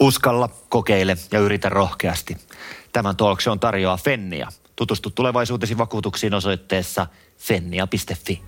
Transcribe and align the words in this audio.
Uskalla, 0.00 0.48
kokeile 0.68 1.16
ja 1.32 1.40
yritä 1.40 1.68
rohkeasti. 1.68 2.36
Tämän 2.92 3.16
on 3.50 3.60
tarjoaa 3.60 3.96
Fennia. 3.96 4.48
Tutustu 4.76 5.10
tulevaisuutesi 5.10 5.78
vakuutuksiin 5.78 6.34
osoitteessa 6.34 7.06
fennia.fi. 7.38 8.42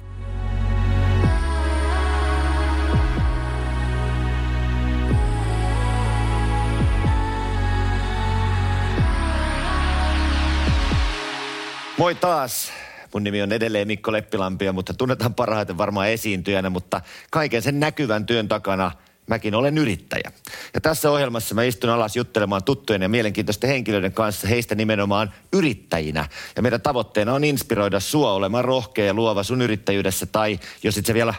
Moi 11.98 12.14
taas. 12.14 12.72
Mun 13.14 13.24
nimi 13.24 13.42
on 13.42 13.52
edelleen 13.52 13.86
Mikko 13.86 14.12
Leppilampia, 14.12 14.72
mutta 14.72 14.94
tunnetaan 14.94 15.34
parhaiten 15.34 15.78
varmaan 15.78 16.08
esiintyjänä, 16.08 16.70
mutta 16.70 17.00
kaiken 17.30 17.62
sen 17.62 17.80
näkyvän 17.80 18.26
työn 18.26 18.48
takana 18.48 18.90
mäkin 19.30 19.54
olen 19.54 19.78
yrittäjä. 19.78 20.32
Ja 20.74 20.80
tässä 20.80 21.10
ohjelmassa 21.10 21.54
mä 21.54 21.62
istun 21.62 21.90
alas 21.90 22.16
juttelemaan 22.16 22.64
tuttujen 22.64 23.02
ja 23.02 23.08
mielenkiintoisten 23.08 23.70
henkilöiden 23.70 24.12
kanssa 24.12 24.48
heistä 24.48 24.74
nimenomaan 24.74 25.32
yrittäjinä. 25.52 26.28
Ja 26.56 26.62
meidän 26.62 26.80
tavoitteena 26.80 27.34
on 27.34 27.44
inspiroida 27.44 28.00
sua 28.00 28.32
olemaan 28.32 28.64
rohkea 28.64 29.04
ja 29.04 29.14
luova 29.14 29.42
sun 29.42 29.62
yrittäjyydessä 29.62 30.26
tai 30.26 30.60
jos 30.82 30.98
et 30.98 31.06
se 31.06 31.14
vielä 31.14 31.34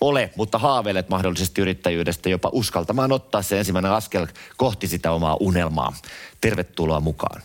ole, 0.00 0.30
mutta 0.36 0.58
haaveilet 0.58 1.08
mahdollisesti 1.08 1.60
yrittäjyydestä 1.60 2.28
jopa 2.28 2.50
uskaltamaan 2.52 3.12
ottaa 3.12 3.42
se 3.42 3.58
ensimmäinen 3.58 3.92
askel 3.92 4.26
kohti 4.56 4.88
sitä 4.88 5.12
omaa 5.12 5.36
unelmaa. 5.40 5.96
Tervetuloa 6.40 7.00
mukaan. 7.00 7.42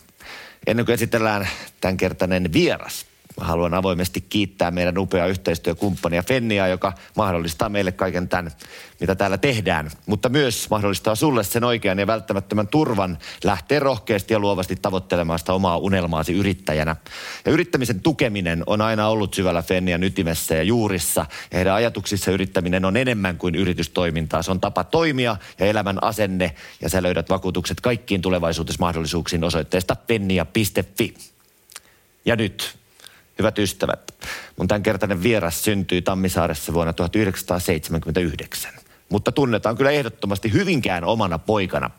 Ennen 0.66 0.86
kuin 0.86 0.94
esitellään 0.94 1.48
tämänkertainen 1.80 2.52
vieras, 2.52 3.06
haluan 3.36 3.74
avoimesti 3.74 4.20
kiittää 4.20 4.70
meidän 4.70 4.98
upeaa 4.98 5.26
yhteistyökumppania 5.26 6.22
Fennia, 6.22 6.66
joka 6.66 6.92
mahdollistaa 7.16 7.68
meille 7.68 7.92
kaiken 7.92 8.28
tämän, 8.28 8.52
mitä 9.00 9.14
täällä 9.14 9.38
tehdään. 9.38 9.90
Mutta 10.06 10.28
myös 10.28 10.70
mahdollistaa 10.70 11.14
sulle 11.14 11.44
sen 11.44 11.64
oikean 11.64 11.98
ja 11.98 12.06
välttämättömän 12.06 12.68
turvan 12.68 13.18
lähteä 13.44 13.80
rohkeasti 13.80 14.34
ja 14.34 14.38
luovasti 14.38 14.76
tavoittelemaan 14.76 15.38
sitä 15.38 15.52
omaa 15.52 15.76
unelmaasi 15.76 16.32
yrittäjänä. 16.32 16.96
Ja 17.44 17.52
yrittämisen 17.52 18.00
tukeminen 18.00 18.62
on 18.66 18.80
aina 18.80 19.08
ollut 19.08 19.34
syvällä 19.34 19.62
Fennian 19.62 20.02
ytimessä 20.02 20.54
ja 20.54 20.62
juurissa. 20.62 21.26
Ja 21.50 21.58
heidän 21.58 21.74
ajatuksissa 21.74 22.30
yrittäminen 22.30 22.84
on 22.84 22.96
enemmän 22.96 23.38
kuin 23.38 23.54
yritystoimintaa. 23.54 24.42
Se 24.42 24.50
on 24.50 24.60
tapa 24.60 24.84
toimia 24.84 25.36
ja 25.58 25.66
elämän 25.66 26.04
asenne. 26.04 26.54
Ja 26.80 26.88
sä 26.88 27.02
löydät 27.02 27.30
vakuutukset 27.30 27.80
kaikkiin 27.80 28.22
tulevaisuudessa 28.22 28.80
mahdollisuuksiin 28.80 29.44
osoitteesta 29.44 29.96
fennia.fi. 30.08 31.14
Ja 32.24 32.36
nyt 32.36 32.76
Hyvät 33.38 33.58
ystävät, 33.58 34.12
mun 34.56 34.68
tämänkertainen 34.68 35.22
vieras 35.22 35.64
syntyi 35.64 36.02
Tammisaaressa 36.02 36.72
vuonna 36.72 36.92
1979 36.92 38.85
mutta 39.08 39.32
tunnetaan 39.32 39.76
kyllä 39.76 39.90
ehdottomasti 39.90 40.52
hyvinkään 40.52 41.04
omana 41.04 41.38
poikana. 41.38 41.90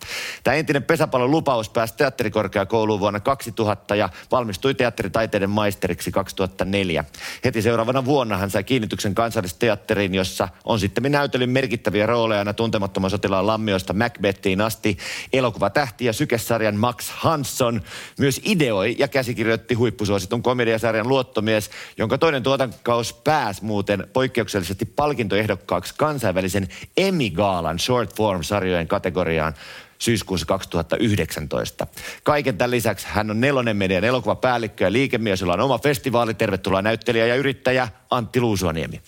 Tämä 0.43 0.55
entinen 0.55 0.83
pesäpallon 0.83 1.31
lupaus 1.31 1.69
pääsi 1.69 1.93
teatterikorkeakouluun 1.97 2.99
vuonna 2.99 3.19
2000 3.19 3.95
ja 3.95 4.09
valmistui 4.31 4.73
teatteritaiteiden 4.73 5.49
maisteriksi 5.49 6.11
2004. 6.11 7.05
Heti 7.45 7.61
seuraavana 7.61 8.05
vuonna 8.05 8.37
hän 8.37 8.49
sai 8.49 8.63
kiinnityksen 8.63 9.15
kansallisteatteriin, 9.15 10.15
jossa 10.15 10.49
on 10.65 10.79
sitten 10.79 11.11
näytelyn 11.11 11.49
merkittäviä 11.49 12.05
rooleja 12.05 12.39
aina 12.39 12.53
tuntemattoman 12.53 13.09
sotilaan 13.09 13.47
lammioista 13.47 13.93
Macbethiin 13.93 14.61
asti. 14.61 14.97
Elokuvatähti 15.33 16.05
ja 16.05 16.13
sykesarjan 16.13 16.75
Max 16.75 17.09
Hansson 17.09 17.81
myös 18.19 18.41
ideoi 18.45 18.95
ja 18.99 19.07
käsikirjoitti 19.07 19.75
huippusuositun 19.75 20.43
komediasarjan 20.43 21.07
Luottomies, 21.07 21.69
jonka 21.97 22.17
toinen 22.17 22.43
tuotankaus 22.43 23.13
pääsi 23.13 23.65
muuten 23.65 24.07
poikkeuksellisesti 24.13 24.85
palkintoehdokkaaksi 24.85 25.93
kansainvälisen 25.97 26.67
Emmy-gaalan 26.97 27.79
short 27.79 28.15
form-sarjojen 28.15 28.87
kategoriaan 28.87 29.53
syyskuussa 29.99 30.45
2019. 30.45 31.87
Kaiken 32.23 32.57
tämän 32.57 32.71
lisäksi 32.71 33.07
hän 33.09 33.31
on 33.31 33.41
nelonen 33.41 33.77
median 33.77 34.03
elokuvapäällikkö 34.03 34.83
ja 34.83 34.91
liikemies, 34.91 35.41
jolla 35.41 35.53
on 35.53 35.59
oma 35.59 35.77
festivaali. 35.79 36.33
Tervetuloa 36.33 36.81
näyttelijä 36.81 37.25
ja 37.25 37.35
yrittäjä 37.35 37.87
Antti 38.09 38.41
Luusuaniemi. 38.41 39.01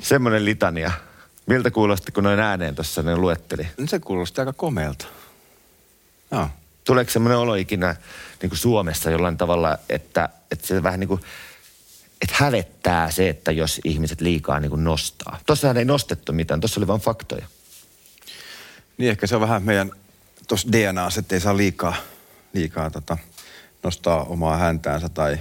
Semmoinen 0.00 0.44
litania. 0.44 0.92
Miltä 1.46 1.70
kuulosti, 1.70 2.12
kun 2.12 2.24
noin 2.24 2.40
ääneen 2.40 2.74
tuossa 2.74 3.02
ne 3.02 3.16
luetteli? 3.16 3.66
Se 3.88 3.98
kuulosti 3.98 4.40
aika 4.40 4.52
komealta. 4.52 5.06
Joo. 6.30 6.48
Tuleeko 6.84 7.10
semmoinen 7.10 7.38
olo 7.38 7.54
ikinä 7.54 7.96
niin 8.42 8.50
kuin 8.50 8.58
Suomessa 8.58 9.10
jollain 9.10 9.36
tavalla, 9.36 9.78
että, 9.88 10.28
että 10.50 10.66
se 10.66 10.82
vähän 10.82 11.00
niin 11.00 11.08
kuin 11.08 11.20
että 12.24 12.36
hävettää 12.38 13.10
se, 13.10 13.28
että 13.28 13.52
jos 13.52 13.80
ihmiset 13.84 14.20
liikaa 14.20 14.60
niin 14.60 14.70
kuin 14.70 14.84
nostaa. 14.84 15.40
Tuossahan 15.46 15.76
ei 15.76 15.84
nostettu 15.84 16.32
mitään, 16.32 16.60
tuossa 16.60 16.80
oli 16.80 16.86
vain 16.86 17.00
faktoja. 17.00 17.46
Niin 18.98 19.10
ehkä 19.10 19.26
se 19.26 19.34
on 19.34 19.40
vähän 19.40 19.62
meidän 19.62 19.90
tuossa 20.48 20.72
DNA, 20.72 21.08
että 21.18 21.34
ei 21.34 21.40
saa 21.40 21.56
liikaa, 21.56 21.94
liikaa 22.52 22.90
tota, 22.90 23.18
nostaa 23.82 24.24
omaa 24.24 24.56
häntäänsä 24.56 25.08
tai 25.08 25.38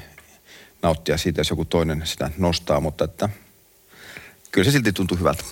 nauttia 0.81 1.17
siitä, 1.17 1.39
jos 1.39 1.49
joku 1.49 1.65
toinen 1.65 2.01
sitä 2.05 2.29
nostaa, 2.37 2.79
mutta 2.79 3.03
että 3.03 3.29
kyllä 4.51 4.65
se 4.65 4.71
silti 4.71 4.93
tuntuu 4.93 5.17
hyvältä. 5.17 5.43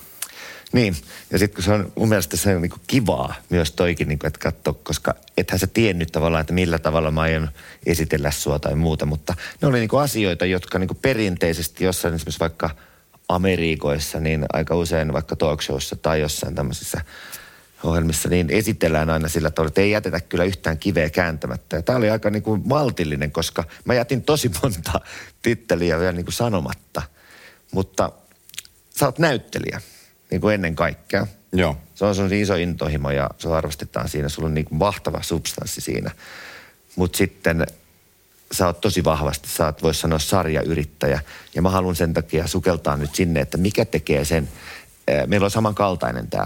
Niin, 0.72 0.96
ja 1.32 1.40
sitten 1.40 1.56
kun 1.56 1.64
se 1.64 1.72
on 1.72 1.92
mun 1.96 2.10
mielestä 2.10 2.38
se 2.38 2.56
on 2.56 2.62
niin 2.62 2.72
kivaa 2.88 3.36
myös 3.50 3.72
toikin, 3.72 4.08
niin 4.08 4.20
kuin, 4.20 4.28
että 4.28 4.40
katso, 4.40 4.74
koska 4.74 5.16
ethän 5.38 5.60
sä 5.60 5.68
tiennyt 5.68 6.12
tavallaan, 6.12 6.42
että 6.42 6.54
millä 6.54 6.80
tavalla 6.80 7.12
mä 7.12 7.22
aion 7.22 7.50
esitellä 7.86 8.32
sua 8.32 8.60
tai 8.60 8.76
muuta, 8.76 9.06
mutta 9.06 9.36
ne 9.62 9.68
oli 9.68 9.80
niin 9.80 9.90
asioita, 10.02 10.46
jotka 10.46 10.80
niin 10.80 10.90
perinteisesti 11.02 11.84
jossain 11.84 12.14
esimerkiksi 12.14 12.40
vaikka 12.40 12.70
Amerikoissa, 13.30 14.20
niin 14.20 14.46
aika 14.54 14.76
usein 14.76 15.14
vaikka 15.14 15.36
talk 15.36 15.62
showssa 15.62 15.96
tai 15.96 16.22
jossain 16.22 16.56
tämmöisissä 16.56 17.02
ohjelmissa, 17.84 18.30
niin 18.30 18.50
esitellään 18.50 19.10
aina 19.10 19.28
sillä 19.28 19.52
tavalla, 19.52 19.68
että 19.68 19.82
ei 19.82 19.92
jätetä 19.92 20.20
kyllä 20.20 20.44
yhtään 20.44 20.78
kiveä 20.78 21.10
kääntämättä. 21.10 21.76
Ja 21.76 21.82
tämä 21.82 21.98
oli 21.98 22.10
aika 22.10 22.30
niin 22.30 22.44
kuin 22.44 22.62
maltillinen, 22.66 23.32
koska 23.32 23.64
mä 23.86 23.94
jätin 23.94 24.24
tosi 24.24 24.52
monta 24.64 25.02
titteliä 25.42 26.00
vielä 26.00 26.12
niin 26.12 26.26
kuin 26.26 26.34
sanomatta. 26.34 27.02
Mutta 27.72 28.12
sä 29.00 29.06
oot 29.06 29.20
näyttelijä 29.20 29.82
niin 30.32 30.42
kuin 30.42 30.54
ennen 30.54 30.76
kaikkea. 30.76 31.28
Joo. 31.54 31.78
Se 31.96 32.06
on 32.06 32.16
sun 32.16 32.34
iso 32.34 32.56
intohimo 32.56 33.12
ja 33.12 33.30
se 33.38 33.50
arvostetaan 33.50 34.10
siinä. 34.10 34.30
Sulla 34.30 34.48
on 34.48 34.54
niin 34.54 34.66
kuin 34.66 34.80
mahtava 34.80 35.24
substanssi 35.24 35.82
siinä. 35.82 36.12
Mutta 36.96 37.18
sitten 37.18 37.68
sä 38.52 38.66
oot 38.66 38.82
tosi 38.82 39.04
vahvasti, 39.04 39.50
sä 39.50 39.66
oot 39.66 39.84
voisi 39.84 40.00
sanoa 40.00 40.20
sarjayrittäjä. 40.20 41.20
Ja 41.56 41.62
mä 41.62 41.70
haluan 41.70 41.96
sen 41.96 42.14
takia 42.14 42.48
sukeltaa 42.48 42.98
nyt 42.98 43.16
sinne, 43.16 43.40
että 43.40 43.58
mikä 43.58 43.86
tekee 43.86 44.26
sen. 44.26 44.50
Meillä 45.28 45.46
on 45.46 45.52
samankaltainen 45.52 46.28
tämä 46.28 46.46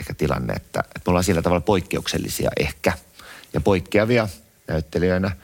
ehkä 0.00 0.14
tilanne, 0.14 0.52
että, 0.52 0.80
että 0.80 1.00
me 1.06 1.10
ollaan 1.10 1.24
sillä 1.24 1.42
tavalla 1.42 1.60
poikkeuksellisia 1.60 2.50
ehkä. 2.60 2.92
Ja 3.52 3.60
poikkeavia 3.60 4.28
näyttelijöinä, 4.68 5.36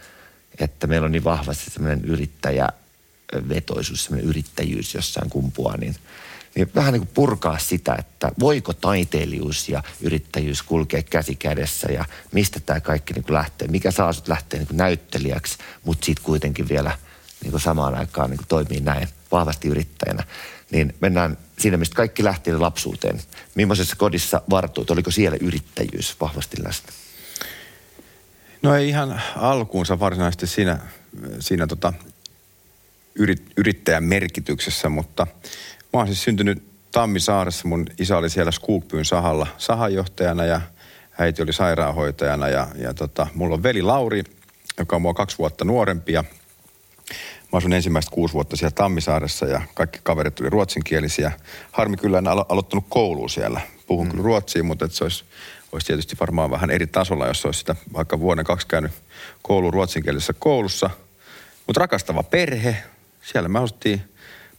että 0.59 0.87
meillä 0.87 1.05
on 1.05 1.12
niin 1.12 1.25
vahvasti 1.25 1.70
semmoinen 1.70 2.05
yrittäjävetoisuus, 2.05 4.05
semmoinen 4.05 4.31
yrittäjyys 4.31 4.94
jossain 4.94 5.31
kumpua, 5.31 5.75
niin– 5.78 5.97
niin 6.59 6.71
vähän 6.75 6.93
niin 6.93 7.01
kuin 7.01 7.15
purkaa 7.15 7.59
sitä, 7.59 7.97
että 7.99 8.33
voiko 8.41 8.73
taiteilijuus 8.73 9.69
ja 9.69 9.83
yrittäjyys 10.01 10.63
kulkea 10.63 11.03
käsi 11.03 11.35
kädessä 11.35 11.93
ja 11.93 12.05
mistä 12.33 12.61
tämä 12.61 12.81
kaikki 12.81 13.15
niin 13.15 13.25
kuin 13.25 13.35
lähtee. 13.35 13.69
Mikä 13.69 13.91
saa 13.91 14.13
sut 14.13 14.29
lähteä 14.29 14.59
niin 14.59 14.67
kuin 14.67 14.77
näyttelijäksi, 14.77 15.59
mutta 15.85 16.07
sitten 16.07 16.25
kuitenkin 16.25 16.69
vielä 16.69 16.99
niin 17.43 17.51
kuin 17.51 17.61
samaan 17.61 17.95
aikaan 17.95 18.31
niin 18.31 18.39
kuin 18.39 18.49
toimii 18.49 18.81
näin 18.81 19.09
vahvasti 19.33 19.69
yrittäjänä. 19.69 20.25
Niin 20.71 20.95
mennään 21.01 21.39
siinä, 21.59 21.77
mistä 21.77 21.97
kaikki 21.97 22.25
lähti 22.25 22.53
lapsuuteen. 22.53 23.21
Millaisessa 23.55 23.97
kodissa 23.97 24.43
vartuit? 24.51 24.91
Oliko 24.91 25.11
siellä 25.11 25.39
yrittäjyys 25.41 26.17
vahvasti 26.21 26.57
läsnä? 26.65 26.93
No 28.63 28.75
ei 28.75 28.89
ihan 28.89 29.23
alkuunsa 29.37 30.01
varsinaisesti 30.01 30.47
siinä, 30.47 30.79
siinä 31.41 31.67
tota, 31.67 31.93
yrit, 33.15 33.53
yrittäjän 33.57 34.05
merkityksessä, 34.05 34.88
mutta 34.88 35.27
Mä 35.93 36.00
oon 36.00 36.06
siis 36.06 36.23
syntynyt 36.25 36.62
Tammisaaressa. 36.93 37.69
Mun 37.69 37.87
isä 37.99 38.19
oli 38.19 38.31
siellä 38.31 38.52
Skuukpyyn 38.52 39.05
sahalla 39.05 39.46
sahanjohtajana 39.58 40.44
ja 40.44 40.61
äiti 41.19 41.43
oli 41.43 41.52
sairaanhoitajana. 41.52 42.49
Ja, 42.49 42.67
ja 42.79 42.94
tota, 42.94 43.26
mulla 43.35 43.55
on 43.55 43.62
veli 43.62 43.82
Lauri, 43.82 44.25
joka 44.79 44.96
on 44.96 45.02
mua 45.02 45.14
kaksi 45.14 45.38
vuotta 45.38 45.64
nuorempi. 45.64 46.12
Ja 46.12 46.25
mä 47.52 47.56
asun 47.56 47.73
ensimmäistä 47.73 48.11
kuusi 48.11 48.35
vuotta 48.35 48.56
siellä 48.56 48.75
Tammisaaressa 48.75 49.46
ja 49.46 49.62
kaikki 49.75 50.00
kaverit 50.02 50.35
tuli 50.35 50.50
ruotsinkielisiä. 50.50 51.32
Harmi 51.73 51.96
kyllä 51.96 52.19
en 52.19 52.25
alo- 52.25 52.46
aloittanut 52.49 52.84
koulua 52.88 53.29
siellä. 53.29 53.61
Puhun 53.87 54.06
mm. 54.06 54.11
kyllä 54.11 54.25
ruotsia, 54.25 54.64
mutta 54.64 54.88
se 54.91 55.05
olisi, 55.05 55.25
olisi 55.73 55.87
tietysti 55.87 56.17
varmaan 56.20 56.50
vähän 56.50 56.70
eri 56.70 56.87
tasolla, 56.87 57.26
jos 57.26 57.44
olisi 57.44 57.58
sitä 57.58 57.76
vaikka 57.93 58.20
vuoden 58.20 58.44
kaksi 58.44 58.67
käynyt 58.67 58.93
koulu 59.43 59.70
ruotsinkielisessä 59.70 60.32
koulussa. 60.32 60.91
Mutta 61.67 61.81
rakastava 61.81 62.23
perhe. 62.23 62.76
Siellä 63.23 63.49
me 63.49 63.58
asuttiin 63.58 64.02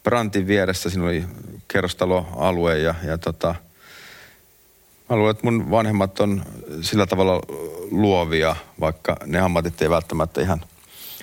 Brantin 0.03 0.47
vieressä, 0.47 0.89
siinä 0.89 1.05
oli 1.05 1.23
kerrostaloalue 1.67 2.77
ja, 2.77 2.95
ja 3.03 3.17
tota, 3.17 3.55
mä 5.09 5.15
luulen, 5.15 5.31
että 5.31 5.43
mun 5.43 5.71
vanhemmat 5.71 6.19
on 6.19 6.43
sillä 6.81 7.05
tavalla 7.05 7.41
luovia, 7.91 8.55
vaikka 8.79 9.17
ne 9.25 9.39
ammatit 9.39 9.81
ei 9.81 9.89
välttämättä 9.89 10.41
ihan 10.41 10.61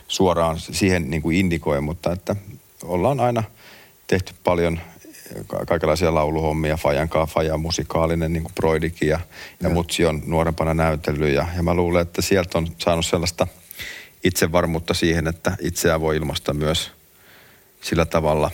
suoraan 0.08 0.61
siihen 0.61 1.11
niin 1.11 1.23
kuin 1.23 1.37
indikoi, 1.37 1.81
mutta 1.81 2.12
että 2.12 2.37
ollaan 2.84 3.20
aina 3.20 3.43
tehty 4.06 4.34
paljon 4.44 4.81
kaikenlaisia 5.67 6.14
lauluhommia, 6.14 6.76
Fajan 6.76 7.08
kanssa, 7.08 7.34
Faja 7.34 7.56
musikaalinen, 7.56 8.32
niin 8.32 8.43
kuin 8.43 8.55
Broidikin 8.55 9.08
ja, 9.08 9.20
ja 9.62 9.69
Mutsi 9.69 10.05
on 10.05 10.23
nuorempana 10.26 10.75
näytellyt. 10.75 11.34
Ja, 11.34 11.46
ja 11.56 11.62
mä 11.62 11.75
luulen, 11.75 12.02
että 12.02 12.23
sieltä 12.23 12.58
on 12.58 12.69
saanut 12.78 13.06
sellaista 13.06 13.46
itsevarmuutta 14.25 14.94
siihen, 14.94 15.26
että 15.26 15.56
itseään 15.61 16.00
voi 16.00 16.17
ilmaista 16.17 16.55
myös 16.55 16.90
sillä 17.81 18.05
tavalla 18.05 18.50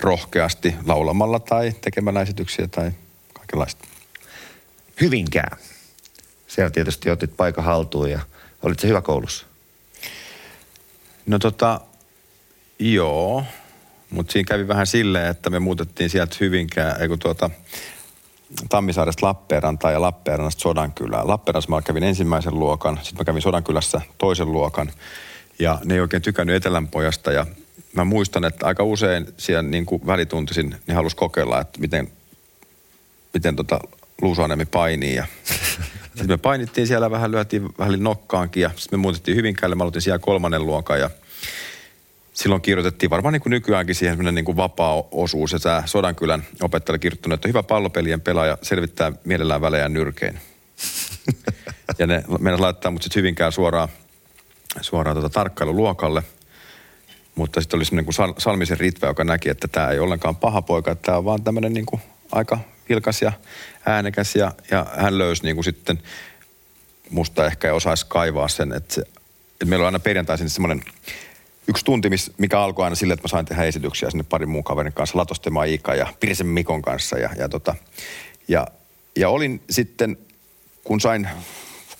rohkeasti 0.00 0.74
laulamalla 0.86 1.38
tai 1.38 1.72
tekemällä 1.80 2.22
esityksiä 2.22 2.68
tai 2.68 2.92
kaikenlaista. 3.32 3.88
Hyvinkään. 5.00 5.58
Siellä 6.46 6.70
tietysti 6.70 7.10
otit 7.10 7.36
paikan 7.36 7.64
haltuun 7.64 8.10
ja 8.10 8.20
olit 8.62 8.80
se 8.80 8.88
hyvä 8.88 9.02
koulussa? 9.02 9.46
No 11.26 11.38
tota, 11.38 11.80
joo. 12.78 13.44
Mutta 14.10 14.32
siinä 14.32 14.48
kävi 14.48 14.68
vähän 14.68 14.86
silleen, 14.86 15.30
että 15.30 15.50
me 15.50 15.58
muutettiin 15.58 16.10
sieltä 16.10 16.36
Hyvinkään, 16.40 17.02
ei 17.02 17.08
kun 17.08 17.18
tuota, 17.18 17.50
Tammisaaresta 18.68 19.26
Lappeenrantaa 19.26 19.90
ja 19.90 20.00
Lappeenrannasta 20.00 20.60
Sodankylään. 20.60 21.28
Lappeenrannassa 21.28 21.70
mä 21.70 21.82
kävin 21.82 22.02
ensimmäisen 22.02 22.58
luokan, 22.58 22.96
sitten 22.96 23.18
mä 23.18 23.24
kävin 23.24 23.42
Sodankylässä 23.42 24.00
toisen 24.18 24.52
luokan. 24.52 24.92
Ja 25.58 25.78
ne 25.84 25.94
ei 25.94 26.00
oikein 26.00 26.22
tykännyt 26.22 26.56
Etelänpojasta 26.56 27.32
ja 27.32 27.46
mä 27.94 28.04
muistan, 28.04 28.44
että 28.44 28.66
aika 28.66 28.84
usein 28.84 29.26
siellä 29.36 29.62
niin 29.62 29.86
kuin 29.86 30.06
välituntisin 30.06 30.76
ne 30.86 30.94
halusi 30.94 31.16
kokeilla, 31.16 31.60
että 31.60 31.80
miten, 31.80 32.12
miten 33.34 33.56
tota 33.56 33.80
Luusuanemi 34.22 34.64
painii. 34.64 35.14
Ja 35.14 35.26
sitten 36.04 36.28
me 36.28 36.36
painittiin 36.36 36.86
siellä 36.86 37.10
vähän, 37.10 37.30
lyötiin 37.30 37.68
vähän 37.78 38.02
nokkaankin 38.02 38.60
ja 38.60 38.70
sitten 38.76 38.98
me 38.98 39.02
muutettiin 39.02 39.36
Hyvinkäälle. 39.36 39.76
Mä 39.76 39.82
aloitin 39.82 40.02
siellä 40.02 40.18
kolmannen 40.18 40.66
luokan 40.66 41.00
ja 41.00 41.10
silloin 42.32 42.62
kirjoitettiin 42.62 43.10
varmaan 43.10 43.32
niin 43.32 43.42
kuin 43.42 43.50
nykyäänkin 43.50 43.94
siihen 43.94 44.34
niin 44.34 44.44
kuin 44.44 44.56
vapaa 44.56 45.02
osuus. 45.10 45.52
Ja 45.52 45.58
tämä 45.58 45.82
Sodankylän 45.86 46.44
opettaja 46.62 46.98
kirjoittanut, 46.98 47.34
että 47.34 47.48
hyvä 47.48 47.62
pallopelien 47.62 48.20
pelaaja 48.20 48.58
selvittää 48.62 49.12
mielellään 49.24 49.60
välejä 49.60 49.88
nyrkein. 49.88 50.40
ja 51.98 52.06
ne 52.06 52.24
meidän 52.40 52.62
laittaa 52.62 52.90
mut 52.90 53.02
sitten 53.02 53.20
Hyvinkään 53.20 53.52
suoraan, 53.52 53.88
suoraan 54.80 55.16
tuota 55.16 55.30
tarkkailuluokalle. 55.30 56.22
Mutta 57.34 57.60
sitten 57.60 57.78
oli 57.78 57.84
semmoinen 57.84 58.34
Salmisen 58.38 58.78
Ritva, 58.78 59.06
joka 59.06 59.24
näki, 59.24 59.48
että 59.48 59.68
tämä 59.68 59.88
ei 59.88 59.98
ollenkaan 59.98 60.36
paha 60.36 60.62
poika, 60.62 60.90
että 60.90 61.06
tämä 61.06 61.18
on 61.18 61.24
vaan 61.24 61.42
tämmöinen 61.42 61.74
niin 61.74 61.86
kuin 61.86 62.02
aika 62.32 62.58
vilkas 62.88 63.22
ja 63.22 63.32
äänekäs. 63.86 64.36
Ja, 64.36 64.52
ja 64.70 64.86
hän 64.96 65.18
löysi 65.18 65.42
niin 65.42 65.56
kuin 65.56 65.64
sitten, 65.64 65.98
musta 67.10 67.46
ehkä 67.46 67.68
ei 67.68 67.72
osaisi 67.72 68.06
kaivaa 68.08 68.48
sen, 68.48 68.72
että, 68.72 68.94
se, 68.94 69.00
että 69.00 69.66
meillä 69.66 69.82
on 69.82 69.86
aina 69.86 69.98
perjantaisin 69.98 70.50
semmoinen 70.50 70.82
yksi 71.68 71.84
tunti, 71.84 72.10
mikä 72.38 72.60
alkoi 72.60 72.84
aina 72.84 72.96
sille, 72.96 73.14
että 73.14 73.24
mä 73.24 73.28
sain 73.28 73.46
tehdä 73.46 73.64
esityksiä 73.64 74.10
sinne 74.10 74.24
parin 74.28 74.48
muun 74.48 74.64
kaverin 74.64 74.92
kanssa, 74.92 75.18
Latostema 75.18 75.64
Iika 75.64 75.94
ja 75.94 76.06
Pirisen 76.20 76.46
Mikon 76.46 76.82
kanssa. 76.82 77.18
Ja, 77.18 77.30
ja, 77.36 77.48
tota, 77.48 77.74
ja, 78.48 78.66
ja 79.16 79.28
olin 79.28 79.62
sitten, 79.70 80.18
kun 80.84 81.00
sain 81.00 81.28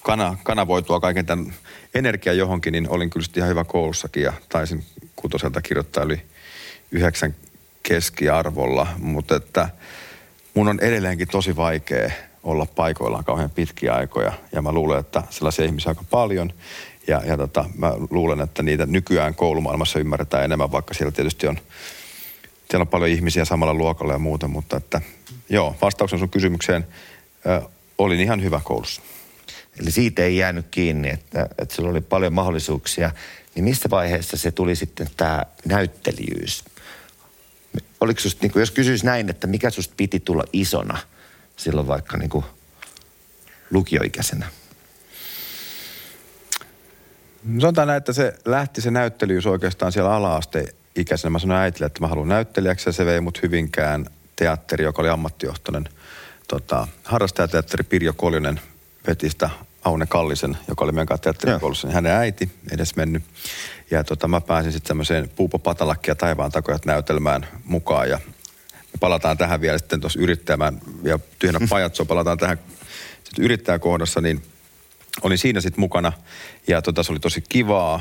kana, 0.03 0.37
kanavoitua 0.43 1.01
kaiken 1.01 1.27
tämän 1.27 1.55
energian 1.95 2.39
johonkin, 2.39 2.73
niin 2.73 2.89
olin 2.89 3.11
kyllä 3.11 3.27
ihan 3.37 3.49
hyvä 3.49 3.65
koulussakin 3.65 4.23
ja 4.23 4.33
taisin 4.49 4.85
kutoselta 5.25 5.62
kirjoittaa 5.62 6.05
yli 6.05 6.23
yhdeksän 6.91 7.35
keskiarvolla, 7.82 8.87
mutta 8.99 9.37
että 9.37 9.69
mun 10.55 10.69
on 10.69 10.81
edelleenkin 10.81 11.29
tosi 11.29 11.56
vaikea 11.56 12.11
olla 12.43 12.67
paikoillaan 12.67 13.25
kauhean 13.25 13.50
pitkiä 13.50 13.94
aikoja 13.94 14.32
ja 14.53 14.62
mä 14.62 14.73
luulen, 14.73 15.00
että 15.00 15.23
sellaisia 15.31 15.65
ihmisiä 15.65 15.91
aika 15.91 16.05
paljon 16.11 16.53
ja, 17.06 17.23
ja 17.26 17.37
tota, 17.37 17.65
mä 17.79 17.93
luulen, 18.11 18.41
että 18.41 18.62
niitä 18.62 18.87
nykyään 18.87 19.35
koulumaailmassa 19.35 19.99
ymmärretään 19.99 20.44
enemmän, 20.44 20.73
vaikka 20.73 20.94
siellä 20.94 21.12
tietysti 21.12 21.47
on, 21.47 21.59
siellä 22.70 22.82
on 22.82 22.88
paljon 22.88 23.11
ihmisiä 23.11 23.44
samalla 23.44 23.75
luokalla 23.75 24.12
ja 24.12 24.19
muuta, 24.19 24.49
mutta 24.49 24.77
että 24.77 25.00
joo, 25.49 25.77
vastauksen 25.82 26.19
sun 26.19 26.31
kysymykseen, 26.31 26.87
ö, 27.47 27.62
olin 27.99 28.20
ihan 28.20 28.43
hyvä 28.43 28.61
koulussa. 28.65 29.03
Eli 29.81 29.91
siitä 29.91 30.23
ei 30.23 30.37
jäänyt 30.37 30.67
kiinni, 30.70 31.11
että, 31.11 31.49
että 31.59 31.75
sulla 31.75 31.91
oli 31.91 32.00
paljon 32.00 32.32
mahdollisuuksia. 32.32 33.11
Niin 33.55 33.65
missä 33.65 33.91
vaiheessa 33.91 34.37
se 34.37 34.51
tuli 34.51 34.77
sitten 34.77 35.09
tämä 35.17 35.43
näyttelijyys? 35.65 36.65
Oliko 38.01 38.21
susta, 38.21 38.39
niin 38.43 38.53
kuin, 38.53 38.61
jos 38.61 38.71
kysyisi 38.71 39.06
näin, 39.06 39.31
että 39.31 39.47
mikä 39.47 39.71
susta 39.71 39.95
piti 39.97 40.21
tulla 40.21 40.45
isona 40.53 40.99
silloin 41.56 41.87
vaikka 41.87 42.17
niin 42.17 42.31
kuin 42.31 42.45
lukioikäisenä? 43.71 44.47
Sanotaan 47.61 47.89
näin, 47.89 47.99
että 47.99 48.12
se 48.12 48.35
lähti 48.45 48.81
se 48.81 48.91
näyttelyys 48.91 49.47
oikeastaan 49.47 49.93
siellä 49.93 50.15
ala-asteen 50.15 50.69
ikäisenä. 50.97 51.31
Mä 51.31 51.39
sanoin 51.39 51.61
äitille, 51.61 51.87
että 51.87 52.01
mä 52.01 52.09
haluan 52.09 52.29
näyttelijäksi 52.29 52.89
ja 52.89 52.93
se 52.93 53.06
vei 53.06 53.21
mut 53.21 53.43
hyvinkään 53.43 54.06
teatteri, 54.37 54.85
joka 54.85 55.03
oli 55.03 55.09
ammattijohtoinen 55.09 55.89
tota, 56.49 56.89
harrastajateatteri 57.05 57.85
Pirjo 57.85 58.12
Koljonen 58.12 58.61
veti 59.06 59.31
sitä 59.31 59.51
Aune 59.85 60.07
Kallisen, 60.07 60.57
joka 60.69 60.85
oli 60.85 60.93
meidän 60.93 61.07
kanssa 61.07 61.23
teatterikoulussa, 61.23 61.87
niin 61.87 61.95
hänen 61.95 62.13
äiti 62.13 62.51
edes 62.71 62.97
mennyt. 62.97 63.23
Ja 63.91 64.05
tota, 64.05 64.29
mä 64.29 64.41
pääsin 64.41 64.73
sitten 64.73 64.89
semmoiseen 64.89 65.29
Puupo 65.37 65.59
Patalakki 65.59 66.11
ja 66.11 66.15
Taivaan 66.15 66.53
takojat 66.53 66.85
näytelmään 66.85 67.47
mukaan 67.65 68.11
ja 68.11 68.19
me 68.69 68.99
palataan 69.01 69.39
tähän 69.39 69.61
vielä 69.61 69.79
sitten 69.79 70.01
tuossa 70.01 70.21
yrittämään 70.21 70.81
ja 71.03 71.19
tyhjänä 71.39 71.67
pajatso 71.71 72.05
palataan 72.05 72.39
tähän 72.39 72.59
sitten 73.25 73.45
yrittäjäkohdassa, 73.45 74.21
niin– 74.21 74.43
olin 75.23 75.39
siinä 75.39 75.61
sitten 75.61 75.81
mukana 75.81 76.13
ja 76.69 76.83
tota, 76.83 77.03
se 77.03 77.13
oli 77.13 77.21
tosi 77.21 77.45
kivaa, 77.49 78.01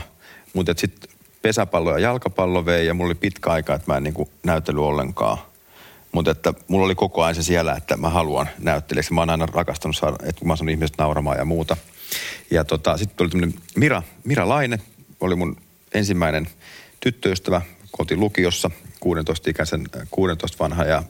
mutta 0.53 0.73
sitten 0.77 1.09
pesäpallo 1.41 1.91
ja 1.91 1.99
jalkapallo 1.99 2.65
vei 2.65 2.87
ja 2.87 2.93
mulla 2.93 3.07
oli 3.07 3.15
pitkä 3.15 3.49
aika, 3.49 3.75
että 3.75 3.91
mä 3.91 3.97
en 3.97 4.03
niinku 4.03 4.29
näyttely 4.43 4.87
ollenkaan. 4.87 5.37
Mutta 6.13 6.31
että 6.31 6.53
mulla 6.67 6.85
oli 6.85 6.95
koko 6.95 7.23
ajan 7.23 7.35
se 7.35 7.43
siellä, 7.43 7.75
että 7.75 7.97
mä 7.97 8.09
haluan 8.09 8.49
näyttelijäksi. 8.59 9.13
Mä 9.13 9.21
oon 9.21 9.29
aina 9.29 9.45
rakastanut 9.45 9.95
saada, 9.95 10.15
että 10.23 10.39
kun 10.39 10.47
mä 10.47 10.55
oon 10.59 10.69
ihmiset 10.69 10.97
nauramaan 10.97 11.37
ja 11.37 11.45
muuta. 11.45 11.77
Ja 12.51 12.63
tota, 12.63 12.97
sitten 12.97 13.17
tuli 13.17 13.29
tämmöinen 13.29 13.59
Mira, 13.75 14.01
Mira 14.23 14.49
Laine, 14.49 14.79
oli 15.19 15.35
mun 15.35 15.57
ensimmäinen 15.93 16.47
tyttöystävä, 16.99 17.61
koti 17.91 18.15
lukiossa, 18.15 18.71
16-ikäisen, 19.05 20.07
16 20.11 20.57
vanha 20.59 20.83
ja, 20.83 21.03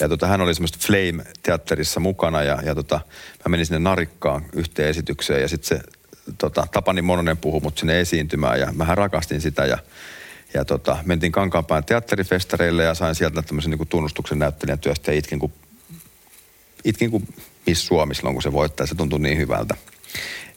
ja 0.00 0.08
tota, 0.08 0.26
hän 0.26 0.40
oli 0.40 0.54
semmoista 0.54 0.78
Flame-teatterissa 0.86 2.00
mukana 2.00 2.42
ja, 2.42 2.58
ja 2.62 2.74
tota, 2.74 3.00
mä 3.44 3.50
menin 3.50 3.66
sinne 3.66 3.78
Narikkaan 3.78 4.44
yhteen 4.52 4.88
esitykseen 4.88 5.42
ja 5.42 5.48
sitten 5.48 5.78
se 5.78 5.84
tota, 6.38 6.66
Tapani 6.72 7.02
Mononen 7.02 7.36
puhui 7.36 7.60
mut 7.60 7.78
sinne 7.78 8.00
esiintymään 8.00 8.60
ja 8.60 8.72
mähän 8.72 8.98
rakastin 8.98 9.40
sitä 9.40 9.66
ja, 9.66 9.78
ja 10.54 10.64
tota, 10.64 10.96
mentiin 11.04 11.32
Kankaanpään 11.32 11.84
teatterifestareille 11.84 12.84
ja 12.84 12.94
sain 12.94 13.14
sieltä 13.14 13.42
tämmöisen 13.42 13.70
niin 13.70 13.88
tunnustuksen 13.88 14.38
näyttelijän 14.38 14.78
työstä 14.78 15.12
ja 15.12 15.18
itkin 15.18 15.38
kuin, 15.38 15.52
itkin 16.84 17.10
kuin 17.10 17.28
Miss 17.66 17.86
Suomi 17.86 18.14
silloin, 18.14 18.34
kun 18.34 18.42
se 18.42 18.52
voittaa. 18.52 18.86
Se 18.86 18.94
tuntui 18.94 19.20
niin 19.20 19.38
hyvältä, 19.38 19.74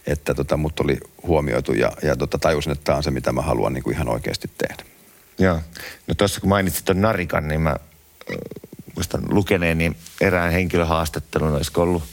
että 0.08 0.34
tota, 0.34 0.58
mut 0.58 0.80
oli 0.80 0.98
huomioitu 1.24 1.74
ja, 1.74 1.92
ja 2.04 2.16
tota, 2.16 2.38
tajusin, 2.38 2.72
että 2.72 2.84
tämä 2.84 2.98
on 2.98 3.04
se, 3.04 3.12
mitä 3.12 3.32
mä 3.32 3.42
haluan 3.42 3.74
niin 3.74 3.84
kuin 3.84 3.96
ihan 3.96 4.10
oikeasti 4.10 4.52
tehdä. 4.58 4.84
Joo. 5.40 5.60
No 6.08 6.14
tuossa 6.14 6.42
kun 6.42 6.50
mainitsit 6.50 6.86
tuon 6.86 7.02
Narikan, 7.02 7.48
niin 7.48 7.62
mä 7.62 7.70
äh, 7.70 7.78
muistan 8.96 9.24
lukeneeni 9.30 9.96
erään 10.22 10.52
henkilöhaastattelun, 10.52 11.54
olisiko 11.54 11.82
ollut 11.82 12.04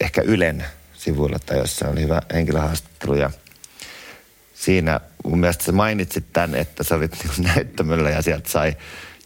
ehkä 0.00 0.22
Ylen 0.22 0.64
sivuilla 0.94 1.38
tai 1.38 1.58
jossain 1.58 1.92
oli 1.92 2.02
hyvä 2.02 2.22
henkilöhaastattelu 2.34 3.14
ja 3.14 3.30
siinä 4.62 5.00
mun 5.24 5.40
mielestä 5.40 5.64
sä 5.64 5.72
mainitsit 5.72 6.24
tämän, 6.32 6.54
että 6.54 6.84
sä 6.84 6.94
olit 6.94 7.16
niin 7.24 7.52
näyttämöllä 7.54 8.10
ja 8.10 8.22
sieltä 8.22 8.50
sai 8.50 8.76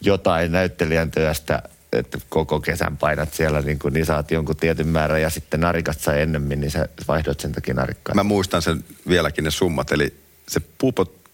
jotain 0.01 0.53
näyttelijän 0.53 1.11
työstä, 1.11 1.63
että 1.93 2.19
koko 2.29 2.61
kesän 2.61 2.97
painat 2.97 3.35
siellä, 3.35 3.61
niin, 3.61 3.79
kuin, 3.79 3.95
niin 3.95 4.07
saat 4.07 4.31
jonkun 4.31 4.57
tietyn 4.57 4.89
määrän 4.89 5.23
ja 5.23 5.31
sitten 5.31 5.61
narikasta 5.61 6.03
sai 6.03 6.21
ennemmin, 6.21 6.61
niin 6.61 6.71
sä 6.71 6.89
vaihdot 7.09 7.41
sen 7.41 7.53
takia 7.53 7.75
narikkaan. 7.75 8.17
Mä 8.17 8.23
muistan 8.23 8.63
sen 8.63 8.85
vieläkin 9.09 9.45
ne 9.45 9.51
summat, 9.51 9.93
eli 9.93 10.15
se 10.49 10.61
puupot 10.79 11.27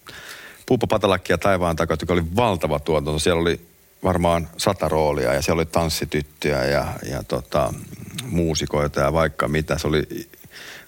Puuppo 0.65 0.87
Patalakki 0.87 1.33
ja 1.33 1.37
Taivaan 1.37 1.75
takat, 1.75 2.01
joka 2.01 2.13
oli 2.13 2.35
valtava 2.35 2.79
tuotanto. 2.79 3.19
Siellä 3.19 3.41
oli 3.41 3.61
varmaan 4.03 4.49
sata 4.57 4.89
roolia 4.89 5.33
ja 5.33 5.41
siellä 5.41 5.59
oli 5.59 5.65
tanssityttöjä 5.65 6.65
ja, 6.65 6.87
ja 7.09 7.23
tota, 7.23 7.73
muusikoita 8.25 8.99
ja 8.99 9.13
vaikka 9.13 9.47
mitä. 9.47 9.77
Se 9.77 9.87
oli 9.87 10.03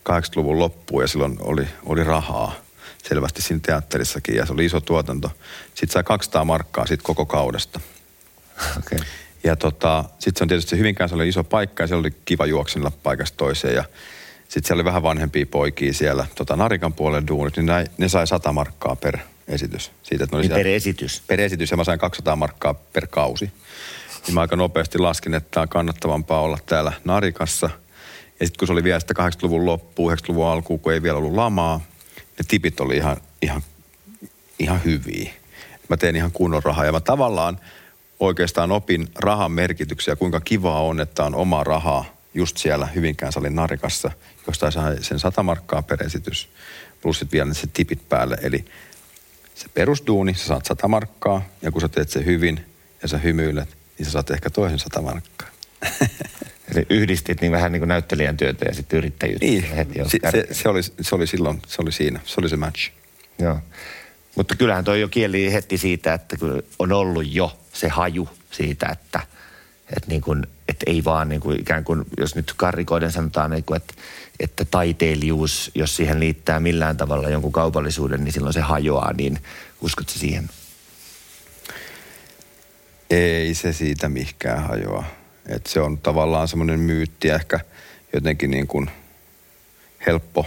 80-luvun 0.10 0.60
loppuun 0.60 1.04
ja 1.04 1.08
silloin 1.08 1.38
oli, 1.40 1.68
oli 1.86 2.04
rahaa 2.04 2.65
selvästi 3.10 3.42
siinä 3.42 3.60
teatterissakin 3.66 4.36
ja 4.36 4.46
se 4.46 4.54
oli 4.54 4.66
iso 4.66 4.82
tuotanto. 4.82 5.32
Sitten 5.68 5.94
sai 5.94 6.04
200 6.04 6.46
markkaa 6.46 6.88
siitä 6.88 7.04
koko 7.04 7.26
kaudesta. 7.26 7.80
Okay. 8.78 9.00
Ja 9.44 9.56
tota, 9.56 10.04
sitten 10.20 10.38
se 10.38 10.44
on 10.44 10.48
tietysti 10.48 10.78
Hyvinkään 10.78 11.10
se 11.10 11.16
oli 11.16 11.28
iso 11.28 11.44
paikka 11.44 11.84
ja 11.84 11.88
se 11.88 11.96
oli 11.96 12.12
kiva 12.26 12.46
juoksella 12.46 12.92
paikasta 13.04 13.38
toiseen 13.38 13.76
ja 13.76 13.84
sitten 14.50 14.68
siellä 14.68 14.82
oli 14.82 14.86
vähän 14.86 15.04
vanhempia 15.04 15.46
poikia 15.46 15.94
siellä 15.94 16.26
tota 16.36 16.56
Narikan 16.56 16.94
puolen 16.94 17.28
duunit, 17.28 17.58
niin 17.58 17.66
ne, 17.66 17.86
ne 17.98 18.10
sai 18.10 18.28
100 18.28 18.54
markkaa 18.54 18.96
per 18.96 19.18
esitys. 19.48 19.92
Siitä, 20.04 20.24
että 20.24 20.38
niin 20.38 20.52
per 20.52 20.68
esitys? 20.68 21.24
Per 21.28 21.42
esitys 21.42 21.72
ja 21.72 21.78
mä 21.78 21.84
sain 21.84 22.00
200 22.00 22.36
markkaa 22.36 22.74
per 22.74 23.08
kausi. 23.08 23.52
Niin 24.28 24.36
mä 24.36 24.42
aika 24.42 24.56
nopeasti 24.56 24.98
laskin, 24.98 25.34
että 25.34 25.62
on 25.62 25.70
kannattavampaa 25.70 26.42
olla 26.42 26.58
täällä 26.66 26.92
Narikassa. 27.04 27.70
Ja 28.40 28.46
sitten 28.46 28.60
kun 28.60 28.68
se 28.68 28.72
oli 28.74 28.84
vielä 28.84 29.00
sitä 29.00 29.14
80-luvun 29.14 29.66
loppuun, 29.66 30.14
90-luvun 30.14 30.48
alkuun, 30.48 30.80
kun 30.80 30.94
ei 30.94 31.04
vielä 31.04 31.18
ollut 31.18 31.34
lamaa, 31.34 31.82
ne 32.38 32.46
tipit 32.48 32.80
oli 32.80 32.98
ihan, 32.98 33.18
ihan, 33.42 33.62
ihan 34.60 34.84
hyviä. 34.86 35.34
Mä 35.90 35.98
tein 35.98 36.16
ihan 36.16 36.32
kunnon 36.32 36.64
rahaa 36.64 36.86
ja 36.86 36.92
mä 36.92 37.00
tavallaan 37.00 37.60
oikeastaan 38.20 38.72
opin 38.72 39.08
rahan 39.16 39.52
merkityksiä, 39.52 40.16
kuinka 40.16 40.40
kivaa 40.40 40.82
on, 40.82 41.00
että 41.00 41.24
on 41.24 41.36
oma 41.36 41.64
rahaa 41.64 42.06
just 42.34 42.58
siellä 42.58 42.86
Hyvinkään 42.86 43.32
salin 43.32 43.56
narikassa, 43.56 44.12
josta 44.48 44.72
sai 44.72 45.04
sen 45.04 45.20
100 45.20 45.44
markkaa 45.44 45.82
per 45.82 46.04
esitys, 46.04 46.50
plus 47.02 47.20
sitten 47.20 47.38
vielä 47.38 47.54
se 47.54 47.68
tipit 47.74 48.10
päälle. 48.10 48.38
Eli 48.42 48.66
se 49.56 49.70
perusduuni, 49.74 50.34
sä 50.34 50.46
saat 50.46 50.66
100 50.66 50.88
markkaa, 50.88 51.42
ja 51.62 51.72
kun 51.72 51.82
sä 51.82 51.88
teet 51.88 52.10
se 52.10 52.26
hyvin 52.26 52.66
ja 53.02 53.08
sä 53.08 53.18
hymyilet, 53.18 53.78
niin 53.98 54.06
sä 54.06 54.12
saat 54.12 54.32
ehkä 54.32 54.50
toisen 54.50 54.80
100 54.80 55.02
markkaa. 55.02 55.48
Eli 56.72 56.86
yhdistit 56.90 57.42
niin 57.42 57.52
vähän 57.52 57.72
niin 57.72 57.80
kuin 57.80 57.88
näyttelijän 57.88 58.38
työtä 58.38 58.66
ja 58.66 58.74
sitten 58.74 58.98
yrittäjyyttä. 58.98 59.46
Niin, 59.46 59.64
heti 59.64 60.00
se, 60.08 60.20
se, 60.32 60.48
se, 60.52 60.70
oli, 60.70 60.84
se 60.84 61.16
oli 61.16 61.28
silloin, 61.28 61.62
se 61.68 61.82
oli 61.82 61.92
siinä, 61.92 62.20
se 62.24 62.36
oli 62.38 62.50
se 62.50 62.58
match. 62.58 62.92
Joo. 63.40 63.60
Mutta 64.36 64.56
kyllähän 64.56 64.84
toi 64.86 65.02
jo 65.02 65.08
kieli 65.08 65.54
heti 65.54 65.78
siitä, 65.78 66.14
että 66.14 66.38
on 66.80 66.92
ollut 66.92 67.34
jo 67.34 67.60
se 67.74 67.90
haju 67.90 68.30
siitä, 68.52 68.88
että, 68.92 69.20
että, 69.98 70.08
niin 70.08 70.22
kuin, 70.22 70.48
että 70.68 70.84
ei 70.88 71.04
vaan 71.04 71.30
niin 71.30 71.42
kuin 71.42 71.60
ikään 71.60 71.84
kuin, 71.84 72.06
jos 72.18 72.36
nyt 72.36 72.54
karrikoiden 72.58 73.12
sanotaan, 73.12 73.52
niin 73.52 73.64
kuin, 73.64 73.78
että, 73.78 73.94
että 74.40 74.66
taiteilijuus, 74.66 75.72
jos 75.76 75.96
siihen 75.96 76.20
liittää 76.20 76.60
millään 76.60 76.98
tavalla 76.98 77.30
jonkun 77.30 77.52
kaupallisuuden, 77.52 78.24
niin 78.24 78.34
silloin 78.34 78.54
se 78.54 78.62
hajoaa, 78.62 79.14
niin 79.14 79.40
uskotko 79.82 80.14
siihen? 80.16 80.50
Ei 83.10 83.54
se 83.54 83.74
siitä 83.74 84.10
mihinkään 84.10 84.64
hajoa. 84.64 85.04
Et 85.50 85.66
se 85.66 85.82
on 85.82 85.98
tavallaan 85.98 86.48
semmoinen 86.48 86.80
myytti 86.80 87.30
ehkä 87.30 87.60
jotenkin 88.14 88.52
niin 88.52 88.68
kuin 88.68 88.90
helppo 90.06 90.46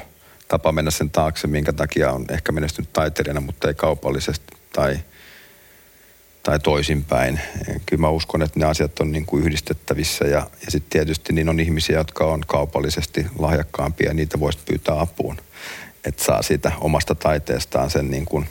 tapa 0.48 0.72
mennä 0.72 0.90
sen 0.90 1.10
taakse, 1.10 1.46
minkä 1.46 1.72
takia 1.72 2.12
on 2.12 2.24
ehkä 2.30 2.52
menestynyt 2.52 2.92
taiteilijana, 2.92 3.40
mutta 3.40 3.68
ei 3.68 3.74
kaupallisesti 3.74 4.56
tai, 4.72 4.98
tai 6.42 6.58
toisinpäin. 6.58 7.40
Kyllä 7.86 8.00
mä 8.00 8.08
uskon, 8.08 8.42
että 8.42 8.60
ne 8.60 8.66
asiat 8.66 9.00
on 9.00 9.12
niin 9.12 9.26
kuin 9.26 9.44
yhdistettävissä 9.44 10.24
ja, 10.24 10.50
ja 10.64 10.70
sitten 10.70 10.90
tietysti 10.90 11.32
niin 11.32 11.48
on 11.48 11.60
ihmisiä, 11.60 11.98
jotka 11.98 12.24
on 12.24 12.40
kaupallisesti 12.46 13.26
lahjakkaampia 13.38 14.08
ja 14.08 14.14
niitä 14.14 14.40
voisi 14.40 14.58
pyytää 14.64 15.00
apuun. 15.00 15.40
Että 16.04 16.24
saa 16.24 16.42
siitä 16.42 16.72
omasta 16.80 17.14
taiteestaan 17.14 17.90
sen 17.90 18.10
niin 18.10 18.24
kuin 18.24 18.48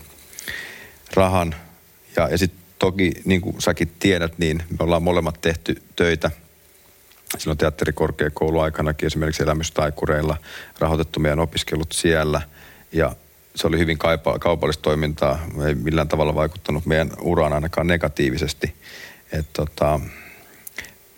rahan. 1.13 1.55
Ja, 2.15 2.29
ja 2.29 2.37
sitten 2.37 2.66
toki, 2.79 3.11
niin 3.25 3.41
kuin 3.41 3.61
säkin 3.61 3.91
tiedät, 3.99 4.37
niin 4.37 4.63
me 4.69 4.77
ollaan 4.79 5.03
molemmat 5.03 5.41
tehty 5.41 5.81
töitä 5.95 6.31
silloin 7.37 7.57
teatterikorkeakouluaikanakin 7.57 9.07
esimerkiksi 9.07 9.43
elämystaikureilla 9.43 10.37
rahoitettu 10.79 11.19
meidän 11.19 11.39
opiskelut 11.39 11.91
siellä 11.91 12.41
ja 12.91 13.15
se 13.55 13.67
oli 13.67 13.79
hyvin 13.79 13.97
kaipa- 13.97 14.39
kaupallista 14.39 14.81
toimintaa, 14.81 15.39
ei 15.67 15.75
millään 15.75 16.07
tavalla 16.07 16.35
vaikuttanut 16.35 16.85
meidän 16.85 17.11
uraan 17.21 17.53
ainakaan 17.53 17.87
negatiivisesti. 17.87 18.75
Et 19.31 19.45
tota, 19.53 19.99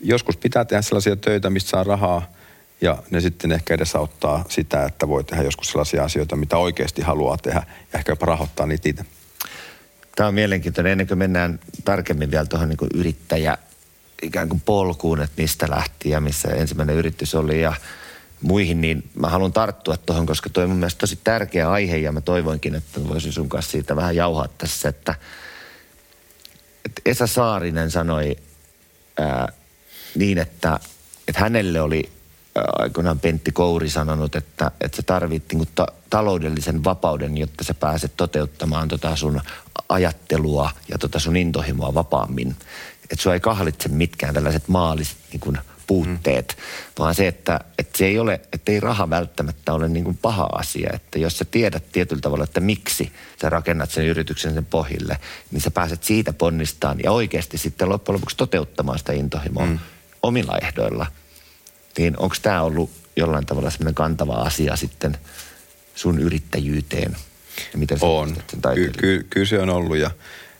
joskus 0.00 0.36
pitää 0.36 0.64
tehdä 0.64 0.82
sellaisia 0.82 1.16
töitä, 1.16 1.50
mistä 1.50 1.70
saa 1.70 1.84
rahaa 1.84 2.32
ja 2.80 3.02
ne 3.10 3.20
sitten 3.20 3.52
ehkä 3.52 3.74
edesauttaa 3.74 4.44
sitä, 4.48 4.84
että 4.84 5.08
voi 5.08 5.24
tehdä 5.24 5.42
joskus 5.42 5.68
sellaisia 5.68 6.04
asioita, 6.04 6.36
mitä 6.36 6.56
oikeasti 6.56 7.02
haluaa 7.02 7.36
tehdä 7.36 7.62
ja 7.92 7.98
ehkä 7.98 8.12
jopa 8.12 8.26
rahoittaa 8.26 8.66
niitä 8.66 8.88
itse. 8.88 9.04
Tämä 10.16 10.28
on 10.28 10.34
mielenkiintoinen. 10.34 10.92
Ennen 10.92 11.06
kuin 11.06 11.18
mennään 11.18 11.60
tarkemmin 11.84 12.30
vielä 12.30 12.46
tuohon 12.46 12.68
niin 12.68 12.78
yrittäjä 12.94 13.58
ikään 14.22 14.48
kuin 14.48 14.60
polkuun, 14.60 15.22
että 15.22 15.42
mistä 15.42 15.70
lähti 15.70 16.10
ja 16.10 16.20
missä 16.20 16.48
ensimmäinen 16.48 16.96
yritys 16.96 17.34
oli 17.34 17.62
ja 17.62 17.74
muihin, 18.42 18.80
niin 18.80 19.10
mä 19.14 19.28
haluan 19.28 19.52
tarttua 19.52 19.96
tuohon, 19.96 20.26
koska 20.26 20.50
toi 20.50 20.64
on 20.64 20.70
mun 20.70 20.78
mielestä 20.78 20.98
tosi 20.98 21.18
tärkeä 21.24 21.70
aihe 21.70 21.96
ja 21.96 22.12
mä 22.12 22.20
toivoinkin, 22.20 22.74
että 22.74 23.08
voisin 23.08 23.32
sun 23.32 23.48
kanssa 23.48 23.70
siitä 23.70 23.96
vähän 23.96 24.16
jauhaa 24.16 24.48
tässä, 24.58 24.88
että, 24.88 25.14
että 26.84 27.02
Esa 27.06 27.26
Saarinen 27.26 27.90
sanoi 27.90 28.36
ää, 29.18 29.48
niin, 30.14 30.38
että, 30.38 30.80
että 31.28 31.40
hänelle 31.40 31.80
oli 31.80 32.10
aikoinaan 32.54 33.20
Pentti 33.20 33.52
Kouri 33.52 33.90
sanonut, 33.90 34.36
että, 34.36 34.70
että 34.80 34.96
sä 34.96 35.02
tarvittiin 35.02 35.58
niin 35.58 35.68
ta- 35.74 35.92
taloudellisen 36.10 36.84
vapauden, 36.84 37.38
jotta 37.38 37.64
sä 37.64 37.74
pääset 37.74 38.12
toteuttamaan 38.16 38.88
tota 38.88 39.16
sun 39.16 39.40
ajattelua 39.88 40.70
ja 40.88 40.98
tota 40.98 41.18
sun 41.18 41.36
intohimoa 41.36 41.94
vapaammin. 41.94 42.56
Että 43.02 43.22
sua 43.22 43.34
ei 43.34 43.40
kahlitse 43.40 43.88
mitkään 43.88 44.34
tällaiset 44.34 44.68
maaliset 44.68 45.16
niin 45.32 45.40
kuin 45.40 45.58
puutteet, 45.86 46.56
mm. 46.56 46.62
vaan 46.98 47.14
se, 47.14 47.26
että, 47.26 47.60
että 47.78 47.98
se 47.98 48.06
ei 48.06 48.18
ole, 48.18 48.40
että 48.52 48.72
ei 48.72 48.80
raha 48.80 49.10
välttämättä 49.10 49.72
ole 49.72 49.88
niin 49.88 50.04
kuin 50.04 50.18
paha 50.22 50.48
asia. 50.52 50.90
Että 50.92 51.18
jos 51.18 51.38
sä 51.38 51.44
tiedät 51.44 51.84
tietyllä 51.92 52.20
tavalla, 52.20 52.44
että 52.44 52.60
miksi 52.60 53.12
sä 53.40 53.50
rakennat 53.50 53.90
sen 53.90 54.06
yrityksen 54.06 54.54
sen 54.54 54.64
pohjille, 54.64 55.18
niin 55.50 55.60
sä 55.60 55.70
pääset 55.70 56.04
siitä 56.04 56.32
ponnistaan 56.32 56.98
ja 57.04 57.12
oikeasti 57.12 57.58
sitten 57.58 57.88
loppujen 57.88 58.14
lopuksi 58.14 58.36
toteuttamaan 58.36 58.98
sitä 58.98 59.12
intohimoa 59.12 59.66
mm. 59.66 59.78
omilla 60.22 60.58
ehdoilla. 60.62 61.06
Niin 62.00 62.14
onko 62.18 62.36
tämä 62.42 62.62
ollut 62.62 62.90
jollain 63.16 63.46
tavalla 63.46 63.70
semmoinen 63.70 63.94
kantava 63.94 64.34
asia 64.34 64.76
sitten 64.76 65.18
sun 65.94 66.18
yrittäjyyteen? 66.18 67.16
Ja 67.72 67.78
miten 67.78 67.98
on. 68.00 68.36
Ky- 68.74 68.92
ky- 68.98 69.26
kyllä 69.30 69.46
se 69.46 69.58
on 69.58 69.70
ollut 69.70 69.96
ja 69.96 70.10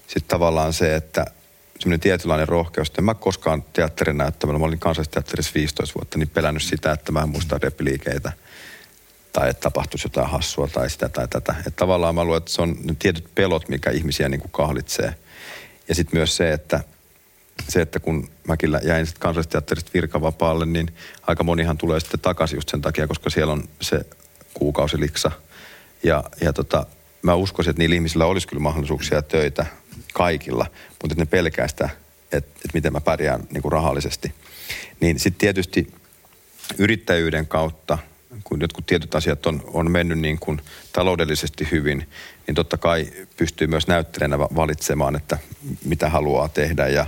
sitten 0.07 0.29
tavallaan 0.29 0.73
se, 0.73 0.97
että– 0.97 1.27
semmoinen 1.81 2.01
tietynlainen 2.01 2.49
rohkeus. 2.49 2.93
En 2.99 3.05
mä 3.05 3.15
koskaan 3.15 3.65
teatterin 3.73 4.19
näyttämällä, 4.19 4.59
mä 4.59 4.65
olin 4.65 4.79
kansallisteatterissa 4.79 5.53
15 5.55 5.95
vuotta, 5.95 6.19
niin 6.19 6.29
pelännyt 6.29 6.63
sitä, 6.63 6.93
että 6.93 7.13
mä 7.13 7.23
en 7.23 7.29
muista 7.29 7.59
repliikeitä 7.63 8.33
tai 9.33 9.51
että 9.51 9.61
tapahtuisi 9.61 10.07
jotain 10.07 10.31
hassua 10.31 10.69
tai 10.69 10.91
sitä 10.91 11.09
tai 11.09 11.29
tätä. 11.29 11.55
Että 11.59 11.71
tavallaan 11.71 12.15
mä 12.15 12.25
luulen, 12.25 12.39
että 12.39 12.51
se 12.51 12.63
on 12.63 12.77
ne 12.83 12.97
tietyt 12.99 13.35
pelot, 13.35 13.69
mikä 13.69 13.91
ihmisiä 13.91 14.29
niin 14.29 14.41
kuin 14.41 14.51
kahlitsee. 14.51 15.15
Ja 15.89 15.95
sitten 15.95 16.19
myös 16.19 16.37
se, 16.37 16.53
että 16.53 16.81
se, 17.69 17.81
että 17.81 18.01
kun 18.01 18.29
mäkin 18.49 18.71
jäin 18.83 19.07
sitten 19.07 19.21
kansallisteatterista 19.21 19.91
virkavapaalle, 19.95 20.67
niin 20.67 20.95
aika 21.23 21.45
monihan 21.45 21.79
tulee 21.79 22.01
sitten 22.01 22.21
takaisin 22.21 22.57
just 22.57 22.69
sen 22.69 22.81
takia, 22.81 23.07
koska 23.07 23.31
siellä 23.31 23.53
on 23.53 23.69
se 23.81 24.01
kuukausiliksa. 24.55 25.31
Ja, 26.03 26.25
ja 26.41 26.53
tota, 26.53 26.87
mä 27.23 27.35
uskoisin, 27.35 27.71
että 27.71 27.83
niillä 27.83 27.95
ihmisillä 27.95 28.27
olisi 28.27 28.49
kyllä 28.49 28.63
mahdollisuuksia 28.63 29.23
töitä 29.23 29.67
kaikilla, 30.15 30.67
mutta 31.03 31.15
ne 31.19 31.27
pelkää 31.27 31.69
sitä, 31.69 31.89
että, 32.25 32.37
että 32.37 32.71
miten 32.75 32.93
mä 32.93 33.01
pärjään 33.01 33.47
niin 33.51 33.63
kuin 33.63 33.73
rahallisesti. 33.73 34.35
Niin 35.01 35.19
sitten 35.19 35.41
tietysti 35.41 35.93
yrittäjyyden 36.79 37.47
kautta, 37.47 37.99
kun 38.45 38.61
jotkut 38.61 38.87
tietyt 38.87 39.15
asiat 39.15 39.47
on, 39.47 39.63
on 39.67 39.91
mennyt 39.91 40.19
niin 40.19 40.39
kuin 40.39 40.61
taloudellisesti 40.93 41.69
hyvin, 41.71 42.09
niin 42.47 42.55
totta 42.55 42.77
kai 42.77 43.13
pystyy 43.37 43.67
myös 43.67 43.87
näyttelijänä 43.87 44.39
valitsemaan, 44.39 45.17
että 45.17 45.39
mitä 45.85 46.11
haluaa 46.11 46.49
tehdä. 46.49 46.89
Ja, 46.89 47.07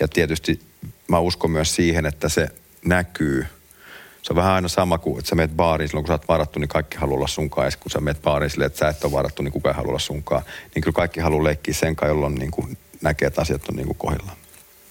ja 0.00 0.08
tietysti 0.08 0.60
mä 1.08 1.18
uskon 1.18 1.50
myös 1.50 1.74
siihen, 1.74 2.06
että 2.06 2.28
se 2.28 2.48
näkyy– 2.84 3.46
se 4.24 4.32
on 4.32 4.36
vähän 4.36 4.52
aina 4.52 4.68
sama 4.68 4.98
kuin, 4.98 5.18
että 5.18 5.28
sä 5.28 5.34
meet 5.34 5.56
baariin 5.56 5.88
silloin, 5.88 6.04
kun 6.04 6.08
sä 6.08 6.14
oot 6.14 6.28
varattu, 6.28 6.58
niin 6.58 6.68
kaikki 6.68 6.96
haluaa 6.96 7.16
olla 7.16 7.26
sunkaan. 7.26 7.66
Ja 7.66 7.70
kun 7.80 7.90
sä 7.90 8.00
meet 8.00 8.22
baariin 8.22 8.50
silleen, 8.50 8.66
että 8.66 8.78
sä 8.78 8.88
et 8.88 9.04
ole 9.04 9.12
varattu, 9.12 9.42
niin 9.42 9.52
kukaan 9.52 9.74
ei 9.74 9.76
halua 9.76 9.88
olla 9.88 9.98
sunkaan. 9.98 10.42
Niin 10.74 10.82
kyllä 10.82 10.94
kaikki 10.94 11.20
haluaa 11.20 11.44
leikkiä 11.44 11.74
sen 11.74 11.96
kai, 11.96 12.08
jolloin 12.08 12.34
niin 12.34 12.50
kuin 12.50 12.78
näkee, 13.02 13.28
että 13.28 13.40
asiat 13.40 13.68
on 13.68 13.76
niin 13.76 13.86
kuin 13.86 13.98
kohdillaan. 13.98 14.36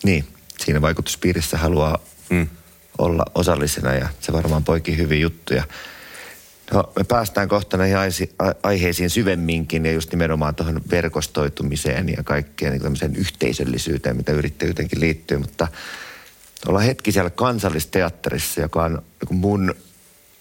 Niin, 0.03 0.25
siinä 0.59 0.81
vaikutuspiirissä 0.81 1.57
haluaa 1.57 1.99
mm. 2.29 2.47
olla 2.97 3.25
osallisena 3.35 3.93
ja 3.93 4.09
se 4.19 4.33
varmaan 4.33 4.63
poikii 4.63 4.97
hyviä 4.97 5.19
juttuja. 5.19 5.63
No, 6.71 6.93
me 6.95 7.03
päästään 7.03 7.47
kohta 7.47 7.77
näihin 7.77 7.97
aiheisiin 8.63 9.09
syvemminkin 9.09 9.85
ja 9.85 9.91
just 9.91 10.11
nimenomaan 10.11 10.55
tuohon 10.55 10.81
verkostoitumiseen 10.91 12.09
ja 12.09 12.23
kaikkeen 12.23 12.71
niin 12.71 12.81
tämmöiseen 12.81 13.15
yhteisöllisyyteen, 13.15 14.17
mitä 14.17 14.31
yrittäjyytenkin 14.31 14.99
liittyy, 14.99 15.37
mutta– 15.37 15.67
ollaan 16.67 16.85
hetki 16.85 17.11
siellä 17.11 17.29
kansallisteatterissa, 17.29 18.61
joka 18.61 18.83
on 18.83 19.01
mun 19.29 19.75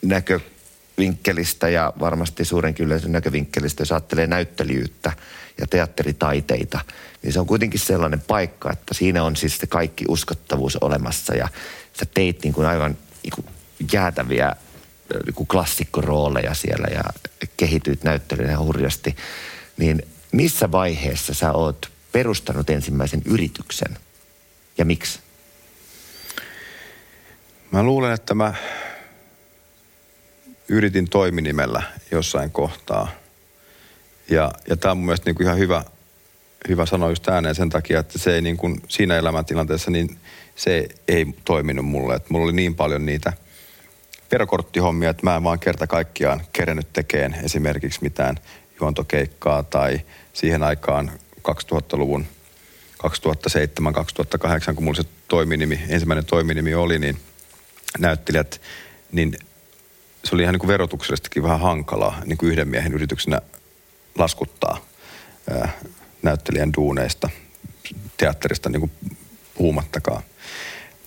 näkövinkkelistä 0.03 1.69
ja 1.69 1.93
varmasti 2.01 2.45
suurenkin 2.45 2.87
yleisön 2.87 3.13
näkövinkkelistä, 3.13 3.83
jos 3.83 3.93
ajattelee 3.93 4.27
näyttelijyyttä 4.27 5.13
ja 5.61 5.67
teatteritaiteita, 5.67 6.81
niin 7.23 7.33
se 7.33 7.41
on 7.41 7.47
kuitenkin 7.47 7.81
sellainen 7.81 8.21
paikka, 8.21 8.73
että 8.73 8.95
siinä 8.95 9.25
on 9.25 9.37
siis 9.37 9.59
se 9.59 9.67
kaikki 9.67 10.05
uskottavuus 10.09 10.77
olemassa 10.77 11.35
ja 11.35 11.49
sä 11.93 12.07
teit 12.15 12.43
niin 12.43 12.55
kuin 12.55 12.67
aivan 12.67 12.97
niin 13.23 13.33
kuin 13.35 13.47
jäätäviä 13.93 14.57
niin 15.25 15.47
klassikkorooleja 15.47 16.55
siellä 16.55 16.87
ja 16.95 17.03
kehityit 17.57 18.05
näyttelijänä 18.05 18.59
hurjasti. 18.59 19.17
Niin 19.77 20.03
missä 20.33 20.73
vaiheessa 20.73 21.35
sä 21.35 21.53
oot 21.53 21.91
perustanut 22.13 22.71
ensimmäisen 22.71 23.23
yrityksen 23.25 23.99
ja 24.79 24.85
miksi? 24.85 25.21
Mä 27.71 27.83
luulen, 27.83 28.13
että 28.13 28.35
mä 28.35 28.55
yritin 30.69 31.09
toiminimellä 31.09 31.83
jossain 32.11 32.51
kohtaa. 32.51 33.09
Ja, 34.31 34.53
ja 34.69 34.77
tämä 34.77 34.93
on 34.93 34.99
mun 34.99 35.07
mielestä 35.07 35.29
niin 35.29 35.35
kuin 35.35 35.45
ihan 35.47 35.59
hyvä, 35.59 35.85
hyvä 36.69 36.87
sanoa 36.87 37.09
just 37.09 37.29
ääneen 37.29 37.55
sen 37.55 37.71
takia, 37.71 38.01
että 38.01 38.19
se 38.19 38.35
ei 38.35 38.43
niin 38.43 38.57
kuin 38.57 38.83
siinä 38.89 39.17
elämäntilanteessa, 39.17 39.91
niin 39.91 40.19
se 40.57 40.89
ei 41.09 41.27
toiminut 41.45 41.87
mulle. 41.87 42.15
Että 42.15 42.29
mulla 42.31 42.45
oli 42.45 42.53
niin 42.53 42.75
paljon 42.75 43.07
niitä 43.07 43.33
verokorttihommia, 44.33 45.11
että 45.11 45.23
mä 45.27 45.37
en 45.37 45.45
vaan 45.45 45.59
kerta 45.59 45.87
kaikkiaan 45.87 46.43
kerennyt 46.53 46.93
tekemään 46.93 47.45
esimerkiksi 47.45 48.03
mitään 48.03 48.37
juontokeikkaa 48.81 49.63
tai 49.63 50.01
siihen 50.33 50.63
aikaan 50.63 51.13
2000-luvun 51.49 52.27
2007-2008, 53.03 54.75
kun 54.75 54.85
mulla 54.85 55.03
se 55.03 55.09
toiminimi, 55.29 55.81
ensimmäinen 55.89 56.25
toiminimi 56.25 56.75
oli, 56.75 56.99
niin 56.99 57.19
näyttelijät, 57.99 58.61
niin 59.13 59.37
se 60.25 60.35
oli 60.35 60.43
ihan 60.43 60.53
niin 60.53 60.61
kuin 60.61 60.69
verotuksellisestikin 60.69 61.43
vähän 61.43 61.61
hankalaa 61.61 62.23
niin 62.25 62.39
kuin 62.39 62.53
yhden 62.53 62.69
miehen 62.69 62.93
yrityksenä 62.93 63.41
laskuttaa 64.19 64.87
ää, 65.51 65.73
näyttelijän 66.23 66.73
duuneista, 66.77 67.31
teatterista 68.17 68.71
niin 68.71 68.81
kuin 68.81 68.93
puhumattakaan. 69.55 70.23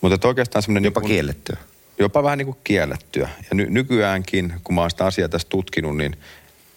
Mutta 0.01 0.27
oikeastaan 0.27 0.63
semmoinen... 0.63 0.83
Jopa 0.83 0.99
niin 0.99 1.07
kuin, 1.07 1.13
kiellettyä. 1.13 1.57
Jopa 1.99 2.23
vähän 2.23 2.37
niin 2.37 2.45
kuin 2.45 2.57
kiellettyä. 2.63 3.29
Ja 3.37 3.55
ny- 3.55 3.69
nykyäänkin, 3.69 4.53
kun 4.63 4.75
mä 4.75 4.81
oon 4.81 4.91
sitä 4.91 5.05
asiaa 5.05 5.29
tässä 5.29 5.49
tutkinut, 5.49 5.97
niin, 5.97 6.17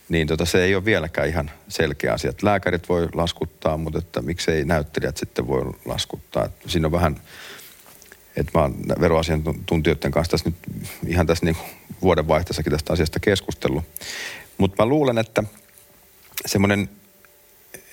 niin 0.09 0.27
tota, 0.27 0.45
se 0.45 0.65
ei 0.65 0.75
ole 0.75 0.85
vieläkään 0.85 1.29
ihan 1.29 1.51
selkeä 1.69 2.13
asia. 2.13 2.31
Että 2.31 2.47
lääkärit 2.47 2.89
voi 2.89 3.09
laskuttaa, 3.15 3.77
mutta 3.77 3.99
että 3.99 4.23
miksei 4.23 4.65
näyttelijät 4.65 5.17
sitten 5.17 5.47
voi 5.47 5.73
laskuttaa. 5.85 6.45
Että 6.45 6.69
siinä 6.69 6.87
on 6.87 6.93
vähän, 6.93 7.21
että 8.37 8.59
mä 8.59 8.63
oon 8.63 8.75
veroasiantuntijoiden 9.01 10.11
kanssa 10.11 10.31
tässä 10.31 10.51
nyt 10.51 10.57
ihan 11.07 11.27
tässä 11.27 11.45
niin 11.45 11.57
vuodenvaihteessakin 12.03 12.73
tästä 12.73 12.93
asiasta 12.93 13.21
keskustellut. 13.21 13.85
Mutta 14.59 14.83
mä 14.83 14.89
luulen, 14.89 15.19
että 15.19 15.43
semmoinen 16.47 16.89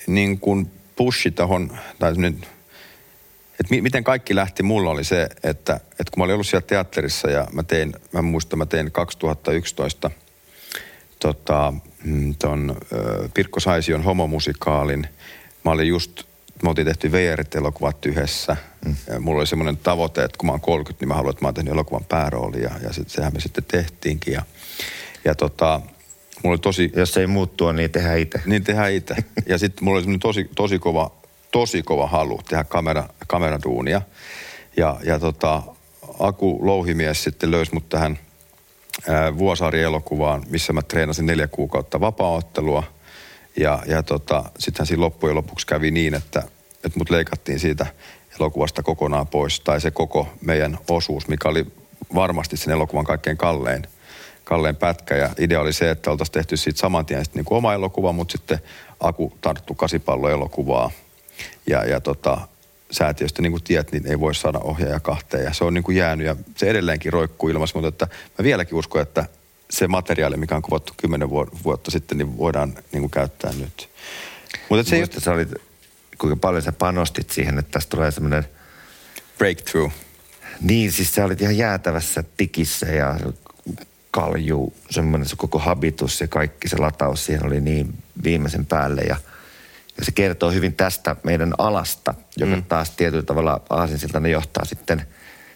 niin 0.08 0.40
kuin 0.40 0.72
pushi 0.96 1.32
tuohon, 1.32 1.78
tai 2.00 2.12
semmoinen 2.12 2.46
et 3.60 3.70
mi- 3.70 3.82
miten 3.82 4.04
kaikki 4.04 4.36
lähti 4.36 4.64
mulla 4.64 4.90
oli 4.90 5.04
se, 5.04 5.24
että, 5.44 5.74
että 5.76 6.12
kun 6.12 6.18
mä 6.18 6.24
olin 6.24 6.34
ollut 6.34 6.48
siellä 6.48 6.68
teatterissa 6.68 7.30
ja 7.30 7.48
mä 7.54 7.64
tein, 7.64 7.94
mä 8.12 8.22
muistan, 8.22 8.60
mä 8.60 8.66
tein 8.66 8.92
2011 8.92 10.12
tota, 11.20 11.74
mm, 12.04 12.36
ton 12.40 12.78
Pirkko 13.34 13.60
Saision 13.60 14.04
homomusikaalin. 14.04 15.08
Mä 15.66 15.72
olin 15.72 15.88
just, 15.88 16.24
me 16.64 16.70
oltiin 16.70 16.88
tehty 16.88 17.12
VR-elokuvat 17.12 18.06
yhdessä. 18.06 18.58
Mm. 18.86 18.96
Ja 19.08 19.20
mulla 19.20 19.40
oli 19.40 19.48
semmoinen 19.48 19.78
tavoite, 19.78 20.24
että 20.24 20.38
kun 20.38 20.48
mä 20.48 20.52
oon 20.52 20.62
30, 20.62 21.04
niin 21.04 21.08
mä 21.08 21.16
haluan, 21.16 21.32
että 21.32 21.44
mä 21.44 21.48
oon 21.48 21.54
tehnyt 21.54 21.74
elokuvan 21.74 22.06
päärooli 22.06 22.62
ja, 22.62 22.72
ja 22.84 22.94
sit, 22.94 23.10
sehän 23.10 23.34
me 23.34 23.40
sitten 23.40 23.64
tehtiinkin. 23.68 24.34
Ja, 24.34 24.42
ja 25.26 25.36
tota, 25.36 25.82
mulla 26.44 26.54
oli 26.54 26.60
tosi... 26.60 26.92
Jos 26.96 27.18
ei 27.18 27.28
muuttua, 27.28 27.74
niin 27.74 27.92
tehdään 27.92 28.20
itse. 28.20 28.42
Niin 28.46 28.64
tehdään 28.64 28.94
itse. 28.94 29.16
ja 29.46 29.58
sitten 29.58 29.84
mulla 29.84 29.98
oli 29.98 30.04
semmoinen 30.04 30.20
tosi, 30.20 30.50
tosi 30.56 30.80
kova 30.80 31.12
tosi 31.56 31.84
kova 31.84 32.08
halu 32.08 32.42
tehdä 32.50 32.64
kamera, 32.64 33.10
kameraduunia. 33.28 34.02
Ja, 34.78 34.98
ja 35.04 35.20
tota, 35.20 35.64
Aku 36.20 36.60
Louhimies 36.62 37.24
sitten 37.24 37.52
löysi 37.52 37.74
mut 37.74 37.90
tähän 37.90 38.20
Vuosaari-elokuvaan, 39.38 40.44
missä 40.50 40.74
mä 40.74 40.82
treenasin 40.82 41.26
neljä 41.26 41.48
kuukautta 41.48 42.00
vapaaottelua. 42.00 42.84
Ja, 43.58 43.80
ja 43.86 44.04
tota, 44.04 44.44
sittenhän 44.60 44.88
siinä 44.88 45.02
loppujen 45.02 45.36
lopuksi 45.36 45.68
kävi 45.68 45.92
niin, 45.92 46.14
että, 46.14 46.44
että 46.84 47.00
mut 47.00 47.10
leikattiin 47.10 47.60
siitä 47.60 47.86
elokuvasta 48.40 48.84
kokonaan 48.84 49.28
pois. 49.28 49.60
Tai 49.60 49.82
se 49.82 49.92
koko 49.92 50.28
meidän 50.42 50.78
osuus, 50.90 51.28
mikä 51.28 51.50
oli 51.50 51.66
varmasti 52.16 52.58
sen 52.58 52.74
elokuvan 52.74 53.06
kaikkein 53.06 53.38
kallein, 53.38 53.84
kallein 54.44 54.76
pätkä. 54.76 55.16
Ja 55.16 55.30
idea 55.38 55.62
oli 55.62 55.74
se, 55.74 55.92
että 55.92 56.12
oltaisiin 56.12 56.34
tehty 56.34 56.58
siitä 56.58 56.80
saman 56.80 57.06
tien 57.06 57.26
niin 57.34 57.46
kuin 57.46 57.58
oma 57.58 57.74
elokuva, 57.74 58.12
mutta 58.12 58.32
sitten 58.32 58.60
Aku 59.00 59.38
tarttu 59.42 59.74
kasipalloelokuvaa– 59.76 60.92
ja, 61.68 61.86
ja 61.86 62.02
tota, 62.02 62.48
säätiöstä, 62.92 63.42
niin 63.42 63.52
kuin 63.52 63.64
tiedät, 63.64 63.92
niin 63.92 64.08
ei 64.08 64.20
voi 64.20 64.36
saada 64.36 64.60
ohjaaja 64.60 65.00
kahteen. 65.00 65.44
Ja 65.44 65.54
se 65.54 65.64
on 65.64 65.74
niin 65.74 65.84
kuin 65.84 65.98
jäänyt 65.98 66.28
ja 66.28 66.36
se 66.58 66.70
edelleenkin 66.70 67.14
roikkuu 67.14 67.50
ilmassa, 67.50 67.80
mutta 67.80 67.88
että 67.88 68.08
mä 68.40 68.44
vieläkin 68.44 68.76
uskon, 68.76 69.02
että 69.02 69.26
se 69.70 69.88
materiaali, 69.88 70.38
mikä 70.38 70.56
on 70.56 70.62
kuvattu 70.62 70.94
kymmenen 70.98 71.30
vuotta 71.64 71.92
sitten, 71.92 72.18
niin 72.18 72.38
voidaan 72.38 72.74
niin 72.92 73.02
kuin 73.02 73.12
käyttää 73.12 73.52
nyt. 73.54 73.90
Mutta 74.70 74.90
se 74.90 74.98
Muista, 74.98 75.20
sä 75.20 75.32
olit, 75.32 75.54
kuinka 76.18 76.36
paljon 76.36 76.64
sä 76.64 76.72
panostit 76.72 77.30
siihen, 77.30 77.60
että 77.60 77.72
tästä 77.72 77.90
tulee 77.90 78.12
semmoinen... 78.12 78.46
Breakthrough. 79.38 79.94
Niin, 80.62 80.92
siis 80.92 81.16
sä 81.16 81.26
olit 81.26 81.42
ihan 81.42 81.58
jäätävässä 81.58 82.24
tikissä 82.38 82.86
ja 82.86 83.20
kalju, 84.12 84.74
semmoinen 84.90 85.30
se 85.30 85.36
koko 85.36 85.60
habitus 85.60 86.22
ja 86.22 86.28
kaikki 86.28 86.70
se 86.70 86.78
lataus 86.78 87.26
siihen 87.26 87.46
oli 87.46 87.62
niin 87.62 88.04
viimeisen 88.24 88.66
päälle 88.66 89.02
ja– 89.02 89.16
ja 89.98 90.06
se 90.06 90.12
kertoo 90.12 90.52
hyvin 90.52 90.74
tästä 90.74 91.16
meidän 91.24 91.54
alasta, 91.58 92.14
joka 92.38 92.56
mm. 92.56 92.64
taas 92.64 92.92
tietyllä 92.92 93.24
tavalla 93.24 93.62
aasinsiltana 93.70 94.28
johtaa 94.28 94.66
sitten 94.66 95.08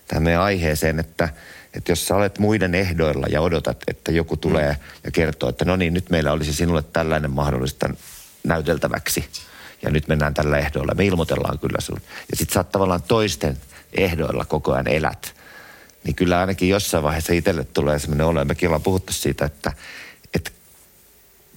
tähän 0.07 0.23
meidän 0.23 0.41
aiheeseen, 0.41 0.99
että, 0.99 1.29
että 1.73 1.91
jos 1.91 2.07
sä 2.07 2.15
olet 2.15 2.39
muiden 2.39 2.75
ehdoilla 2.75 3.27
ja 3.31 3.41
odotat, 3.41 3.77
että 3.87 4.11
joku 4.11 4.37
tulee 4.37 4.71
mm. 4.71 4.79
ja 5.03 5.11
kertoo, 5.11 5.49
että 5.49 5.65
no 5.65 5.75
niin, 5.75 5.93
nyt 5.93 6.09
meillä 6.09 6.31
olisi 6.31 6.53
sinulle 6.53 6.83
tällainen 6.93 7.31
mahdollista 7.31 7.89
näyteltäväksi 8.43 9.25
ja 9.81 9.89
nyt 9.89 10.07
mennään 10.07 10.33
tällä 10.33 10.57
ehdoilla. 10.57 10.93
Me 10.93 11.05
ilmoitellaan 11.05 11.59
kyllä 11.59 11.81
sun. 11.81 12.01
Ja 12.31 12.37
sit 12.37 12.49
sä 12.49 12.59
oot 12.59 12.69
tavallaan 12.69 13.03
toisten 13.03 13.57
ehdoilla 13.93 14.45
koko 14.45 14.73
ajan 14.73 14.87
elät. 14.87 15.33
Niin 16.03 16.15
kyllä 16.15 16.39
ainakin 16.39 16.69
jossain 16.69 17.03
vaiheessa 17.03 17.33
itselle 17.33 17.63
tulee 17.63 17.99
semmoinen 17.99 18.27
olo, 18.27 18.45
mekin 18.45 18.69
ollaan 18.69 18.81
puhuttu 18.81 19.13
siitä, 19.13 19.45
että 19.45 19.73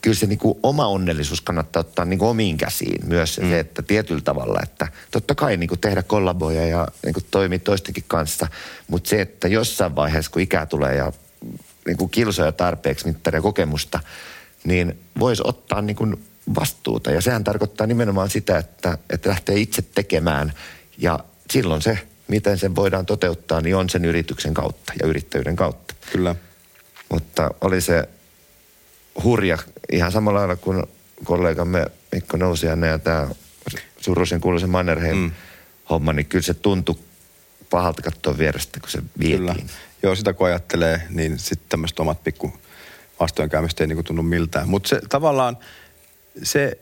kyllä 0.03 0.15
se 0.15 0.27
niin 0.27 0.39
kuin 0.39 0.59
oma 0.63 0.87
onnellisuus 0.87 1.41
kannattaa 1.41 1.81
ottaa 1.81 2.05
niin 2.05 2.19
kuin 2.19 2.29
omiin 2.29 2.57
käsiin. 2.57 3.09
Myös 3.09 3.41
mm. 3.41 3.49
se, 3.49 3.59
että 3.59 3.83
tietyllä 3.83 4.21
tavalla, 4.21 4.61
että 4.63 4.89
totta 5.11 5.35
kai 5.35 5.57
niin 5.57 5.69
kuin 5.69 5.81
tehdä 5.81 6.03
kollaboja 6.03 6.67
ja 6.67 6.89
niin 7.05 7.15
kuin 7.15 7.27
toimia 7.31 7.59
toistenkin 7.59 8.05
kanssa, 8.09 8.49
mutta 8.89 9.11
se, 9.11 9.21
että 9.21 9.49
jossain 9.49 9.97
vaiheessa, 9.97 10.31
kun 10.31 10.43
ikää 10.43 10.67
tulee 10.67 10.97
ja 10.97 11.13
niin 11.87 11.97
kuin 11.97 12.11
kilsoja 12.11 12.53
tarpeeksi 12.53 13.07
mittaria 13.07 13.43
kokemusta, 13.43 14.01
niin 14.65 14.99
voisi 15.19 15.43
ottaa 15.47 15.83
niin 15.83 15.97
kuin 15.97 16.25
vastuuta. 16.55 17.11
Ja 17.11 17.21
sehän 17.21 17.45
tarkoittaa 17.45 17.87
nimenomaan 17.87 18.31
sitä, 18.31 18.59
että, 18.59 18.99
että 19.11 19.29
lähtee 19.29 19.57
itse 19.57 19.83
tekemään 19.83 20.53
ja 20.99 21.19
silloin 21.51 21.83
se, 21.83 21.99
miten 22.29 22.59
sen 22.59 22.77
voidaan 22.77 23.07
toteuttaa, 23.07 23.61
niin 23.61 23.77
on 23.77 23.91
sen 23.91 24.05
yrityksen 24.05 24.55
kautta 24.55 24.93
ja 25.03 25.07
yrittäjyyden 25.07 25.57
kautta. 25.57 25.95
Kyllä. 26.13 26.35
Mutta 27.09 27.51
oli 27.61 27.81
se 27.81 28.09
hurja, 29.25 29.59
ihan 29.93 30.13
samalla 30.13 30.39
lailla 30.39 30.57
kuin 30.57 30.83
kollegamme 31.25 31.87
Mikko 32.13 32.37
Nousianne 32.37 32.87
ja 32.87 32.99
tämä 32.99 33.29
suruisen 34.01 34.41
kuuluisen 34.41 34.71
Mannerheim 34.71 35.17
mm. 35.17 35.33
homma, 35.91 36.13
niin 36.13 36.27
kyllä 36.27 36.43
se 36.43 36.55
tuntui 36.55 36.95
pahalta 37.71 38.03
katsoa 38.03 38.39
vierestä, 38.39 38.81
kun 38.81 38.91
se 38.91 39.03
vietiin. 39.19 39.39
Kyllä. 39.39 39.55
Joo, 40.03 40.15
sitä 40.15 40.33
kun 40.33 40.47
ajattelee, 40.47 41.03
niin 41.11 41.39
sitten 41.39 41.69
tämmöiset 41.69 42.01
omat 42.01 42.25
pikku 42.25 42.53
vastoinkäymistä 43.21 43.85
ei 43.85 43.89
niin 43.89 44.05
tunnu 44.05 44.23
miltään. 44.23 44.69
Mutta 44.69 44.89
se 44.89 45.01
tavallaan 45.09 45.57
se, 46.43 46.79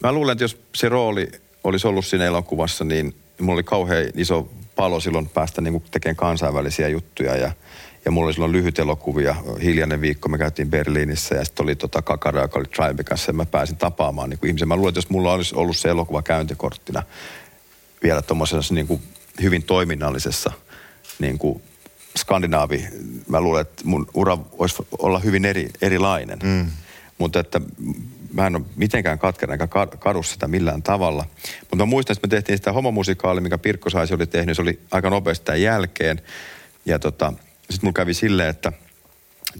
mä 0.00 0.12
luulen, 0.12 0.32
että 0.32 0.44
jos 0.44 0.60
se 0.74 0.88
rooli 0.88 1.28
olisi 1.64 1.86
ollut 1.86 2.06
siinä 2.06 2.24
elokuvassa, 2.24 2.84
niin 2.84 3.14
mulla 3.40 3.54
oli 3.54 3.62
kauhean 3.62 4.06
iso 4.14 4.52
palo 4.76 5.00
silloin 5.00 5.28
päästä 5.28 5.60
niin 5.60 5.82
tekemään 5.90 6.16
kansainvälisiä 6.16 6.88
juttuja 6.88 7.36
ja– 7.36 7.52
ja 8.04 8.10
mulla 8.10 8.26
oli 8.26 8.32
silloin 8.32 8.52
lyhyt 8.52 8.78
elokuvia, 8.78 9.36
hiljainen 9.62 10.00
viikko, 10.00 10.28
me 10.28 10.38
käytiin 10.38 10.70
Berliinissä 10.70 11.34
ja 11.34 11.44
sitten 11.44 11.64
oli 11.64 11.76
tota 11.76 12.02
Kakara, 12.02 12.42
joka 12.42 12.58
oli 12.58 12.66
Tribecassa 12.66 13.30
ja 13.30 13.34
mä 13.34 13.46
pääsin 13.46 13.76
tapaamaan 13.76 14.30
niin 14.30 14.38
kuin 14.38 14.48
ihmisiä. 14.48 14.66
Mä 14.66 14.76
luulen, 14.76 14.88
että 14.88 14.98
jos 14.98 15.10
mulla 15.10 15.32
olisi 15.32 15.54
ollut 15.54 15.76
se 15.76 15.88
elokuva 15.88 16.22
käyntikorttina 16.22 17.02
vielä 18.02 18.22
tuommoisessa 18.22 18.74
niin 18.74 18.86
kuin 18.86 19.02
hyvin 19.42 19.62
toiminnallisessa 19.62 20.52
niin 21.18 21.38
kuin 21.38 21.62
skandinaavi, 22.18 22.86
mä 23.28 23.40
luulen, 23.40 23.60
että 23.60 23.82
mun 23.84 24.06
ura 24.14 24.38
voisi 24.58 24.76
olla 24.98 25.18
hyvin 25.18 25.44
eri, 25.44 25.70
erilainen. 25.82 26.38
Mm. 26.42 26.66
Mutta 27.18 27.40
että 27.40 27.60
mä 28.32 28.46
en 28.46 28.56
ole 28.56 28.64
mitenkään 28.76 29.18
katkera 29.18 29.52
enkä 29.52 29.68
kadu 29.98 30.22
sitä 30.22 30.48
millään 30.48 30.82
tavalla. 30.82 31.26
Mutta 31.60 31.76
mä 31.76 31.84
muistan, 31.84 32.14
että 32.16 32.26
me 32.26 32.30
tehtiin 32.30 32.58
sitä 32.58 32.72
homomusikaalia, 32.72 33.40
mikä 33.40 33.58
Pirkko 33.58 33.90
Saisi 33.90 34.14
oli 34.14 34.26
tehnyt. 34.26 34.56
Se 34.56 34.62
oli 34.62 34.80
aika 34.90 35.10
nopeasti 35.10 35.44
tämän 35.44 35.62
jälkeen. 35.62 36.22
Ja 36.84 36.98
tota, 36.98 37.32
sitten 37.70 37.86
mulla 37.86 37.92
kävi 37.92 38.14
silleen, 38.14 38.48
että 38.48 38.72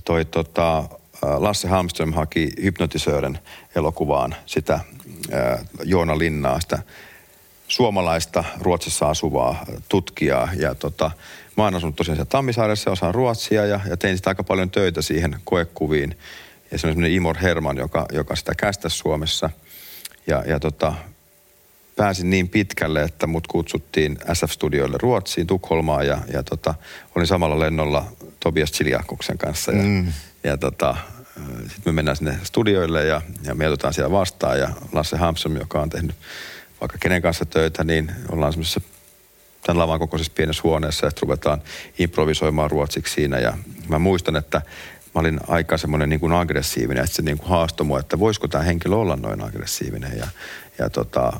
toi 0.04 0.24
tota, 0.24 0.84
Lasse 1.22 1.68
Hamström 1.68 2.12
haki 2.12 2.50
hypnotisöören 2.62 3.38
elokuvaan 3.74 4.34
sitä 4.46 4.80
Joona 5.84 6.18
Linnaa, 6.18 6.60
sitä 6.60 6.78
suomalaista 7.68 8.44
Ruotsissa 8.60 9.10
asuvaa 9.10 9.64
tutkijaa. 9.88 10.48
Ja 10.56 10.74
tota, 10.74 11.10
mä 11.56 11.64
oon 11.64 11.74
asunut 11.74 11.96
tosiaan 11.96 12.16
siellä 12.16 12.30
Tammisaaressa, 12.30 12.90
osaan 12.90 13.14
ruotsia 13.14 13.66
ja, 13.66 13.80
ja 13.88 13.96
tein 13.96 14.16
sitä 14.16 14.30
aika 14.30 14.44
paljon 14.44 14.70
töitä 14.70 15.02
siihen 15.02 15.36
koekuviin. 15.44 16.18
Ja 16.70 16.78
se 16.78 16.86
on 16.86 16.92
semmoinen 16.92 17.12
Imor 17.12 17.38
Herman, 17.38 17.76
joka, 17.76 18.06
joka 18.12 18.36
sitä 18.36 18.54
kästäsi 18.54 18.96
Suomessa. 18.96 19.50
Ja, 20.26 20.44
ja 20.46 20.60
tota, 20.60 20.94
pääsin 22.00 22.30
niin 22.30 22.48
pitkälle, 22.48 23.02
että 23.02 23.26
mut 23.26 23.46
kutsuttiin 23.46 24.18
SF-studioille 24.32 24.98
Ruotsiin, 25.02 25.46
Tukholmaan 25.46 26.06
ja, 26.06 26.18
ja 26.32 26.42
tota, 26.42 26.74
olin 27.14 27.26
samalla 27.26 27.58
lennolla 27.58 28.06
Tobias 28.40 28.72
Chiliakuksen 28.72 29.38
kanssa. 29.38 29.72
Ja, 29.72 29.82
mm. 29.82 30.12
ja 30.44 30.56
tota, 30.56 30.96
sitten 31.60 31.82
me 31.84 31.92
mennään 31.92 32.16
sinne 32.16 32.38
studioille 32.42 33.06
ja, 33.06 33.22
ja 33.44 33.54
me 33.54 33.68
otetaan 33.68 33.94
siellä 33.94 34.10
vastaan 34.10 34.58
ja 34.58 34.68
Lasse 34.92 35.16
Hampson, 35.16 35.56
joka 35.56 35.80
on 35.80 35.90
tehnyt 35.90 36.16
vaikka 36.80 36.98
kenen 36.98 37.22
kanssa 37.22 37.44
töitä, 37.44 37.84
niin 37.84 38.12
ollaan 38.28 38.52
semmoisessa 38.52 38.80
tämän 39.62 39.78
lavan 39.78 39.98
kokoisessa 39.98 40.32
pienessä 40.36 40.62
huoneessa 40.64 41.06
ja 41.06 41.12
ruvetaan 41.22 41.62
improvisoimaan 41.98 42.70
ruotsiksi 42.70 43.14
siinä 43.14 43.38
ja 43.38 43.58
mä 43.88 43.98
muistan, 43.98 44.36
että 44.36 44.62
mä 45.14 45.20
olin 45.20 45.40
aika 45.48 45.78
semmoinen 45.78 46.08
niin 46.08 46.20
kuin 46.20 46.32
aggressiivinen, 46.32 47.04
että 47.04 47.16
se 47.16 47.22
niin 47.22 47.38
kuin 47.38 47.48
haastoi 47.48 47.86
mua, 47.86 48.00
että 48.00 48.18
voisiko 48.18 48.48
tämä 48.48 48.64
henkilö 48.64 48.96
olla 48.96 49.16
noin 49.16 49.44
aggressiivinen. 49.44 50.18
Ja, 50.18 50.26
ja, 50.80 50.90
tota, 50.90 51.32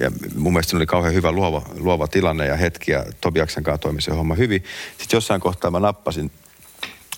ja 0.00 0.10
mun 0.34 0.52
mielestä 0.52 0.70
se 0.70 0.76
oli 0.76 0.86
kauhean 0.86 1.14
hyvä 1.14 1.32
luova, 1.32 1.62
luova 1.78 2.08
tilanne 2.08 2.46
ja 2.46 2.56
hetki 2.56 2.90
ja 2.90 3.04
Tobiaksen 3.20 3.62
kanssa 3.64 3.78
toimi 3.78 4.02
se 4.02 4.10
homma 4.10 4.34
hyvin. 4.34 4.64
Sitten 4.98 5.16
jossain 5.16 5.40
kohtaa 5.40 5.70
mä 5.70 5.80
nappasin 5.80 6.30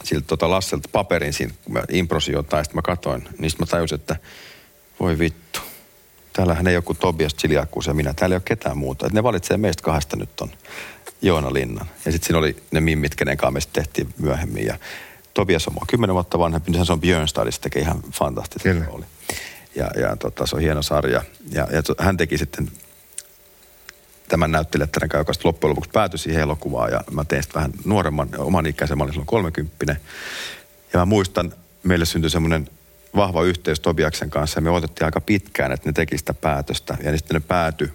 siltä 0.04 0.26
tota 0.26 0.50
Lasselta 0.50 0.88
paperin 0.92 1.32
siinä, 1.32 1.54
kun 1.64 1.72
mä 1.72 1.82
improsin 1.88 2.32
jotain, 2.32 2.64
sitten 2.64 2.78
mä 2.78 2.82
katoin, 2.82 3.28
niin 3.38 3.50
sitten 3.50 3.66
mä 3.66 3.70
tajusin, 3.70 4.00
että 4.00 4.16
voi 5.00 5.18
vittu. 5.18 5.60
Täällähän 6.32 6.66
ei 6.66 6.74
joku 6.74 6.94
Tobias 6.94 7.34
Chiliakkuus 7.34 7.86
ja 7.86 7.94
minä. 7.94 8.14
Täällä 8.14 8.34
ei 8.34 8.36
ole 8.36 8.42
ketään 8.44 8.78
muuta. 8.78 9.06
Et 9.06 9.12
ne 9.12 9.22
valitsee 9.22 9.56
meistä 9.56 9.82
kahdesta 9.82 10.16
nyt 10.16 10.40
on 10.40 10.50
Joona 11.22 11.52
Linnan. 11.52 11.86
Ja 12.04 12.12
sitten 12.12 12.26
siinä 12.26 12.38
oli 12.38 12.56
ne 12.70 12.80
mimmit, 12.80 13.14
kenen 13.14 13.36
kanssa 13.36 13.52
me 13.52 13.72
tehtiin 13.72 14.14
myöhemmin. 14.18 14.66
Ja 14.66 14.78
Tobias 15.34 15.68
on 15.68 15.74
mua 15.74 15.84
kymmenen 15.88 16.14
vuotta 16.14 16.38
vanhempi, 16.38 16.70
niin 16.70 16.86
se 16.86 16.92
on 16.92 17.00
Björnstadissa, 17.00 17.60
tekee 17.60 17.82
ihan 17.82 18.02
fantastista 18.12 18.68
rooli. 18.86 19.04
Ja, 19.74 19.90
ja 20.00 20.16
tota, 20.16 20.46
se 20.46 20.56
on 20.56 20.62
hieno 20.62 20.82
sarja. 20.82 21.22
Ja, 21.50 21.68
ja 21.70 21.82
hän 21.98 22.16
teki 22.16 22.38
sitten 22.38 22.70
tämän 24.28 24.52
näyttelijättären 24.52 25.08
kanssa, 25.08 25.30
joka 25.30 25.48
loppujen 25.48 25.70
lopuksi 25.70 25.90
päätyi 25.90 26.18
siihen 26.18 26.42
elokuvaan. 26.42 26.92
Ja 26.92 27.00
mä 27.10 27.24
tein 27.24 27.42
sitten 27.42 27.60
vähän 27.60 27.72
nuoremman, 27.84 28.28
oman 28.38 28.66
ikäisen, 28.66 28.98
mä 28.98 29.04
olin 29.04 29.12
silloin 29.12 29.26
30. 29.26 29.96
Ja 30.92 30.98
mä 30.98 31.04
muistan, 31.04 31.52
meille 31.82 32.04
syntyi 32.04 32.30
semmoinen 32.30 32.68
vahva 33.16 33.42
yhteys 33.42 33.80
Tobiaksen 33.80 34.30
kanssa 34.30 34.58
ja 34.58 34.62
me 34.62 34.70
odotettiin 34.70 35.04
aika 35.04 35.20
pitkään, 35.20 35.72
että 35.72 35.88
ne 35.88 35.92
teki 35.92 36.18
sitä 36.18 36.34
päätöstä. 36.34 36.96
Ja 37.04 37.16
sitten 37.16 37.34
ne 37.34 37.40
päätyi 37.48 37.92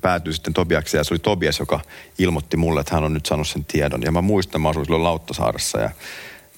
päätyi 0.00 0.32
sitten 0.32 0.54
Tobiakseen 0.54 1.00
ja 1.00 1.04
se 1.04 1.14
oli 1.14 1.18
Tobias, 1.18 1.58
joka 1.58 1.80
ilmoitti 2.18 2.56
mulle, 2.56 2.80
että 2.80 2.94
hän 2.94 3.04
on 3.04 3.14
nyt 3.14 3.26
saanut 3.26 3.48
sen 3.48 3.64
tiedon. 3.64 4.02
Ja 4.02 4.12
mä 4.12 4.20
muistan, 4.20 4.60
mä 4.60 4.68
asuin 4.68 4.86
silloin 4.86 5.04
Lauttasaaressa 5.04 5.80
ja 5.80 5.90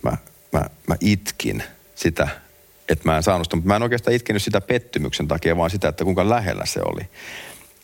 mä, 0.02 0.16
mä, 0.52 0.70
mä 0.87 0.96
itkin 1.00 1.62
sitä, 1.94 2.28
että 2.88 3.09
mä 3.09 3.16
en 3.16 3.22
saanut 3.22 3.46
sitä. 3.46 3.57
Mutta 3.57 3.68
mä 3.68 3.77
en 3.77 3.83
oikeastaan 3.83 4.16
itkenyt 4.16 4.42
sitä 4.42 4.61
pettymyksen 4.61 5.29
takia, 5.29 5.57
vaan 5.57 5.70
sitä, 5.70 5.88
että 5.88 6.05
kuinka 6.05 6.29
lähellä 6.29 6.66
se 6.66 6.81
oli. 6.85 7.09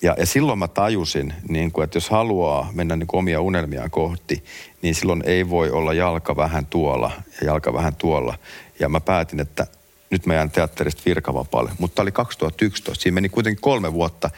Ja, 0.03 0.15
ja 0.19 0.27
silloin 0.27 0.59
mä 0.59 0.69
tajusin, 0.69 1.35
niin 1.49 1.73
kuin, 1.73 1.85
että 1.85 1.97
jos 1.97 2.11
haluaa 2.11 2.71
mennä 2.73 2.97
niin 2.97 3.07
kuin 3.07 3.19
omia 3.19 3.41
unelmiaan 3.41 3.91
kohti, 3.91 4.45
niin 4.83 4.95
silloin 4.95 5.23
ei 5.27 5.51
voi 5.51 5.71
olla 5.71 5.93
jalka 5.93 6.37
vähän 6.37 6.67
tuolla 6.67 7.11
ja 7.41 7.47
jalka 7.47 7.73
vähän 7.73 7.97
tuolla. 7.97 8.39
Ja 8.81 8.89
mä 8.89 9.01
päätin, 9.01 9.41
että 9.41 9.67
nyt 10.11 10.27
mä 10.27 10.35
jään 10.35 10.51
teatterista 10.51 11.03
virkavapaalle. 11.07 11.71
Mutta 11.79 12.03
oli 12.03 12.13
2011, 12.13 13.03
siinä 13.03 13.15
meni 13.15 13.29
kuitenkin 13.29 13.63
kolme 13.63 13.93
vuotta 13.93 14.31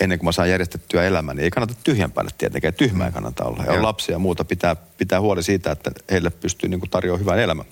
ennen 0.00 0.18
kuin 0.18 0.26
mä 0.26 0.32
saan 0.32 0.50
järjestettyä 0.50 1.04
elämäni. 1.04 1.42
Ei 1.42 1.50
kannata 1.50 1.74
tyhjän 1.84 2.12
päälle 2.12 2.30
tietenkään, 2.38 2.74
tyhmää 2.74 3.10
kannata 3.10 3.44
olla. 3.44 3.64
Ja 3.64 3.72
on 3.72 3.82
lapsia 3.82 4.14
ja 4.14 4.18
muuta, 4.18 4.44
pitää, 4.44 4.76
pitää 4.98 5.20
huoli 5.20 5.42
siitä, 5.42 5.70
että 5.70 5.90
heille 6.10 6.30
pystyy 6.30 6.68
niin 6.68 6.80
tarjoamaan 6.90 7.20
hyvän 7.20 7.38
elämän. 7.38 7.66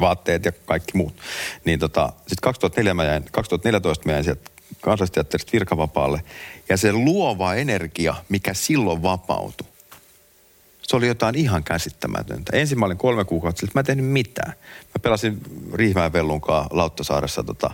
Vaatteet 0.00 0.44
ja 0.44 0.52
kaikki 0.52 0.96
muut. 0.96 1.16
Niin 1.64 1.78
tota, 1.78 2.12
sitten 2.20 2.42
2004 2.42 2.94
mä 2.94 3.04
jäin, 3.04 3.24
2014 3.32 4.06
mä 4.06 4.12
jäin 4.12 4.24
sieltä 4.24 4.50
kansallisteatterista 4.80 5.52
virkavapaalle. 5.52 6.24
Ja 6.68 6.76
se 6.76 6.92
luova 6.92 7.54
energia, 7.54 8.14
mikä 8.28 8.54
silloin 8.54 9.02
vapautui, 9.02 9.66
se 10.82 10.96
oli 10.96 11.06
jotain 11.06 11.34
ihan 11.34 11.64
käsittämätöntä. 11.64 12.56
Ensin 12.56 12.78
mä 12.78 12.86
olin 12.86 12.98
kolme 12.98 13.24
kuukautta 13.24 13.66
että 13.66 13.78
mä 13.78 13.80
en 13.80 13.86
tehnyt 13.86 14.06
mitään. 14.06 14.52
Mä 14.80 14.98
pelasin 15.02 15.40
Riihmäen 15.74 16.12
Vellunkaa 16.12 16.66
Lauttasaaressa 16.70 17.42
tota, 17.42 17.70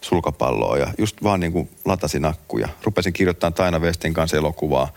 sulkapalloa 0.00 0.78
ja 0.78 0.94
just 0.98 1.22
vaan 1.22 1.40
niin 1.40 1.52
kuin 1.52 1.70
latasin 1.84 2.24
akkuja. 2.24 2.68
Rupesin 2.82 3.12
kirjoittamaan 3.12 3.54
Taina 3.54 3.78
Westin 3.78 4.14
kanssa 4.14 4.36
elokuvaa. 4.36 4.92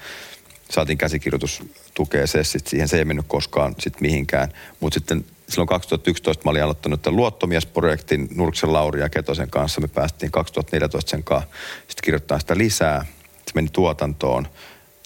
Saatiin 0.69 0.97
käsikirjoitustukea 0.97 2.27
sessit 2.27 2.67
siihen. 2.67 2.87
Se 2.87 2.97
ei 2.97 3.05
mennyt 3.05 3.25
koskaan 3.27 3.75
sit 3.79 4.01
mihinkään. 4.01 4.49
Mutta 4.79 4.99
sitten 4.99 5.25
silloin 5.49 5.67
2011 5.67 6.43
mä 6.45 6.51
olin 6.51 6.63
aloittanut 6.63 7.01
tämän 7.01 7.17
luottomiesprojektin 7.17 8.27
Nurksen 8.35 8.73
Lauri 8.73 9.01
ja 9.01 9.09
Ketosen 9.09 9.49
kanssa. 9.49 9.81
Me 9.81 9.87
päästiin 9.87 10.31
2014 10.31 11.09
sen 11.09 11.23
kanssa 11.23 11.49
sitten 11.79 12.03
kirjoittaa 12.03 12.39
sitä 12.39 12.57
lisää. 12.57 13.05
Se 13.45 13.51
meni 13.55 13.69
tuotantoon. 13.73 14.47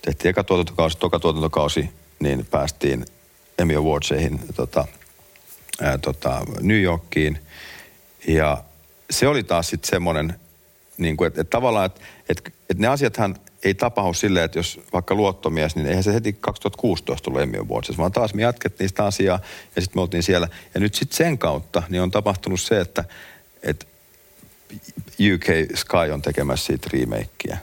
Tehtiin 0.02 0.30
eka 0.30 0.44
tuotantokausi, 0.44 0.98
toka 0.98 1.20
tuotantokausi, 1.20 1.90
niin 2.20 2.46
päästiin 2.52 3.06
Emmy 3.60 3.76
Awardseihin 3.76 4.40
tota, 4.56 4.88
ää, 5.82 5.98
tota, 5.98 6.46
New 6.62 6.82
Yorkiin. 6.82 7.40
Ja 8.28 8.64
se 9.10 9.28
oli 9.28 9.44
taas 9.44 9.70
sitten 9.70 9.90
semmoinen, 9.90 10.40
niin 10.98 11.18
kuin, 11.18 11.28
että, 11.28 11.42
että 11.42 11.52
tavallaan, 11.52 11.86
että, 11.86 12.02
että, 12.30 12.52
että 12.70 12.82
ne 12.82 12.88
asiathan 12.88 13.36
ei 13.64 13.74
tapahdu 13.74 14.14
silleen, 14.14 14.46
että 14.46 14.60
jos 14.60 14.80
vaikka 14.94 15.16
luottomies, 15.16 15.76
niin 15.76 15.88
eihän 15.88 16.04
se 16.04 16.14
heti 16.14 16.34
2016 16.34 17.26
tullut 17.26 17.42
Emmy 17.42 17.58
Awards, 17.58 17.98
vaan 17.98 18.12
taas 18.12 18.34
me 18.34 18.42
jatkettiin 18.42 18.90
sitä 18.90 19.06
asiaa 19.06 19.40
ja 19.76 19.82
sitten 19.82 19.98
me 19.98 20.02
oltiin 20.02 20.24
siellä. 20.24 20.48
Ja 20.74 20.80
nyt 20.80 20.96
sitten 20.96 21.18
sen 21.18 21.38
kautta 21.38 21.84
niin 21.90 22.02
on 22.02 22.12
tapahtunut 22.12 22.62
se, 22.62 22.80
että, 22.80 23.04
että 23.64 23.86
UK 25.34 25.76
Sky 25.76 26.12
on 26.14 26.22
tekemässä 26.22 26.66
siitä 26.66 26.90
remakeä. 26.94 27.58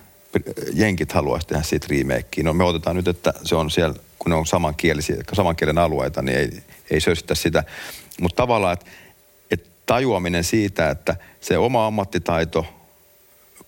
Jenkit 0.74 1.12
haluaisi 1.12 1.46
tehdä 1.46 1.62
siitä 1.62 1.86
remakeä. 1.90 2.44
No 2.44 2.52
me 2.52 2.64
otetaan 2.64 2.96
nyt, 2.96 3.08
että 3.08 3.32
se 3.44 3.54
on 3.54 3.70
siellä, 3.70 3.94
kun 4.18 4.30
ne 4.30 4.36
on 4.36 4.46
samankielisiä, 4.46 5.16
samankielen 5.32 5.78
alueita, 5.78 6.22
niin 6.22 6.38
ei, 6.38 6.62
ei 6.90 7.00
söysitä 7.00 7.34
sitä. 7.34 7.64
Mutta 8.20 8.42
tavallaan, 8.42 8.72
että 8.72 8.88
tajuaminen 9.86 10.44
siitä, 10.44 10.90
että 10.90 11.16
se 11.40 11.58
oma 11.58 11.86
ammattitaito, 11.86 12.66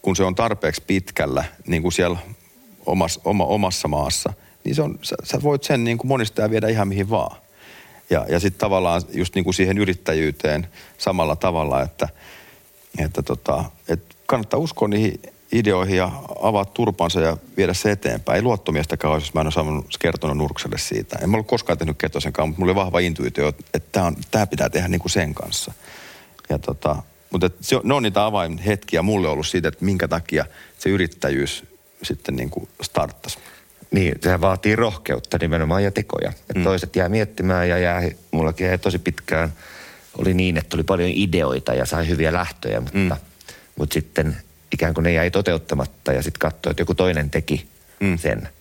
kun 0.03 0.17
se 0.17 0.25
on 0.25 0.35
tarpeeksi 0.35 0.83
pitkällä, 0.87 1.45
niin 1.67 1.83
kuin 1.83 1.93
siellä 1.93 2.19
omassa, 2.87 3.21
oma, 3.25 3.45
omassa 3.45 3.89
maassa, 3.89 4.33
niin 4.65 4.75
se 4.75 4.83
on, 4.83 4.99
sä, 5.03 5.17
sä 5.25 5.43
voit 5.43 5.65
sen 5.65 5.85
niin 5.85 5.99
kuin 5.99 6.09
monistaa 6.09 6.45
ja 6.45 6.51
viedä 6.51 6.69
ihan 6.69 6.89
mihin 6.89 7.11
vaan. 7.11 7.37
Ja, 8.11 8.27
ja 8.29 8.41
sitten 8.41 8.61
tavallaan 8.61 9.03
just 9.13 9.35
niin 9.35 9.45
kuin 9.45 9.55
siihen 9.55 9.79
yrittäjyyteen 9.79 10.69
samalla 10.99 11.37
tavalla, 11.37 11.83
että, 11.83 12.09
että, 12.99 13.23
tota, 13.23 13.65
että 13.89 14.15
kannattaa 14.27 14.61
uskoa 14.61 14.89
niihin 14.89 15.21
ideoihin 15.53 15.97
ja 15.97 16.11
avaa 16.43 16.65
turpansa 16.65 17.21
ja 17.21 17.37
viedä 17.57 17.75
se 17.75 17.91
eteenpäin. 17.91 18.37
Ei 18.37 18.43
luottomiestäkään 18.43 19.13
olisi, 19.13 19.27
jos 19.27 19.35
mä 19.35 19.41
en 19.41 19.47
ole 19.47 19.53
saanut 19.53 19.87
kertonut 20.01 20.37
Nurkselle 20.37 20.79
siitä. 20.79 21.19
En 21.23 21.31
mä 21.31 21.37
ole 21.37 21.45
koskaan 21.45 21.79
tehnyt 21.79 21.99
Ketosenkaan, 21.99 22.49
mutta 22.49 22.61
mulla 22.61 22.73
oli 22.73 22.81
vahva 22.85 22.99
intuitio, 22.99 23.49
että 23.75 24.13
tämä 24.31 24.47
pitää 24.47 24.71
tehdä 24.71 24.89
niin 24.89 25.01
kuin 25.01 25.11
sen 25.11 25.35
kanssa. 25.35 25.73
Ja 26.49 26.59
tota, 26.59 27.03
mutta 27.31 27.51
se, 27.61 27.77
ne 27.83 27.95
on 27.95 28.03
niitä 28.03 28.25
avainhetkiä 28.25 29.03
mulle 29.03 29.29
ollut 29.29 29.47
siitä, 29.47 29.69
että 29.69 29.85
minkä 29.85 30.09
takia 30.09 30.45
se 30.79 30.91
yrittäjyys 30.91 31.65
sitten 32.03 32.37
niin 32.37 32.51
kuin 32.51 32.69
starttasi. 32.83 33.39
Niin, 33.91 34.15
se 34.23 34.41
vaatii 34.41 34.77
rohkeutta 34.77 35.39
nimenomaan 35.41 35.85
ja 35.85 35.91
tekoja. 35.91 36.33
Et 36.51 36.57
mm. 36.57 36.65
Toiset 36.65 36.97
jää 36.97 37.09
miettimään 37.09 37.69
ja 37.69 37.79
jää, 37.79 38.03
mullakin 38.31 38.67
jäi 38.67 38.79
tosi 38.79 38.99
pitkään, 38.99 39.53
oli 40.19 40.35
niin, 40.35 40.57
että 40.57 40.69
tuli 40.69 40.83
paljon 40.83 41.11
ideoita 41.15 41.75
ja 41.75 41.87
sai 41.87 42.09
hyviä 42.09 42.33
lähtöjä, 42.33 42.81
mutta, 42.81 42.99
mm. 42.99 43.11
mutta 43.77 43.95
sitten 43.95 44.37
ikään 44.73 44.95
kuin 44.95 45.03
ne 45.05 45.13
jäi 45.13 45.31
toteuttamatta 45.31 46.13
ja 46.13 46.23
sitten 46.23 46.39
katsoi, 46.39 46.71
että 46.71 46.81
joku 46.83 46.95
toinen 46.95 47.31
teki 47.31 47.67
mm. 48.01 48.19
sen– 48.19 48.49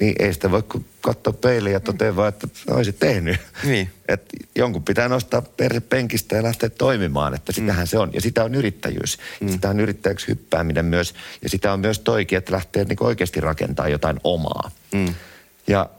niin 0.00 0.14
ei 0.18 0.34
sitä 0.34 0.50
voi 0.50 0.62
katsoa 1.00 1.32
peiliin 1.32 1.72
ja 1.72 1.80
totea 1.80 2.16
vaan, 2.16 2.28
että 2.28 2.48
olisit 2.70 2.98
tehnyt. 2.98 3.40
Niin. 3.64 3.90
Että 4.08 4.36
jonkun 4.54 4.82
pitää 4.82 5.08
nostaa 5.08 5.42
perhe 5.42 5.80
penkistä 5.80 6.36
ja 6.36 6.42
lähteä 6.42 6.68
toimimaan, 6.68 7.34
että 7.34 7.52
sitähän 7.52 7.84
mm. 7.84 7.88
se 7.88 7.98
on. 7.98 8.10
Ja 8.14 8.20
sitä 8.20 8.44
on 8.44 8.54
yrittäjyys. 8.54 9.18
Mm. 9.40 9.48
Sitä 9.48 9.70
on 9.70 9.80
yrittäjäksi 9.80 10.28
hyppääminen 10.28 10.84
myös. 10.84 11.14
Ja 11.42 11.48
sitä 11.48 11.72
on 11.72 11.80
myös 11.80 11.98
toikin, 11.98 12.38
että 12.38 12.52
lähtee 12.52 12.84
niin 12.84 12.96
oikeasti 13.00 13.40
rakentamaan 13.40 13.92
jotain 13.92 14.20
omaa. 14.24 14.70
Mm. 14.92 15.14
Ja 15.66 15.90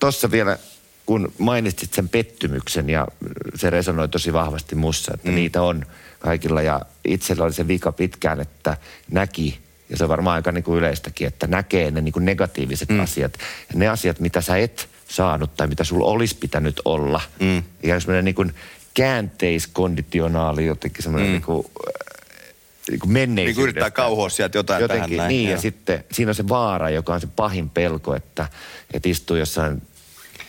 tuossa 0.00 0.30
vielä, 0.30 0.58
kun 1.06 1.32
mainitsit 1.38 1.92
sen 1.92 2.08
pettymyksen 2.08 2.90
ja 2.90 3.08
se 3.54 3.70
resonoi 3.70 4.08
tosi 4.08 4.32
vahvasti 4.32 4.74
mussa, 4.74 5.12
että 5.14 5.28
mm. 5.28 5.34
niitä 5.34 5.62
on 5.62 5.86
kaikilla. 6.18 6.62
Ja 6.62 6.80
itsellä 7.04 7.44
oli 7.44 7.52
se 7.52 7.68
vika 7.68 7.92
pitkään, 7.92 8.40
että 8.40 8.76
näki 9.10 9.65
ja 9.88 9.96
se 9.96 10.04
on 10.04 10.08
varmaan 10.08 10.34
aika 10.34 10.52
niin 10.52 10.64
kuin 10.64 10.78
yleistäkin, 10.78 11.26
että 11.26 11.46
näkee 11.46 11.90
ne 11.90 12.00
niin 12.00 12.12
kuin 12.12 12.24
negatiiviset 12.24 12.88
mm. 12.88 13.00
asiat. 13.00 13.32
Ja 13.72 13.78
ne 13.78 13.88
asiat, 13.88 14.20
mitä 14.20 14.40
sä 14.40 14.56
et 14.56 14.88
saanut 15.08 15.56
tai 15.56 15.66
mitä 15.66 15.84
sulla 15.84 16.06
olisi 16.06 16.36
pitänyt 16.36 16.80
olla. 16.84 17.20
Mm. 17.40 17.62
Ja 17.82 18.00
semmoinen 18.00 18.24
niin 18.24 18.34
kuin 18.34 18.54
käänteiskonditionaali 18.94 20.66
jotenkin 20.66 21.02
semmoinen 21.02 21.28
mm. 21.28 21.32
niin 21.32 21.42
kuin, 21.42 21.66
äh, 21.66 22.52
niin 22.90 23.00
kuin 23.00 23.12
menneisyydestä. 23.12 23.46
Niin 23.48 23.54
kuin 23.54 23.62
yrittää 23.62 23.90
kauhoa 23.90 24.28
sieltä 24.28 24.58
jotain 24.58 24.82
jotenkin, 24.82 25.16
tähän 25.16 25.16
näin. 25.16 25.28
Niin, 25.28 25.44
ja. 25.44 25.56
ja 25.56 25.60
sitten 25.60 26.04
siinä 26.12 26.30
on 26.30 26.34
se 26.34 26.48
vaara, 26.48 26.90
joka 26.90 27.14
on 27.14 27.20
se 27.20 27.28
pahin 27.36 27.70
pelko, 27.70 28.14
että, 28.14 28.48
että 28.92 29.08
istuu 29.08 29.36
jossain, 29.36 29.82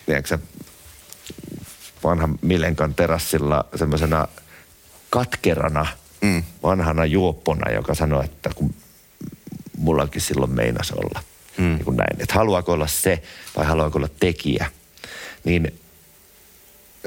tiedätkö 0.06 0.38
vanhan 2.04 2.40
Milenkan 2.42 2.94
terassilla 2.94 3.66
semmoisena 3.76 4.28
katkerana, 5.10 5.88
mm. 6.22 6.44
vanhana 6.64 7.06
juoppona, 7.06 7.72
joka 7.72 7.96
sanoo, 7.96 8.22
että 8.22 8.50
kun 8.56 8.74
mullakin 9.78 10.22
silloin 10.22 10.52
meinas 10.52 10.92
olla. 10.92 11.24
Mm. 11.58 11.64
Niin 11.64 11.86
kuin 11.86 11.98
näin. 11.98 12.22
Että 12.22 12.36
haluaako 12.36 12.74
olla 12.74 12.88
se 12.88 13.24
vai 13.58 13.66
haluaako 13.66 13.98
olla 13.98 14.10
tekijä. 14.20 14.72
Niin 15.44 15.80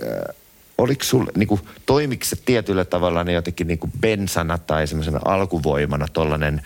äh, 0.03 0.35
oliko 0.79 1.05
sulla, 1.05 1.31
niin 1.37 1.49
kuin, 1.49 1.61
toimiko 1.87 2.25
se 2.25 2.37
tietyllä 2.37 2.85
tavalla 2.85 3.25
ne 3.25 3.33
jotenkin 3.33 3.67
niin 3.67 3.79
kuin 3.79 3.93
bensana 4.01 4.59
tai 4.59 4.87
semmoisena 4.87 5.21
alkuvoimana 5.25 6.09
tollainen 6.13 6.63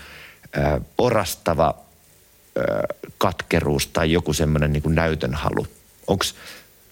äh, 0.58 0.80
orastava 0.98 1.74
äh, 2.58 2.64
katkeruus 3.18 3.86
tai 3.86 4.12
joku 4.12 4.32
semmoinen 4.32 4.72
niin 4.72 4.82
kuin 4.82 4.94
näytön 4.94 5.34
halu? 5.34 5.66
Onko, 6.06 6.24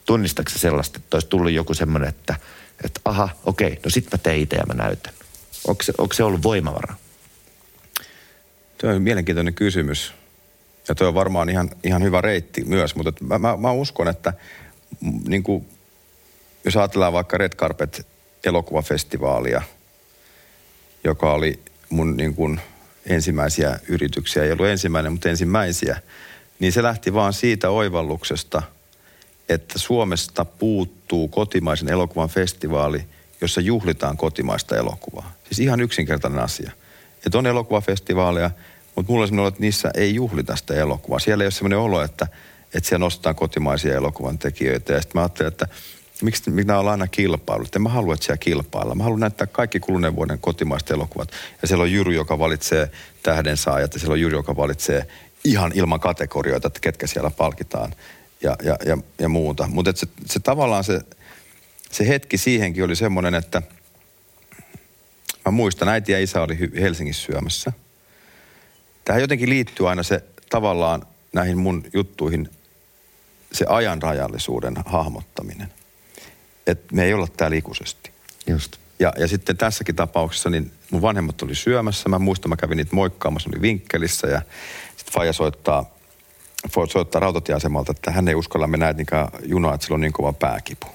tunnistatko 0.05 0.59
sellaista, 0.59 0.99
että 0.99 1.17
olisi 1.17 1.29
tullut 1.29 1.53
joku 1.53 1.75
semmoinen, 1.75 2.09
että, 2.09 2.35
että 2.85 3.01
aha, 3.05 3.29
okei, 3.45 3.81
no 3.85 3.91
sit 3.91 4.09
mä 4.13 4.19
teen 4.19 4.39
itse 4.39 4.57
ja 4.57 4.67
mä 4.67 4.75
näytän. 4.75 5.13
Onko 5.67 5.83
se, 5.83 5.93
onko 5.99 6.15
se 6.15 6.25
ollut 6.25 6.43
voimavara? 6.43 6.95
Tuo 8.83 8.91
on 8.91 9.03
mielenkiintoinen 9.03 9.55
kysymys. 9.55 10.13
Ja 10.89 10.95
tuo 10.95 11.09
on 11.09 11.15
varmaan 11.15 11.49
ihan, 11.49 11.71
ihan 11.85 12.03
hyvä 12.03 12.21
reitti 12.21 12.65
myös, 12.65 12.95
mutta 12.95 13.13
mä, 13.25 13.39
mä, 13.39 13.57
mä 13.57 13.73
uskon, 13.73 14.09
että 14.09 14.33
niin 15.29 15.43
kuin, 15.43 15.67
jos 16.65 16.77
ajatellaan 16.77 17.13
vaikka 17.13 17.39
Red 17.39 17.53
Carpet 17.53 18.07
elokuvafestivaalia, 18.45 19.63
joka 21.05 21.33
oli 21.33 21.61
mun 21.91 22.17
niin 22.17 22.35
kuin, 22.35 22.61
ensimmäisiä 23.07 23.79
yrityksiä, 23.89 24.45
ei 24.45 24.53
ollut 24.53 24.67
ensimmäinen, 24.67 25.13
mutta 25.13 25.29
ensimmäisiä, 25.29 26.01
niin 26.59 26.73
se 26.73 26.83
lähti 26.83 27.15
vaan 27.15 27.33
siitä 27.33 27.71
oivalluksesta, 27.71 28.63
että 29.49 29.79
Suomesta 29.79 30.45
puuttuu 30.45 31.29
kotimaisen 31.29 31.89
elokuvan 31.89 32.29
festivaali, 32.29 33.05
jossa 33.41 33.61
juhlitaan 33.61 34.17
kotimaista 34.17 34.77
elokuvaa. 34.77 35.33
Siis 35.45 35.61
ihan 35.61 35.81
yksinkertainen 35.81 36.41
asia. 36.41 36.71
Että 37.27 37.39
on 37.39 37.47
elokuvafestivaaleja, 37.47 38.51
mutta 38.95 39.13
mulla 39.13 39.43
on 39.43 39.49
että 39.49 39.61
niissä 39.61 39.91
ei 39.95 40.15
juhlita 40.15 40.57
sitä 40.57 40.75
elokuvaa. 40.75 41.19
Siellä 41.19 41.45
ei 41.45 41.47
ole 41.47 41.51
sellainen 41.51 41.79
olo, 41.79 42.03
että, 42.03 42.27
että 42.75 42.89
siellä 42.89 43.05
nostetaan 43.05 43.35
kotimaisia 43.35 43.95
elokuvan 43.95 44.39
tekijöitä. 44.39 44.93
Ja 44.93 45.03
sitten 45.03 45.19
mä 45.19 45.23
ajattelin, 45.23 45.53
että 45.53 45.69
miksi 46.23 46.51
minä 46.51 46.79
ollaan 46.79 47.01
aina 47.01 47.09
kilpailut. 47.09 47.77
En 47.77 47.83
mä 47.83 47.89
halua, 47.89 48.15
että 48.15 48.27
siellä 48.27 48.39
kilpailla. 48.39 48.95
Mä 48.95 49.03
haluan 49.03 49.21
näyttää 49.21 49.47
kaikki 49.47 49.81
kuluneen 49.81 50.17
vuoden 50.17 50.39
kotimaiset 50.39 50.91
elokuvat. 50.91 51.31
Ja 51.63 51.69
siellä 51.69 51.83
on 51.83 51.93
Jyry, 51.93 52.15
joka 52.15 52.39
valitsee 52.39 52.91
tähden 53.23 53.57
saajat, 53.57 53.95
ja 53.95 54.01
siellä 54.01 54.13
on 54.13 54.21
Jyry, 54.21 54.37
joka 54.37 54.57
valitsee 54.57 55.07
ihan 55.45 55.73
ilman 55.75 56.01
kategorioita, 56.01 56.67
että 56.67 56.81
ketkä 56.81 57.07
siellä 57.07 57.31
palkitaan 57.31 57.95
ja, 58.43 58.57
ja, 58.65 58.77
ja, 58.87 58.99
ja 59.19 59.29
muuta. 59.29 59.69
Mutta 59.69 59.93
se, 59.95 60.07
se 60.27 60.41
tavallaan 60.41 60.85
se, 60.85 61.01
se 61.91 62.09
hetki 62.09 62.39
siihenkin 62.39 62.85
oli 62.85 62.97
semmoinen, 62.97 63.35
että 63.35 63.63
mä 65.45 65.51
muistan, 65.51 65.89
äiti 65.89 66.13
ja 66.13 66.21
isä 66.21 66.43
oli 66.43 66.59
Helsingissä 66.81 67.23
syömässä. 67.23 67.73
Tähän 69.05 69.23
jotenkin 69.23 69.49
liittyy 69.49 69.89
aina 69.89 70.03
se 70.03 70.25
tavallaan 70.51 71.07
näihin 71.33 71.59
mun 71.59 71.85
juttuihin 71.95 72.51
se 73.53 73.65
ajan 73.69 74.03
rajallisuuden 74.03 74.75
hahmottaminen. 74.87 75.69
Että 76.67 76.95
me 76.95 77.05
ei 77.05 77.15
olla 77.15 77.29
täällä 77.37 77.57
ikuisesti. 77.57 78.11
Just. 78.47 78.77
Ja, 78.99 79.13
ja 79.19 79.29
sitten 79.29 79.57
tässäkin 79.57 79.95
tapauksessa, 79.95 80.51
niin 80.51 80.73
mun 80.91 81.03
vanhemmat 81.03 81.43
oli 81.43 81.55
syömässä. 81.55 82.09
Mä 82.09 82.19
muistan, 82.19 82.49
mä 82.49 82.57
kävin 82.57 82.77
niitä 82.77 82.95
moikkaamassa, 82.95 83.51
oli 83.53 83.63
vinkkelissä 83.63 84.27
ja 84.27 84.43
sitten 84.97 85.15
Faija 85.15 85.33
soittaa, 85.33 85.95
soittaa 86.89 87.21
rautatieasemalta, 87.21 87.93
että 87.93 88.11
hän 88.11 88.29
ei 88.29 88.35
uskalla 88.35 88.67
mennä 88.67 88.89
etnikään 88.89 89.29
junaa, 89.45 89.75
että 89.75 89.85
sillä 89.85 89.95
on 89.95 90.01
niin 90.01 90.13
kova 90.13 90.33
pääkipu. 90.33 90.87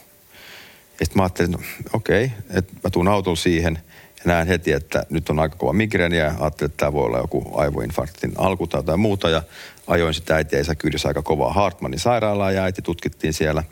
Ja 0.99 1.05
sitten 1.05 1.17
mä 1.17 1.23
ajattelin, 1.23 1.51
no, 1.51 1.59
okei, 1.93 2.25
okay, 2.25 2.37
että 2.49 2.73
mä 2.83 2.89
tuun 2.89 3.07
autolla 3.07 3.35
siihen 3.35 3.79
ja 4.17 4.23
näen 4.25 4.47
heti, 4.47 4.71
että 4.71 5.05
nyt 5.09 5.29
on 5.29 5.39
aika 5.39 5.55
kova 5.55 5.73
migreeni 5.73 6.17
ja 6.17 6.33
ajattelin, 6.39 6.71
että 6.71 6.77
tämä 6.77 6.93
voi 6.93 7.05
olla 7.05 7.17
joku 7.17 7.51
aivoinfarktin 7.57 8.31
alku 8.37 8.67
tai 8.67 8.79
jotain 8.79 8.99
muuta. 8.99 9.29
Ja 9.29 9.43
ajoin 9.87 10.13
sitä 10.13 10.35
äitiä 10.35 10.59
isä 10.59 10.75
kyydessä 10.75 11.07
aika 11.07 11.21
kovaa 11.21 11.53
Hartmanin 11.53 11.99
sairaalaa 11.99 12.51
ja 12.51 12.63
äiti 12.63 12.81
tutkittiin 12.81 13.33
siellä 13.33 13.63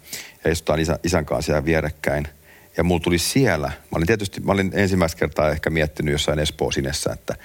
ja 0.45 0.51
istutaan 0.51 0.79
isä, 0.79 0.99
isän 1.03 1.25
kanssa 1.25 1.45
siellä 1.45 1.65
vierekkäin. 1.65 2.27
Ja 2.77 2.84
mulla 2.84 3.01
tuli 3.01 3.17
siellä, 3.17 3.67
mä 3.67 3.97
olin 3.97 4.08
tietysti, 4.08 4.41
mä 4.41 4.51
olin 4.51 4.71
ensimmäistä 4.73 5.19
kertaa 5.19 5.49
ehkä 5.49 5.69
miettinyt 5.69 6.12
jossain 6.12 6.39
Espoo 6.39 6.71
sinessä, 6.71 7.13
että 7.13 7.36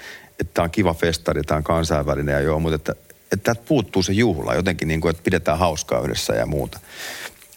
tämä 0.53 0.63
on 0.63 0.71
kiva 0.71 0.93
festari, 0.93 1.43
tämä 1.43 1.57
on 1.57 1.63
kansainvälinen 1.63 2.33
ja 2.33 2.39
joo, 2.39 2.59
mutta 2.59 2.75
että, 2.75 2.91
että 3.31 3.43
täältä 3.43 3.61
puuttuu 3.67 4.03
se 4.03 4.13
juhla 4.13 4.55
jotenkin 4.55 4.87
niin 4.87 5.01
kuin, 5.01 5.09
että 5.09 5.23
pidetään 5.23 5.59
hauskaa 5.59 6.01
yhdessä 6.01 6.33
ja 6.33 6.45
muuta. 6.45 6.79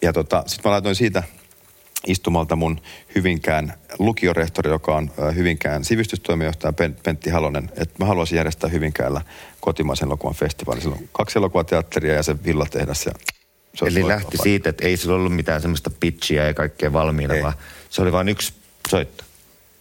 Ja 0.03 0.13
tota, 0.13 0.45
sitten 0.47 0.71
mä 0.71 0.73
laitoin 0.73 0.95
siitä 0.95 1.23
istumalta 2.07 2.57
mun 2.57 2.81
Hyvinkään 3.15 3.73
lukiorehtori, 3.99 4.71
joka 4.71 4.97
on 4.97 5.11
Hyvinkään 5.35 5.85
sivistystoimijohtaja 5.85 6.73
Pentti 7.03 7.31
Halonen, 7.31 7.71
että 7.77 7.95
mä 7.99 8.05
haluaisin 8.05 8.37
järjestää 8.37 8.71
Hyvinkäällä 8.71 9.21
kotimaisen 9.61 10.07
elokuvan 10.07 10.35
festivaalin. 10.35 10.83
Sillä 10.83 10.97
on 10.97 11.09
kaksi 11.13 11.39
elokuvateatteria 11.39 12.15
ja 12.15 12.23
se 12.23 12.45
villatehdas 12.45 13.07
ja 13.07 13.13
se 13.75 13.87
Eli 13.87 14.09
lähti 14.09 14.25
paljon. 14.25 14.43
siitä, 14.43 14.71
että 14.71 14.87
ei 14.87 14.97
sillä 14.97 15.15
ollut 15.15 15.35
mitään 15.35 15.61
semmoista 15.61 15.91
pitchiä 16.01 16.47
ja 16.47 16.55
kaikkea 16.55 16.93
valmiina, 16.93 17.35
ei. 17.35 17.43
vaan 17.43 17.55
se 17.91 18.03
oli 18.03 18.13
vain 18.13 18.29
yksi 18.29 18.55
soitto. 18.89 19.25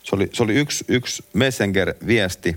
Se 0.03 0.15
oli, 0.15 0.29
se 0.33 0.43
oli 0.43 0.53
yksi, 0.53 0.85
yksi 0.87 1.23
Messenger-viesti, 1.33 2.55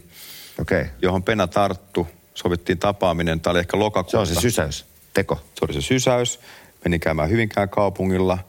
okay. 0.61 0.87
johon 1.03 1.23
Pena 1.23 1.47
tarttu. 1.47 2.09
Sovittiin 2.35 2.79
tapaaminen, 2.79 3.41
tämä 3.41 3.53
oli 3.53 3.59
ehkä 3.59 3.79
lokakuuta. 3.79 4.11
Se 4.11 4.19
on 4.19 4.27
se 4.27 4.41
sysäys, 4.41 4.85
teko. 5.15 5.35
Se 5.35 5.65
oli 5.65 5.75
se 5.75 5.81
sysäys. 5.81 6.41
Menin 6.85 7.01
käymään 7.01 7.31
Hyvinkään 7.31 7.69
kaupungilla– 7.69 8.39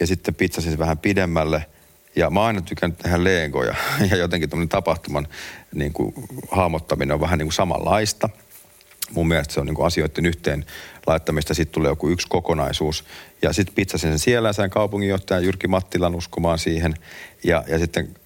ja 0.00 0.06
sitten 0.06 0.34
pizzasin 0.34 0.72
se 0.72 0.78
vähän 0.78 0.98
pidemmälle. 0.98 1.66
Ja 2.16 2.30
mä 2.30 2.40
oon 2.40 2.46
aina 2.46 2.60
tykännyt 2.60 2.98
tehdä 2.98 3.24
legoja 3.24 3.74
ja 4.10 4.16
jotenkin 4.16 4.50
tämmöinen 4.50 4.68
tapahtuman 4.68 5.28
niin 5.74 5.92
kuin, 5.92 6.14
hahmottaminen 6.50 7.14
on 7.14 7.20
vähän 7.20 7.38
niin 7.38 7.46
kuin 7.46 7.54
samanlaista. 7.54 8.28
Mun 9.10 9.28
mielestä 9.28 9.54
se 9.54 9.60
on 9.60 9.66
niin 9.66 9.74
kuin 9.74 9.86
asioiden 9.86 10.26
yhteen 10.26 10.66
laittamista, 11.06 11.54
sitten 11.54 11.74
tulee 11.74 11.90
joku 11.90 12.08
yksi 12.08 12.26
kokonaisuus. 12.28 13.04
Ja 13.42 13.52
sitten 13.52 13.74
pizzasin 13.74 14.10
sen 14.10 14.18
siellä 14.18 14.52
sain 14.52 14.70
kaupunginjohtajan 14.70 15.44
Jyrki 15.44 15.68
Mattilan 15.68 16.14
uskomaan 16.14 16.58
siihen. 16.58 16.94
Ja, 17.44 17.64
ja 17.68 17.78
sitten, 17.78 18.16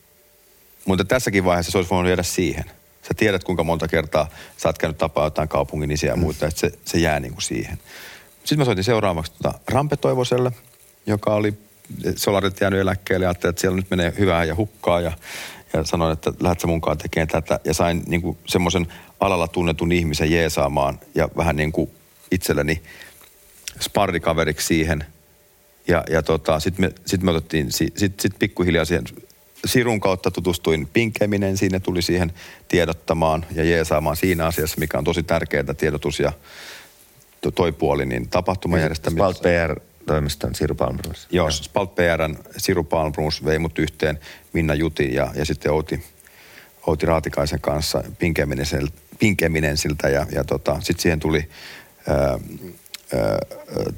mutta 0.84 1.04
tässäkin 1.04 1.44
vaiheessa 1.44 1.72
se 1.72 1.78
olisi 1.78 1.90
voinut 1.90 2.08
jäädä 2.08 2.22
siihen. 2.22 2.64
Sä 3.02 3.14
tiedät, 3.16 3.44
kuinka 3.44 3.64
monta 3.64 3.88
kertaa 3.88 4.28
sä 4.56 4.68
oot 4.68 4.78
käynyt 4.78 4.98
tapaa 4.98 5.26
jotain 5.26 5.48
kaupungin 5.48 5.90
isiä 5.90 6.10
ja 6.10 6.16
muuta, 6.16 6.46
että 6.46 6.60
se, 6.60 6.72
se 6.84 6.98
jää 6.98 7.20
niin 7.20 7.32
kuin 7.32 7.42
siihen. 7.42 7.78
Sitten 8.38 8.58
mä 8.58 8.64
soitin 8.64 8.84
seuraavaksi 8.84 9.32
tuota 9.32 9.58
Rampe 9.68 9.96
Toivoselle– 9.96 10.52
joka 11.06 11.34
oli 11.34 11.54
Solarit 12.16 12.60
jäänyt 12.60 12.80
eläkkeelle 12.80 13.24
ja 13.24 13.28
ajattelin, 13.28 13.50
että 13.50 13.60
siellä 13.60 13.76
nyt 13.76 13.90
menee 13.90 14.14
hyvää 14.18 14.44
ja 14.44 14.56
hukkaa 14.56 15.00
ja, 15.00 15.12
ja 15.72 15.84
sanoin, 15.84 16.12
että 16.12 16.32
lähdet 16.40 16.60
sä 16.60 16.66
munkaan 16.66 16.98
tekemään 16.98 17.28
tätä. 17.28 17.60
Ja 17.64 17.74
sain 17.74 18.02
niin 18.06 18.38
semmoisen 18.46 18.86
alalla 19.20 19.48
tunnetun 19.48 19.92
ihmisen 19.92 20.30
jeesaamaan 20.30 21.00
ja 21.14 21.28
vähän 21.36 21.56
niin 21.56 21.72
kuin 21.72 21.90
itselleni 22.30 22.82
sparrikaveriksi 23.80 24.66
siihen. 24.66 25.04
Ja, 25.88 26.04
ja 26.10 26.22
tota, 26.22 26.60
sitten 26.60 26.84
me, 26.84 26.92
sit 27.06 27.22
me 27.22 27.30
otettiin, 27.30 27.72
sitten 27.72 28.12
sit 28.18 28.38
pikkuhiljaa 28.38 28.84
siihen 28.84 29.04
Sirun 29.64 30.00
kautta 30.00 30.30
tutustuin 30.30 30.88
Pinkeminen, 30.92 31.56
siinä 31.56 31.80
tuli 31.80 32.02
siihen 32.02 32.32
tiedottamaan 32.68 33.46
ja 33.54 33.64
jeesaamaan 33.64 34.16
siinä 34.16 34.46
asiassa, 34.46 34.76
mikä 34.78 34.98
on 34.98 35.04
tosi 35.04 35.22
tärkeää 35.22 35.74
tiedotus 35.78 36.20
ja 36.20 36.32
toi 37.54 37.72
puoli, 37.72 38.06
niin 38.06 38.28
tapahtumajärjestämistä. 38.28 39.32
Spalt 39.32 39.42
PR 39.42 39.80
toimiston 40.10 40.54
Siru 40.54 40.74
Palmbrus. 40.74 41.28
Joo. 41.30 41.50
Spalt 41.50 41.94
PRn 41.94 42.36
Siru 42.56 42.84
Palmbrus 42.84 43.44
vei 43.44 43.58
mut 43.58 43.78
yhteen 43.78 44.18
Minna 44.52 44.74
Juti 44.74 45.14
ja, 45.14 45.30
ja 45.34 45.44
sitten 45.44 45.72
Outi, 45.72 46.04
Outi 46.86 47.06
Raatikaisen 47.06 47.60
kanssa 47.60 48.04
Pinkeminen 49.18 49.76
siltä 49.76 50.08
ja, 50.08 50.26
ja 50.32 50.44
tota, 50.44 50.80
sitten 50.80 51.02
siihen 51.02 51.20
tuli 51.20 51.48
ää, 52.08 52.18
ää, 52.18 52.38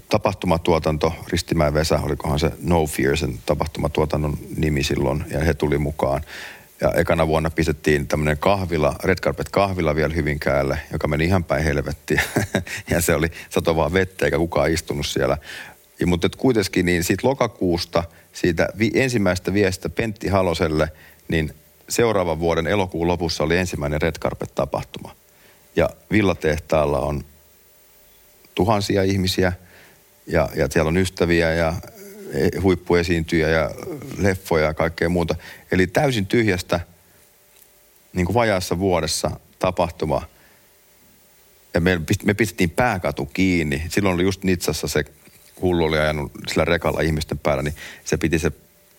tapahtumatuotanto, 0.09 1.13
Ristimäen 1.29 1.75
Vesa, 1.75 2.01
olikohan 2.03 2.39
se 2.39 2.51
No 2.63 2.87
Fear, 2.87 3.17
sen 3.17 3.39
tapahtumatuotannon 3.47 4.39
nimi 4.57 4.83
silloin, 4.83 5.25
ja 5.31 5.41
he 5.41 5.55
tuli 5.55 5.79
mukaan. 5.79 6.21
Ja 6.81 6.93
ekana 6.97 7.27
vuonna 7.27 7.51
pistettiin 7.51 8.07
tämmöinen 8.07 8.39
kahvila, 8.39 8.97
Red 9.05 9.19
Carpet 9.19 9.49
kahvila 9.49 9.95
vielä 9.95 10.15
Hyvinkäälle, 10.15 10.79
joka 10.93 11.09
meni 11.09 11.25
ihan 11.25 11.45
päin 11.45 11.65
helvettiä. 11.65 12.23
ja 12.91 13.01
se 13.01 13.15
oli 13.15 13.29
sato 13.51 13.77
vaan 13.77 13.93
vettä, 13.93 14.25
eikä 14.25 14.39
kukaan 14.39 14.71
istunut 14.71 15.07
siellä. 15.07 15.39
Ja, 16.03 16.07
mutta 16.07 16.29
kuitenkin 16.37 16.87
niin 16.87 17.05
siitä 17.05 17.29
lokakuusta, 17.29 18.05
siitä 18.33 18.69
vi, 18.79 18.91
ensimmäistä 18.95 19.55
viestistä 19.55 19.89
Pentti 19.89 20.29
Haloselle, 20.29 20.93
niin 21.29 21.55
seuraavan 21.89 22.41
vuoden 22.41 22.67
elokuun 22.67 23.09
lopussa 23.09 23.45
oli 23.45 23.57
ensimmäinen 23.57 24.03
Red 24.03 24.15
Carpet-tapahtuma. 24.21 25.17
Ja 25.77 25.91
villatehtaalla 26.11 27.01
on 27.01 27.25
tuhansia 28.55 29.03
ihmisiä 29.03 29.53
ja, 30.27 30.49
ja 30.55 30.69
siellä 30.71 30.89
on 30.89 30.97
ystäviä 30.97 31.53
ja 31.53 31.75
e, 32.33 32.61
huippuesiintyjä 32.61 33.49
ja 33.49 33.71
leffoja 34.19 34.65
ja 34.65 34.75
kaikkea 34.75 35.09
muuta. 35.09 35.35
Eli 35.73 35.87
täysin 35.87 36.27
tyhjästä 36.27 36.81
niin 38.13 38.27
kuin 38.27 38.35
vajaassa 38.35 38.79
vuodessa 38.79 39.31
tapahtuma. 39.59 40.23
Ja 41.75 41.81
me, 41.81 42.01
me 42.25 42.35
pistettiin 42.35 42.71
pääkatu 42.71 43.27
kiinni. 43.27 43.83
Silloin 43.89 44.15
oli 44.15 44.23
just 44.23 44.45
Nitsassa 44.45 44.89
se 44.89 45.05
hullu 45.61 45.85
oli 45.85 45.99
ajanut 45.99 46.33
sillä 46.49 46.65
rekalla 46.65 47.01
ihmisten 47.01 47.39
päällä, 47.39 47.63
niin 47.63 47.75
se 48.05 48.17
piti 48.17 48.39
se 48.39 48.53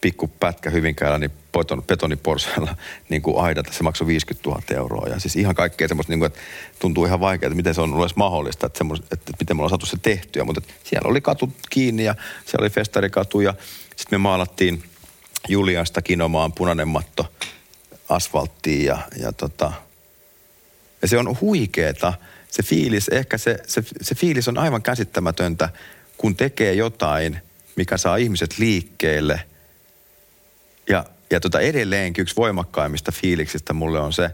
pikku 0.04 0.28
pätkä 0.28 0.70
Hyvinkäällä 0.70 1.18
niin 1.18 1.32
beton, 1.58 1.84
betoniporsailla 1.84 2.76
niin 3.10 3.22
kuin 3.22 3.44
aidata. 3.46 3.74
Se 3.74 3.84
maksoi 3.84 4.08
50 4.08 4.50
000 4.50 4.62
euroa. 4.76 5.08
Ja 5.08 5.20
siis 5.20 5.36
ihan 5.36 5.56
kaikkea 5.56 5.88
semmoista, 5.88 6.12
niin 6.12 6.20
kuin, 6.20 6.28
että 6.28 6.40
tuntuu 6.80 7.06
ihan 7.06 7.20
vaikeaa, 7.20 7.48
että 7.48 7.56
miten 7.56 7.76
se 7.76 7.82
on 7.82 7.94
ollut 7.94 8.16
mahdollista, 8.16 8.66
että, 8.66 8.84
että, 8.94 9.14
että 9.14 9.34
miten 9.40 9.58
me 9.58 9.60
ollaan 9.60 9.70
saatu 9.70 9.86
se 9.86 9.98
tehtyä. 10.02 10.44
Mutta 10.44 10.62
siellä 10.84 11.10
oli 11.10 11.22
katu 11.22 11.54
kiinni 11.70 12.04
ja 12.04 12.16
siellä 12.46 12.64
oli 12.64 12.70
festarikatu 12.70 13.42
ja 13.42 13.54
sitten 13.96 14.20
me 14.20 14.24
maalattiin 14.24 14.84
Juliasta 15.48 16.02
kinomaan 16.02 16.54
punainen 16.54 16.88
matto 16.88 17.34
asfalttiin 18.10 18.86
ja, 18.86 18.98
ja, 19.20 19.32
tota, 19.32 19.72
ja 21.02 21.08
se 21.08 21.18
on 21.18 21.38
huikeeta. 21.42 22.14
Se 22.52 22.64
fiilis, 22.64 23.08
ehkä 23.10 23.38
se, 23.38 23.58
se, 23.68 23.84
se 24.02 24.16
fiilis 24.16 24.48
on 24.48 24.58
aivan 24.58 24.82
käsittämätöntä, 24.82 25.70
kun 26.18 26.36
tekee 26.36 26.74
jotain, 26.74 27.42
mikä 27.76 27.98
saa 27.98 28.16
ihmiset 28.16 28.60
liikkeelle. 28.60 29.42
Ja, 30.90 31.06
ja 31.30 31.40
tota 31.40 31.60
edelleenkin 31.60 32.22
yksi 32.22 32.36
voimakkaimmista 32.36 33.12
fiiliksistä 33.12 33.74
mulle 33.74 34.00
on 34.00 34.14
se, 34.14 34.30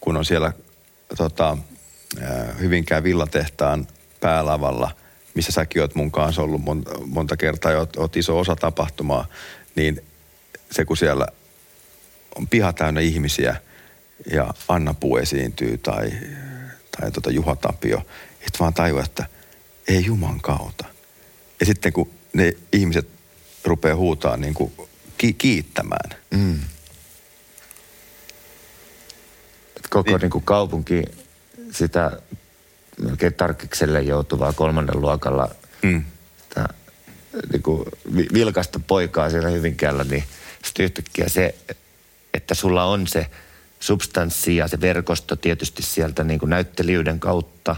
kun 0.00 0.16
on 0.16 0.24
siellä 0.24 0.52
tota, 1.16 1.58
Hyvinkään 2.60 3.04
villatehtaan 3.04 3.86
päälavalla, 4.20 4.90
missä 5.34 5.52
säkin 5.52 5.82
oot 5.82 5.94
mun 5.94 6.10
kanssa 6.10 6.42
ollut 6.42 6.62
monta, 6.62 6.90
monta 7.06 7.36
kertaa 7.36 7.72
ja 7.72 7.78
oot, 7.78 7.96
oot 7.96 8.16
iso 8.16 8.38
osa 8.38 8.56
tapahtumaa, 8.56 9.26
niin 9.74 10.04
se 10.70 10.84
kun 10.84 10.96
siellä 10.96 11.26
on 12.36 12.48
piha 12.48 12.72
täynnä 12.72 13.00
ihmisiä 13.00 13.56
ja 14.32 14.54
Anna 14.68 14.94
Puu 14.94 15.16
esiintyy 15.16 15.78
tai, 15.78 16.10
tai 17.00 17.10
tota 17.10 17.30
Juha 17.30 17.56
Tapio, 17.56 18.02
et 18.40 18.60
vaan 18.60 18.74
tajua, 18.74 19.02
että 19.02 19.26
ei 19.88 20.04
Juman 20.04 20.40
kautta. 20.40 20.84
Ja 21.60 21.66
sitten 21.66 21.92
kun 21.92 22.10
ne 22.32 22.52
ihmiset 22.72 23.08
rupeaa 23.64 23.96
huutaa 23.96 24.36
niin 24.36 24.54
kuin 24.54 24.72
ki- 25.18 25.32
kiittämään. 25.32 26.10
Mm. 26.30 26.60
Koko 29.90 30.10
niin. 30.10 30.20
Niin 30.20 30.30
kuin 30.30 30.44
kaupunki 30.44 31.02
sitä 31.72 32.20
melkein 33.00 33.34
tarkikselle 33.34 34.02
joutuvaa 34.02 34.52
kolmannen 34.52 35.00
luokalla 35.00 35.54
mm. 35.82 36.04
tää, 36.54 36.74
niin 37.52 37.62
kuin 37.62 37.84
vilkasta 38.34 38.80
poikaa 38.86 39.30
siellä 39.30 39.48
Hyvinkäällä, 39.48 40.04
niin 40.04 40.24
sitten 40.64 40.84
yhtäkkiä 40.84 41.28
se, 41.28 41.54
että 42.34 42.54
sulla 42.54 42.84
on 42.84 43.06
se 43.06 43.26
substanssi 43.80 44.56
ja 44.56 44.68
se 44.68 44.80
verkosto 44.80 45.36
tietysti 45.36 45.82
sieltä 45.82 46.24
niin 46.24 46.40
kuin 46.40 46.50
näyttelijyyden 46.50 47.20
kautta. 47.20 47.76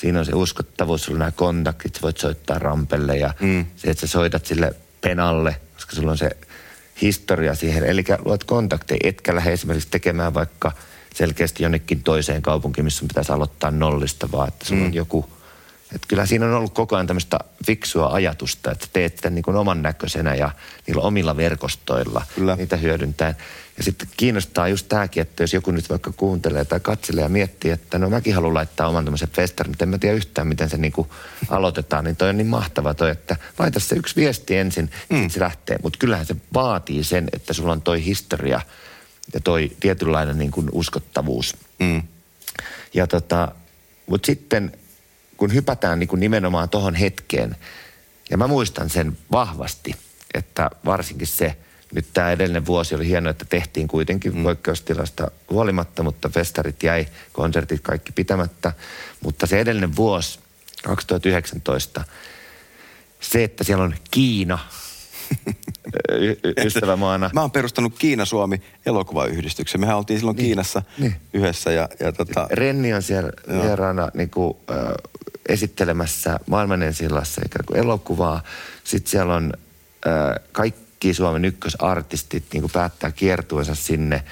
Siinä 0.00 0.18
on 0.18 0.26
se 0.26 0.32
uskottavuus, 0.34 1.04
sulla 1.04 1.16
on 1.16 1.18
nämä 1.18 1.30
kontaktit, 1.30 2.02
voit 2.02 2.18
soittaa 2.18 2.58
rampelle 2.58 3.16
ja 3.16 3.34
mm. 3.40 3.66
se, 3.76 3.90
että 3.90 4.00
sä 4.00 4.06
soitat 4.06 4.46
sille 4.46 4.74
penalle, 5.00 5.56
koska 5.74 5.96
sulla 5.96 6.10
on 6.10 6.18
se 6.18 6.30
historia 7.02 7.54
siihen. 7.54 7.84
Eli 7.84 8.04
luot 8.24 8.44
kontakteja, 8.44 9.00
etkä 9.04 9.34
lähde 9.34 9.52
esimerkiksi 9.52 9.88
tekemään 9.90 10.34
vaikka 10.34 10.72
selkeästi 11.14 11.62
jonnekin 11.62 12.02
toiseen 12.02 12.42
kaupunkiin, 12.42 12.84
missä 12.84 13.04
pitäisi 13.08 13.32
aloittaa 13.32 13.70
nollista, 13.70 14.28
vaan 14.32 14.48
että 14.48 14.66
sulla 14.66 14.80
mm. 14.80 14.86
on 14.86 14.94
joku– 14.94 15.24
että 15.94 16.08
kyllä 16.08 16.26
siinä 16.26 16.46
on 16.46 16.54
ollut 16.54 16.74
koko 16.74 16.96
ajan 16.96 17.06
tämmöistä 17.06 17.38
fiksua 17.66 18.12
ajatusta, 18.12 18.70
että 18.70 18.86
teet 18.92 19.16
sitä 19.16 19.30
niin 19.30 19.42
kuin 19.42 19.56
oman 19.56 19.82
näköisenä 19.82 20.34
ja 20.34 20.50
niillä 20.86 21.02
omilla 21.02 21.36
verkostoilla 21.36 22.24
kyllä. 22.34 22.56
niitä 22.56 22.76
hyödyntää. 22.76 23.34
Ja 23.80 23.84
sitten 23.84 24.08
kiinnostaa 24.16 24.68
just 24.68 24.88
tämäkin, 24.88 25.20
että 25.20 25.42
jos 25.42 25.54
joku 25.54 25.70
nyt 25.70 25.90
vaikka 25.90 26.12
kuuntelee 26.16 26.64
tai 26.64 26.80
katselee 26.80 27.22
ja 27.22 27.28
miettii, 27.28 27.70
että 27.70 27.98
no 27.98 28.10
mäkin 28.10 28.34
haluan 28.34 28.54
laittaa 28.54 28.88
oman 28.88 29.04
tämmöisen 29.04 29.28
festarin, 29.28 29.70
mutta 29.70 29.84
en 29.84 29.88
mä 29.88 29.98
tiedä 29.98 30.16
yhtään, 30.16 30.46
miten 30.46 30.70
se 30.70 30.76
niin 30.76 30.92
kuin 30.92 31.08
aloitetaan, 31.48 32.04
niin 32.04 32.16
toi 32.16 32.28
on 32.28 32.36
niin 32.36 32.46
mahtava 32.46 32.94
toi, 32.94 33.10
että 33.10 33.36
laita 33.58 33.80
se 33.80 33.94
yksi 33.96 34.16
viesti 34.16 34.56
ensin, 34.56 34.90
mm. 35.10 35.30
se 35.30 35.40
lähtee. 35.40 35.78
Mutta 35.82 35.98
kyllähän 35.98 36.26
se 36.26 36.36
vaatii 36.54 37.04
sen, 37.04 37.28
että 37.32 37.52
sulla 37.52 37.72
on 37.72 37.82
toi 37.82 38.04
historia 38.04 38.60
ja 39.34 39.40
toi 39.40 39.70
tietynlainen 39.80 40.38
niin 40.38 40.50
kuin 40.50 40.68
uskottavuus. 40.72 41.56
Mm. 41.78 42.02
Ja 42.94 43.06
tota, 43.06 43.54
mutta 44.06 44.26
sitten 44.26 44.72
kun 45.36 45.54
hypätään 45.54 45.98
niin 45.98 46.08
kuin 46.08 46.20
nimenomaan 46.20 46.68
tuohon 46.68 46.94
hetkeen, 46.94 47.56
ja 48.30 48.36
mä 48.36 48.46
muistan 48.46 48.90
sen 48.90 49.18
vahvasti, 49.32 49.94
että 50.34 50.70
varsinkin 50.84 51.26
se, 51.26 51.56
nyt 51.94 52.06
tämä 52.14 52.32
edellinen 52.32 52.66
vuosi 52.66 52.94
oli 52.94 53.08
hieno, 53.08 53.30
että 53.30 53.44
tehtiin 53.44 53.88
kuitenkin 53.88 54.36
mm. 54.36 54.42
poikkeustilasta 54.42 55.30
huolimatta, 55.50 56.02
mutta 56.02 56.28
festarit 56.28 56.82
jäi, 56.82 57.06
konsertit 57.32 57.80
kaikki 57.80 58.12
pitämättä. 58.12 58.72
Mutta 59.20 59.46
se 59.46 59.60
edellinen 59.60 59.96
vuosi, 59.96 60.38
2019, 60.82 62.04
se, 63.20 63.44
että 63.44 63.64
siellä 63.64 63.84
on 63.84 63.94
Kiina 64.10 64.58
y- 66.20 66.64
ystävämaana. 66.66 67.30
Mä 67.32 67.40
oon 67.40 67.50
perustanut 67.50 67.94
Kiina-Suomi 67.98 68.62
elokuvayhdistyksen. 68.86 69.80
Mehän 69.80 69.96
oltiin 69.96 70.18
silloin 70.18 70.36
niin, 70.36 70.46
Kiinassa 70.46 70.82
niin. 70.98 71.16
yhdessä. 71.32 71.72
Ja, 71.72 71.88
ja 72.00 72.12
tota... 72.12 72.46
Renni 72.50 72.94
on 72.94 73.02
siellä 73.02 73.30
Joo. 73.48 73.62
vieraana 73.62 74.08
niin 74.14 74.30
kuin, 74.30 74.56
äh, 74.70 74.76
esittelemässä 75.48 76.40
ikään 77.44 77.64
kuin 77.66 77.78
elokuvaa. 77.78 78.42
Sitten 78.84 79.10
siellä 79.10 79.34
on 79.34 79.52
äh, 80.06 80.34
kaikki 80.52 80.89
Suomen 81.12 81.44
ykkösartistit 81.44 82.44
niin 82.52 82.60
kuin 82.60 82.72
päättää 82.72 83.10
kiertueensa 83.10 83.74
sinne. 83.74 84.24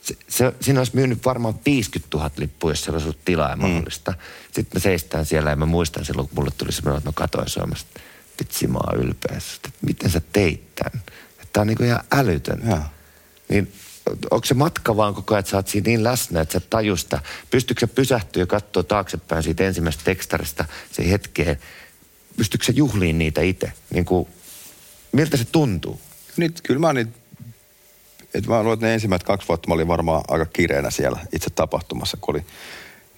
Se, 0.00 0.16
se, 0.28 0.52
siinä 0.60 0.80
olisi 0.80 0.96
myynyt 0.96 1.24
varmaan 1.24 1.54
50 1.66 2.16
000 2.16 2.30
lippua, 2.36 2.70
jos 2.70 2.84
siellä 2.84 2.96
olisi 2.96 3.06
ollut 3.06 3.24
tilaa 3.24 3.50
ja 3.50 3.56
mm. 3.56 3.62
mahdollista. 3.62 4.10
Mm. 4.10 4.18
Sitten 4.52 4.76
mä 4.76 4.80
seistään 4.80 5.26
siellä 5.26 5.50
ja 5.50 5.56
mä 5.56 5.66
muistan 5.66 6.04
silloin, 6.04 6.28
kun 6.28 6.38
mulle 6.38 6.50
tuli 6.58 6.72
semmoinen, 6.72 6.98
että 6.98 7.08
mä 7.08 7.14
katoin 7.14 7.48
Suomesta. 7.48 8.00
Vitsi, 8.40 8.66
mä 8.66 8.78
oon 8.78 9.00
ylpeä. 9.00 9.36
Että 9.56 9.70
miten 9.82 10.10
sä 10.10 10.20
teit 10.32 10.74
tämän? 10.74 11.02
Että 11.30 11.48
tää 11.52 11.60
on 11.60 11.66
niin 11.66 11.76
kuin 11.76 11.86
ihan 11.86 12.04
älytön. 12.12 12.82
Niin 13.48 13.72
onko 14.30 14.44
se 14.44 14.54
matka 14.54 14.96
vaan 14.96 15.14
koko 15.14 15.34
ajan, 15.34 15.40
että 15.40 15.50
sä 15.50 15.56
oot 15.56 15.68
siinä 15.68 15.88
niin 15.88 16.04
läsnä, 16.04 16.40
että 16.40 16.52
sä 16.52 16.60
tajusta, 16.60 17.20
pystyykö 17.50 17.80
sä 17.80 17.86
pysähtyä 17.86 18.42
ja 18.42 18.46
katsoa 18.46 18.82
taaksepäin 18.82 19.42
siitä 19.42 19.64
ensimmäisestä 19.64 20.04
tekstarista 20.04 20.64
se 20.92 21.10
hetkeen, 21.10 21.58
pystyykö 22.36 22.64
sä 22.64 22.72
juhliin 22.72 23.18
niitä 23.18 23.40
itse? 23.40 23.72
Niin 23.90 24.04
kuin, 24.04 24.28
miltä 25.12 25.36
se 25.36 25.44
tuntuu? 25.44 26.00
Nyt 26.36 26.60
kyllä 26.62 26.80
mä 26.80 26.92
niin, 26.92 27.14
että 28.34 28.50
mä 28.50 28.58
luulen, 28.58 28.74
että 28.74 28.86
ne 28.86 28.94
ensimmäiset 28.94 29.26
kaksi 29.26 29.48
vuotta 29.48 29.68
mä 29.68 29.74
olin 29.74 29.88
varmaan 29.88 30.22
aika 30.28 30.46
kireänä 30.46 30.90
siellä 30.90 31.18
itse 31.32 31.50
tapahtumassa, 31.50 32.16
kun 32.20 32.34
oli 32.34 32.44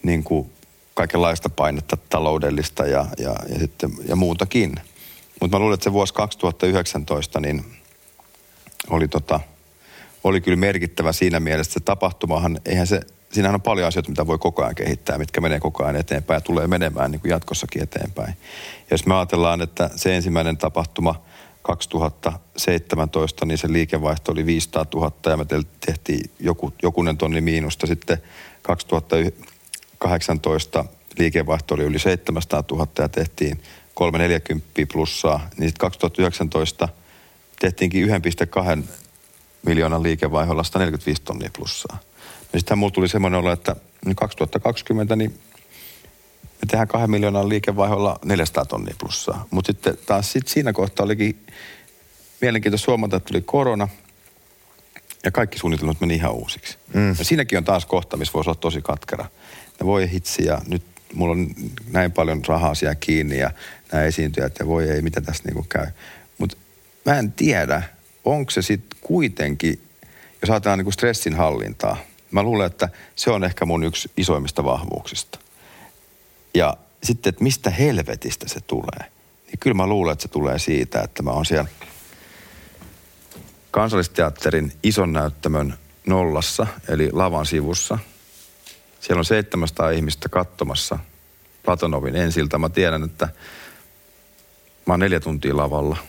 niin 0.03 0.25
kuin 0.25 0.53
kaikenlaista 0.95 1.49
painetta 1.49 1.97
taloudellista 1.97 2.87
ja, 2.87 3.07
ja, 3.19 3.37
ja, 3.49 3.59
sitten, 3.59 3.91
ja 4.09 4.17
muutakin. 4.17 4.75
Mutta 5.41 5.57
mä 5.57 5.61
luulen, 5.61 5.75
että 5.75 5.85
se 5.85 5.93
vuosi 5.93 6.15
2019 6.15 7.41
niin 7.41 7.65
oli 8.91 9.09
tota– 9.09 9.41
oli 10.25 10.41
kyllä 10.41 10.57
merkittävä 10.57 11.13
siinä 11.13 11.41
mielessä, 11.41 11.71
että 11.71 11.81
se 11.81 11.85
tapahtumahan, 11.85 12.61
eihän 12.65 12.87
se, 12.87 13.01
siinähän 13.33 13.55
on 13.55 13.63
paljon 13.63 13.89
asioita, 13.89 14.11
mitä 14.11 14.27
voi 14.27 14.39
koko 14.39 14.63
ajan 14.63 14.75
kehittää, 14.75 15.19
mitkä 15.19 15.41
menee 15.41 15.61
koko 15.61 15.85
ajan 15.85 15.97
eteenpäin 15.97 16.37
ja 16.37 16.41
tulee 16.41 16.67
menemään 16.67 17.11
niin 17.11 17.21
kuin 17.21 17.31
jatkossakin 17.31 17.83
eteenpäin. 17.83 18.29
Ja 18.79 18.87
jos 18.91 19.07
me 19.07 19.15
ajatellaan, 19.15 19.63
että 19.63 19.91
se 19.97 20.17
ensimmäinen 20.17 20.57
tapahtuma 20.57 21.23
2017, 21.69 23.47
niin 23.47 23.59
se 23.59 23.73
liikevaihto 23.73 24.33
oli 24.33 24.47
500 24.47 24.87
000 24.95 25.13
ja 25.27 25.37
me 25.37 25.47
tehtiin 25.87 26.31
joku, 26.41 26.73
jokunen 26.83 27.17
tonni 27.17 27.41
miinusta. 27.41 27.87
Sitten 27.87 28.19
2018 28.63 30.85
liikevaihto 31.19 31.75
oli 31.75 31.85
yli 31.85 31.99
700 31.99 32.65
000 32.71 32.89
ja 32.99 33.09
tehtiin 33.09 33.63
340 33.95 34.67
plussaa. 34.93 35.39
Niin 35.39 35.69
sitten 35.69 35.81
2019 35.81 36.89
tehtiinkin 37.61 38.09
1,2 38.09 38.13
miljoonan 39.63 40.03
liikevaiholla 40.03 40.63
145 40.63 41.23
tonnia 41.23 41.51
plussaa. 41.57 41.99
Ja 42.53 42.59
sitten 42.59 42.79
mulla 42.79 42.93
tuli 42.93 43.09
semmoinen 43.09 43.41
olo, 43.41 43.53
että 43.53 43.77
2020 44.17 45.17
niin 45.17 45.41
me 46.63 46.67
tehdään 46.71 46.89
kahden 46.89 47.11
miljoonan 47.11 47.49
liikevaiholla 47.49 48.19
400 48.25 48.65
tonnia 48.65 48.95
plussaa. 48.99 49.47
Mutta 49.51 49.73
sitten 49.73 49.99
taas 50.07 50.33
sit 50.33 50.49
siinä 50.49 50.73
kohtaa 50.73 51.05
olikin 51.05 51.47
mielenkiintoista 52.41 52.91
huomata, 52.91 53.17
että 53.17 53.29
tuli 53.29 53.43
korona 53.43 53.89
ja 55.25 55.31
kaikki 55.31 55.59
suunnitelmat 55.59 56.01
meni 56.01 56.15
ihan 56.15 56.33
uusiksi. 56.33 56.79
Mm. 56.95 57.15
Ja 57.19 57.25
siinäkin 57.25 57.59
on 57.59 57.65
taas 57.65 57.87
kohta, 57.87 58.17
missä 58.17 58.33
voisi 58.33 58.51
olla 58.51 58.61
tosi 58.61 58.83
katkera. 58.83 59.25
Ja 59.81 59.87
voi 59.87 60.11
hitsi 60.11 60.45
ja 60.45 60.59
nyt 60.67 60.83
mulla 61.15 61.33
on 61.33 61.51
näin 61.91 62.13
paljon 62.13 62.43
rahaa 62.49 62.75
siellä 62.75 62.95
kiinni 62.95 63.39
ja 63.39 63.51
nämä 63.93 64.05
esiintyjät 64.05 64.57
ja 64.59 64.67
voi 64.67 64.91
ei, 64.91 65.03
mitä 65.03 65.21
tässä 65.21 65.43
niinku 65.47 65.67
käy. 65.69 65.87
Mutta 66.39 66.57
mä 67.05 67.19
en 67.19 67.33
tiedä, 67.33 67.83
onko 68.25 68.51
se 68.51 68.63
sitten 68.63 68.99
kuitenkin, 69.01 69.83
jos 70.43 70.51
ajatellaan 70.51 70.79
niin 70.79 70.93
stressin 70.93 71.35
hallintaa, 71.35 71.97
mä 72.31 72.43
luulen, 72.43 72.67
että 72.67 72.89
se 73.17 73.31
on 73.31 73.45
ehkä 73.45 73.65
mun 73.65 73.85
yksi 73.85 74.11
isoimmista 74.17 74.65
vahvuuksista. 74.65 75.39
Ja 76.55 76.77
sitten, 77.03 77.31
että 77.31 77.45
mistä 77.45 77.71
helvetistä 77.71 78.49
se 78.49 78.61
tulee, 78.61 79.11
niin 79.47 79.59
kyllä 79.61 79.75
mä 79.75 79.87
luulen, 79.87 80.13
että 80.13 80.23
se 80.23 80.29
tulee 80.29 80.59
siitä, 80.59 81.01
että 81.01 81.23
mä 81.23 81.31
oon 81.31 81.47
siellä 81.47 81.69
kansallisteatterin 83.71 84.73
ison 84.83 85.13
näyttämön 85.13 85.75
nollassa, 86.07 86.67
eli 86.89 87.11
lavan 87.13 87.47
sivussa. 87.47 87.99
Siellä 89.01 89.19
on 89.19 89.25
700 89.25 89.91
ihmistä 89.91 90.29
katsomassa 90.29 90.99
Platonovin 91.63 92.17
ensiltä. 92.17 92.59
Mä 92.59 92.69
tiedän, 92.69 93.05
että 93.05 93.29
mä 94.87 94.93
oon 94.93 95.01
neljä 95.01 95.21
tuntia 95.21 95.57
lavalla– 95.57 95.97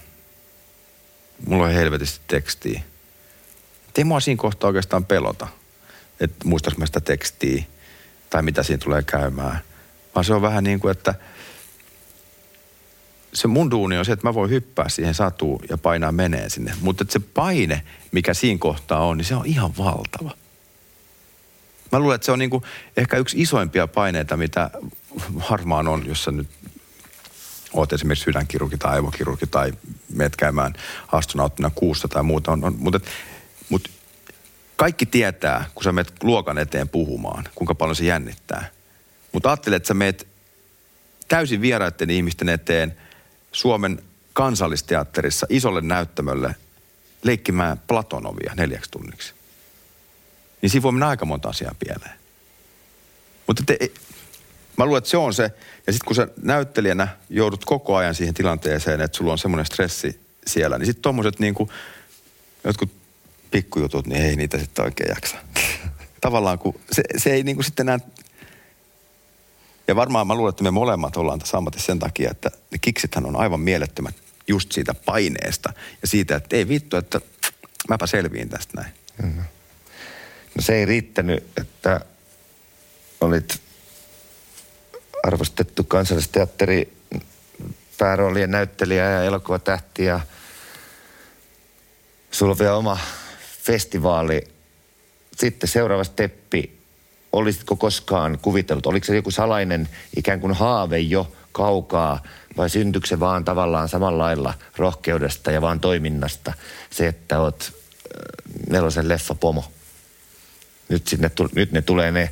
mulla 1.45 1.65
on 1.65 1.71
helvetisti 1.71 2.21
tekstiä. 2.27 2.81
Ei 3.97 4.03
mua 4.03 4.19
siinä 4.19 4.41
kohtaa 4.41 4.67
oikeastaan 4.67 5.05
pelota, 5.05 5.47
että 6.19 6.47
muistas 6.47 6.77
mä 6.77 6.85
sitä 6.85 6.99
tekstiä 6.99 7.63
tai 8.29 8.41
mitä 8.41 8.63
siinä 8.63 8.83
tulee 8.83 9.03
käymään. 9.03 9.59
Vaan 10.15 10.25
se 10.25 10.33
on 10.33 10.41
vähän 10.41 10.63
niin 10.63 10.79
kuin, 10.79 10.91
että 10.91 11.15
se 13.33 13.47
mun 13.47 13.71
duuni 13.71 13.97
on 13.97 14.05
se, 14.05 14.11
että 14.11 14.27
mä 14.27 14.33
voin 14.33 14.49
hyppää 14.49 14.89
siihen 14.89 15.13
satuun 15.13 15.59
ja 15.69 15.77
painaa 15.77 16.11
menee 16.11 16.49
sinne. 16.49 16.73
Mutta 16.81 17.05
se 17.09 17.19
paine, 17.19 17.81
mikä 18.11 18.33
siinä 18.33 18.59
kohtaa 18.59 19.05
on, 19.05 19.17
niin 19.17 19.25
se 19.25 19.35
on 19.35 19.45
ihan 19.45 19.77
valtava. 19.77 20.31
Mä 21.91 21.99
luulen, 21.99 22.15
että 22.15 22.25
se 22.25 22.31
on 22.31 22.39
niin 22.39 22.49
kuin 22.49 22.63
ehkä 22.97 23.17
yksi 23.17 23.41
isoimpia 23.41 23.87
paineita, 23.87 24.37
mitä 24.37 24.69
varmaan 25.51 25.87
on, 25.87 26.05
jos 26.05 26.23
sä 26.23 26.31
nyt 26.31 26.47
oot 27.73 27.93
esimerkiksi 27.93 28.23
sydänkirurgi 28.23 28.77
tai 28.77 28.91
aivokirurgi 28.91 29.47
tai 29.47 29.73
meet 30.13 30.35
käymään 30.35 30.73
astronauttina 31.11 31.71
kuussa 31.75 32.07
tai 32.07 32.23
muuta. 32.23 32.51
On, 32.51 32.63
on, 32.63 32.75
mutta, 32.79 32.99
mutta 33.69 33.89
kaikki 34.75 35.05
tietää, 35.05 35.65
kun 35.75 35.83
sä 35.83 35.91
menet 35.91 36.23
luokan 36.23 36.57
eteen 36.57 36.89
puhumaan, 36.89 37.43
kuinka 37.55 37.75
paljon 37.75 37.95
se 37.95 38.05
jännittää. 38.05 38.69
Mutta 39.31 39.49
ajattele, 39.49 39.75
että 39.75 39.87
sä 39.87 39.93
meet 39.93 40.27
täysin 41.27 41.61
vieraiden 41.61 42.09
ihmisten 42.09 42.49
eteen 42.49 42.97
Suomen 43.51 44.03
kansallisteatterissa 44.33 45.45
isolle 45.49 45.81
näyttämölle 45.81 46.55
leikkimään 47.23 47.79
Platonovia 47.87 48.53
neljäksi 48.55 48.91
tunniksi. 48.91 49.33
Niin 50.61 50.69
siinä 50.69 50.83
voi 50.83 50.91
mennä 50.91 51.07
aika 51.07 51.25
monta 51.25 51.49
asiaa 51.49 51.75
pieleen. 51.79 52.19
Mutta 53.47 53.63
te, 53.65 53.77
mä 54.77 54.85
luulen, 54.85 54.97
että 54.97 55.09
se 55.09 55.17
on 55.17 55.33
se. 55.33 55.43
Ja 55.87 55.93
sitten 55.93 56.05
kun 56.05 56.15
sä 56.15 56.27
näyttelijänä 56.41 57.07
joudut 57.29 57.65
koko 57.65 57.95
ajan 57.95 58.15
siihen 58.15 58.33
tilanteeseen, 58.33 59.01
että 59.01 59.17
sulla 59.17 59.31
on 59.31 59.37
semmoinen 59.37 59.65
stressi 59.65 60.19
siellä, 60.47 60.77
niin 60.77 60.85
sitten 60.85 61.01
tuommoiset 61.01 61.39
niin 61.39 61.55
jotkut 62.63 62.91
pikkujutut, 63.51 64.07
niin 64.07 64.21
ei 64.21 64.35
niitä 64.35 64.57
sitten 64.57 64.85
oikein 64.85 65.09
jaksa. 65.09 65.37
Tavallaan 66.21 66.59
kun 66.59 66.79
se, 66.91 67.03
se 67.17 67.33
ei 67.33 67.43
kuin 67.43 67.63
sitten 67.63 67.89
enää... 67.89 67.99
Ja 69.89 69.95
varmaan 69.95 70.27
mä 70.27 70.35
luulen, 70.35 70.49
että 70.49 70.63
me 70.63 70.71
molemmat 70.71 71.17
ollaan 71.17 71.39
tässä 71.39 71.57
ammatissa 71.57 71.85
sen 71.85 71.99
takia, 71.99 72.31
että 72.31 72.51
ne 72.71 72.77
kiksithän 72.81 73.25
on 73.25 73.35
aivan 73.35 73.59
mielettömät 73.59 74.15
just 74.47 74.71
siitä 74.71 74.93
paineesta 74.93 75.73
ja 76.01 76.07
siitä, 76.07 76.35
että 76.35 76.55
ei 76.55 76.67
vittu, 76.67 76.97
että 76.97 77.21
mäpä 77.89 78.07
selviin 78.07 78.49
tästä 78.49 78.81
näin. 78.81 78.93
No 80.55 80.61
se 80.61 80.75
ei 80.75 80.85
riittänyt, 80.85 81.43
että 81.57 82.01
olit 83.21 83.61
arvostettu 85.23 85.83
kansallisteatteri 85.83 86.93
pääroolien 87.97 88.51
näyttelijä 88.51 89.09
ja 89.09 89.23
elokuvatähti 89.23 90.05
ja 90.05 90.19
sulla 92.31 92.51
on 92.51 92.59
vielä 92.59 92.75
oma 92.75 92.99
festivaali. 93.63 94.47
Sitten 95.37 95.69
seuraava 95.69 96.03
steppi. 96.03 96.78
Olisitko 97.31 97.75
koskaan 97.75 98.39
kuvitellut, 98.41 98.85
oliko 98.85 99.05
se 99.05 99.15
joku 99.15 99.31
salainen 99.31 99.89
ikään 100.17 100.39
kuin 100.39 100.53
haave 100.53 100.99
jo 100.99 101.31
kaukaa 101.51 102.23
vai 102.57 102.69
syntyykö 102.69 103.07
se 103.07 103.19
vaan 103.19 103.45
tavallaan 103.45 103.89
samalla 103.89 104.23
lailla 104.23 104.53
rohkeudesta 104.77 105.51
ja 105.51 105.61
vaan 105.61 105.79
toiminnasta 105.79 106.53
se, 106.89 107.07
että 107.07 107.39
oot 107.39 107.73
nelosen 108.69 109.09
leffa 109.09 109.35
pomo? 109.35 109.71
Nyt, 110.89 111.07
sinne, 111.07 111.31
nyt 111.55 111.71
ne 111.71 111.81
tulee 111.81 112.11
ne 112.11 112.31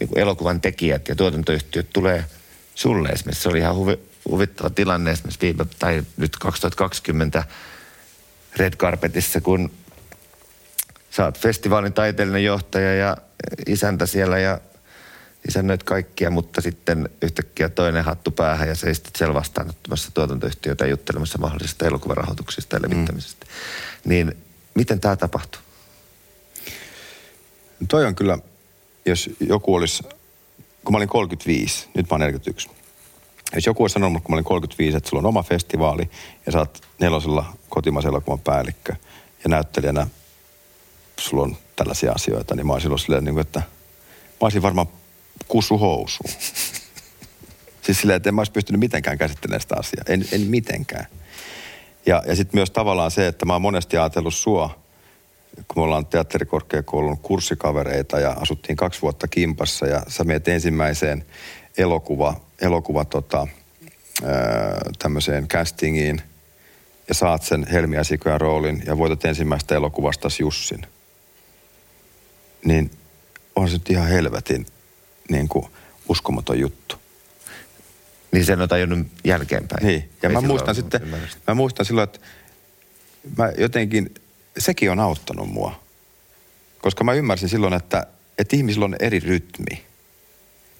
niin 0.00 0.18
elokuvan 0.18 0.60
tekijät 0.60 1.08
ja 1.08 1.16
tuotantoyhtiöt 1.16 1.90
tulee 1.92 2.24
sulle 2.74 3.08
esimerkiksi. 3.08 3.42
Se 3.42 3.48
oli 3.48 3.58
ihan 3.58 3.76
huvi, 3.76 3.98
huvittava 4.28 4.70
tilanne 4.70 5.10
esimerkiksi 5.10 5.40
viime, 5.40 5.66
tai 5.78 6.02
nyt 6.16 6.36
2020 6.36 7.44
Red 8.56 8.76
Carpetissa, 8.76 9.40
kun 9.40 9.70
sä 11.10 11.24
oot 11.24 11.38
festivaalin 11.38 11.92
taiteellinen 11.92 12.44
johtaja 12.44 12.94
ja 12.94 13.16
isäntä 13.66 14.06
siellä 14.06 14.38
ja 14.38 14.60
isännöit 15.48 15.82
kaikkia, 15.82 16.30
mutta 16.30 16.60
sitten 16.60 17.08
yhtäkkiä 17.22 17.68
toinen 17.68 18.04
hattu 18.04 18.30
päähän 18.30 18.68
ja 18.68 18.74
seistit 18.74 19.16
siellä 19.16 19.34
vastaanottamassa 19.34 20.10
tuotantoyhtiötä 20.14 20.86
juttelemassa 20.86 21.38
mahdollisesta 21.38 21.86
elokuvarahoituksesta 21.86 22.76
ja 22.76 22.82
levittämisestä. 22.82 23.46
Mm. 23.46 24.08
Niin 24.10 24.36
miten 24.74 25.00
tämä 25.00 25.16
tapahtuu? 25.16 25.60
Toi 27.88 28.06
on 28.06 28.14
kyllä 28.14 28.38
jos 29.06 29.30
joku 29.40 29.74
olisi, 29.74 30.02
kun 30.84 30.92
mä 30.92 30.96
olin 30.96 31.08
35, 31.08 31.88
nyt 31.94 32.10
mä 32.10 32.14
oon 32.14 32.20
41. 32.20 32.70
Jos 33.54 33.66
joku 33.66 33.82
olisi 33.82 33.94
sanonut, 33.94 34.22
kun 34.22 34.32
mä 34.32 34.36
olin 34.36 34.44
35, 34.44 34.96
että 34.96 35.10
sulla 35.10 35.20
on 35.20 35.26
oma 35.26 35.42
festivaali 35.42 36.10
ja 36.46 36.52
sä 36.52 36.58
oot 36.58 36.82
nelosella 37.00 37.56
kotimaisella 37.68 38.16
elokuvan 38.16 38.40
päällikkö 38.40 38.94
ja 39.44 39.48
näyttelijänä 39.50 40.06
sulla 41.20 41.42
on 41.42 41.56
tällaisia 41.76 42.12
asioita, 42.12 42.54
niin 42.54 42.66
mä 42.66 42.72
olisin 42.72 42.88
ollut 42.88 43.00
silleen, 43.00 43.24
niin 43.24 43.34
kuin, 43.34 43.42
että 43.42 43.60
mä 43.60 43.66
olisin 44.40 44.62
varmaan 44.62 44.86
kussu 45.48 45.78
housuun. 45.78 46.30
siis 47.82 48.00
silleen, 48.00 48.16
että 48.16 48.28
en 48.28 48.34
mä 48.34 48.40
olisi 48.40 48.52
pystynyt 48.52 48.80
mitenkään 48.80 49.18
käsittelemään 49.18 49.60
sitä 49.60 49.76
asiaa. 49.78 50.04
En, 50.08 50.24
en 50.32 50.40
mitenkään. 50.40 51.06
Ja, 52.06 52.22
ja 52.26 52.36
sitten 52.36 52.58
myös 52.58 52.70
tavallaan 52.70 53.10
se, 53.10 53.26
että 53.26 53.46
mä 53.46 53.52
oon 53.52 53.62
monesti 53.62 53.96
ajatellut 53.96 54.34
sua 54.34 54.80
kun 55.68 55.82
me 55.82 55.82
ollaan 55.82 56.06
teatterikorkeakoulun 56.06 57.18
kurssikavereita 57.18 58.20
ja 58.20 58.30
asuttiin 58.30 58.76
kaksi 58.76 59.02
vuotta 59.02 59.28
kimpassa 59.28 59.86
ja 59.86 60.02
sä 60.08 60.24
meet 60.24 60.48
ensimmäiseen 60.48 61.24
elokuva, 61.78 62.34
elokuva 62.60 63.04
tota, 63.04 63.46
tämmöiseen 64.98 65.48
castingiin 65.48 66.22
ja 67.08 67.14
saat 67.14 67.42
sen 67.42 67.66
Helmi 67.72 68.04
Sikojan 68.04 68.40
roolin 68.40 68.82
ja 68.86 68.98
voitat 68.98 69.24
ensimmäistä 69.24 69.74
elokuvasta 69.74 70.28
Jussin. 70.40 70.86
Niin 72.64 72.90
on 73.56 73.68
se 73.68 73.74
nyt 73.74 73.90
ihan 73.90 74.08
helvetin 74.08 74.66
niin 75.30 75.48
kuin 75.48 75.66
uskomaton 76.08 76.60
juttu. 76.60 76.96
Niin 78.32 78.44
sen 78.44 78.60
on 78.60 78.68
tajunnut 78.68 79.06
jälkeenpäin. 79.24 79.86
Niin, 79.86 80.10
ja 80.22 80.30
mä 80.30 80.40
muistan 80.40 80.74
sitten, 80.74 81.00
mä 81.46 81.54
muistan 81.54 81.86
silloin, 81.86 82.04
että 82.04 82.20
mä 83.38 83.52
jotenkin 83.58 84.14
sekin 84.58 84.90
on 84.90 85.00
auttanut 85.00 85.48
mua. 85.48 85.80
Koska 86.82 87.04
mä 87.04 87.12
ymmärsin 87.12 87.48
silloin, 87.48 87.74
että, 87.74 88.06
että 88.38 88.56
ihmisillä 88.56 88.84
on 88.84 88.96
eri 89.00 89.20
rytmi. 89.20 89.84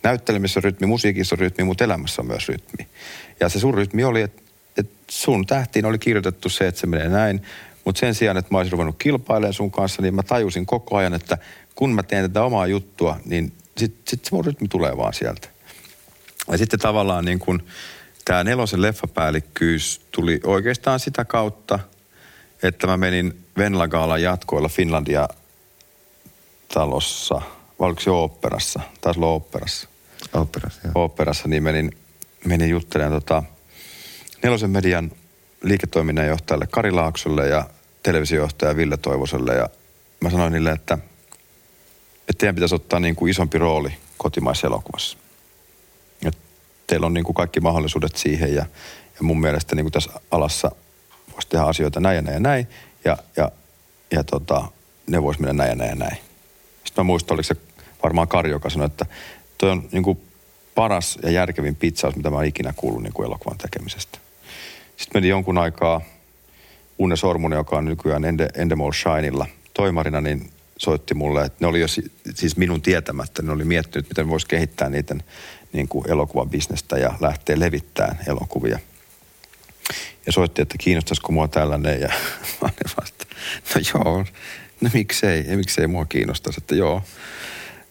Näyttelemisessä 0.03 0.61
on 0.61 0.64
rytmi, 0.64 0.87
musiikissa 0.87 1.35
on 1.35 1.39
rytmi, 1.39 1.64
mutta 1.64 1.85
elämässä 1.85 2.22
on 2.22 2.28
myös 2.28 2.49
rytmi. 2.49 2.89
Ja 3.41 3.49
se 3.49 3.59
sun 3.59 3.74
rytmi 3.74 4.05
oli, 4.05 4.22
että, 4.22 4.43
että 4.76 4.95
sun 5.11 5.47
tähtiin 5.47 5.87
oli 5.87 5.99
kirjoitettu 5.99 6.49
se, 6.49 6.66
että 6.66 6.81
se 6.81 6.87
menee 6.87 7.09
näin. 7.09 7.43
Mutta 7.85 7.99
sen 7.99 8.14
sijaan, 8.14 8.37
että 8.37 8.55
mä 8.55 8.59
olisin 8.59 8.72
ruvennut 8.72 8.97
kilpailemaan 8.99 9.55
sun 9.55 9.70
kanssa, 9.70 10.03
niin 10.03 10.14
mä 10.14 10.22
tajusin 10.22 10.66
koko 10.66 10.97
ajan, 10.97 11.14
että 11.14 11.39
kun 11.81 11.95
mä 11.95 12.03
teen 12.03 12.31
tätä 12.31 12.45
omaa 12.45 12.66
juttua, 12.66 13.16
niin 13.24 13.53
sitten 13.76 14.03
sit 14.09 14.24
se 14.24 14.35
mun 14.35 14.45
rytmi 14.45 14.68
tulee 14.68 14.97
vaan 14.97 15.14
sieltä. 15.14 15.49
Ja 16.51 16.59
sitten 16.59 16.81
tavallaan 16.81 17.24
niin 17.24 17.39
kun 17.39 17.62
tämä 18.24 18.45
nelosen 18.45 18.83
leffapäällikkyys 18.83 20.01
tuli 20.12 20.41
oikeastaan 20.45 21.01
sitä 21.01 21.24
kautta, 21.24 21.78
että 22.62 22.87
mä 22.87 22.97
menin 22.97 23.45
Venlagaalan 23.57 24.22
jatkoilla 24.22 24.68
Finlandia 24.68 25.28
talossa, 26.74 27.35
vai 27.78 27.89
oliko 27.89 28.01
se 28.01 28.11
oopperassa? 28.11 28.81
Taisi 29.01 29.20
olla 29.20 29.28
oopperassa. 29.28 29.89
Oopperassa, 30.35 30.81
joo. 30.85 30.93
Oopperassa, 30.95 31.49
niin 31.49 31.62
menin, 31.62 31.97
menin 32.45 32.70
juttelemaan 32.70 33.22
tota, 33.22 33.43
Nelosen 34.43 34.70
median 34.70 35.12
liiketoiminnanjohtajalle 35.62 36.66
Kari 36.66 36.91
Laaksolle 36.91 37.49
ja 37.49 37.64
televisiojohtaja 38.03 38.76
Ville 38.76 38.97
Toivoselle. 38.97 39.55
Ja 39.55 39.68
mä 40.20 40.31
sanoin 40.31 40.53
niille, 40.53 40.70
että, 40.70 40.99
että 42.29 42.39
teidän 42.39 42.55
pitäisi 42.55 42.75
ottaa 42.75 43.01
niin 43.01 43.16
kuin 43.16 43.31
isompi 43.31 43.59
rooli 43.59 43.93
kotimaisessa 44.18 44.66
elokuvassa. 44.66 45.18
Että 46.27 46.41
teillä 46.87 47.07
on 47.07 47.14
niin 47.14 47.25
kuin 47.25 47.35
kaikki 47.35 47.61
mahdollisuudet 47.61 48.16
siihen 48.16 48.55
ja, 48.55 48.66
ja 49.14 49.21
mun 49.21 49.41
mielestä 49.41 49.75
niin 49.75 49.85
kuin 49.85 49.93
tässä 49.93 50.11
alassa 50.31 50.71
voisi 51.33 51.49
tehdä 51.49 51.64
asioita 51.64 52.01
näin 52.01 52.16
ja 52.16 52.23
näin 52.23 52.35
ja 52.35 52.41
näin 52.41 52.68
ja, 53.05 53.16
ja, 53.37 53.51
ja 54.11 54.25
tota, 54.25 54.64
ne 55.07 55.23
vois 55.23 55.39
mennä 55.39 55.53
näin 55.53 55.68
ja 55.68 55.77
näin 55.77 55.91
ja 55.91 55.97
näin. 55.97 56.16
Sitten 56.85 57.05
mä 57.05 57.07
muistan, 57.07 57.35
oliko 57.35 57.43
se 57.43 57.57
varmaan 58.03 58.29
Kari, 58.29 58.51
joka 58.51 58.71
sanoi, 58.71 58.87
että 58.87 59.07
toi 59.59 59.71
on 59.71 59.89
niin 59.93 60.03
kuin 60.03 60.21
paras 60.75 61.18
ja 61.23 61.31
järkevin 61.31 61.77
pizzaus, 61.77 62.16
mitä 62.16 62.31
mä 62.31 62.37
oon 62.37 62.45
ikinä 62.45 62.75
kuullut 62.77 63.03
niin 63.03 63.12
kuin 63.12 63.27
elokuvan 63.27 63.59
tekemisestä. 63.59 64.18
Sitten 64.97 65.21
meni 65.21 65.29
jonkun 65.29 65.59
aikaa 65.59 66.01
Unne 66.99 67.16
Sormunen, 67.16 67.57
joka 67.57 67.77
on 67.77 67.85
nykyään 67.85 68.25
Ende, 68.25 68.49
Endemol 68.55 68.93
Shineilla 68.93 69.47
toimarina, 69.75 70.21
niin 70.21 70.51
soitti 70.81 71.14
mulle, 71.14 71.45
että 71.45 71.59
ne 71.61 71.66
oli 71.66 71.81
jo 71.81 71.87
siis 72.35 72.57
minun 72.57 72.83
tietämättä, 72.83 73.43
ne 73.43 73.53
oli 73.53 73.64
miettinyt, 73.64 74.09
miten 74.09 74.28
voisi 74.28 74.47
kehittää 74.47 74.89
niiden 74.89 75.22
niin 75.72 75.89
kuin 75.89 76.11
elokuvan 76.11 76.51
bisnestä 76.51 76.99
ja 76.99 77.14
lähteä 77.20 77.61
levittämään 77.61 78.18
elokuvia– 78.26 78.78
ja 80.26 80.33
soitti, 80.33 80.62
että 80.62 80.78
kiinnostaisiko 80.78 81.33
mua 81.33 81.49
tällainen. 81.49 82.01
Ja 82.01 82.09
mä 82.62 82.68
vasta, 83.01 83.26
no 83.74 83.81
joo, 83.95 84.24
no 84.81 84.91
miksei, 84.95 85.45
ja 85.49 85.57
miksei 85.57 85.87
mua 85.87 86.05
kiinnostaisi, 86.05 86.61
että 86.61 86.74
joo. 86.74 87.03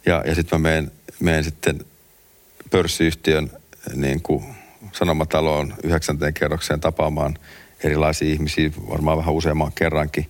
Ja, 0.05 0.23
ja 0.25 0.35
sitten 0.35 0.61
mä 0.61 0.69
menen, 0.69 0.91
menen 1.19 1.43
sitten 1.43 1.85
pörssiyhtiön 2.69 3.51
niin 3.95 4.21
kuin 4.21 4.45
sanomataloon 4.91 5.73
yhdeksänteen 5.83 6.33
kerrokseen 6.33 6.79
tapaamaan 6.79 7.37
erilaisia 7.83 8.33
ihmisiä, 8.33 8.71
varmaan 8.89 9.17
vähän 9.17 9.33
useamman 9.33 9.71
kerrankin. 9.75 10.29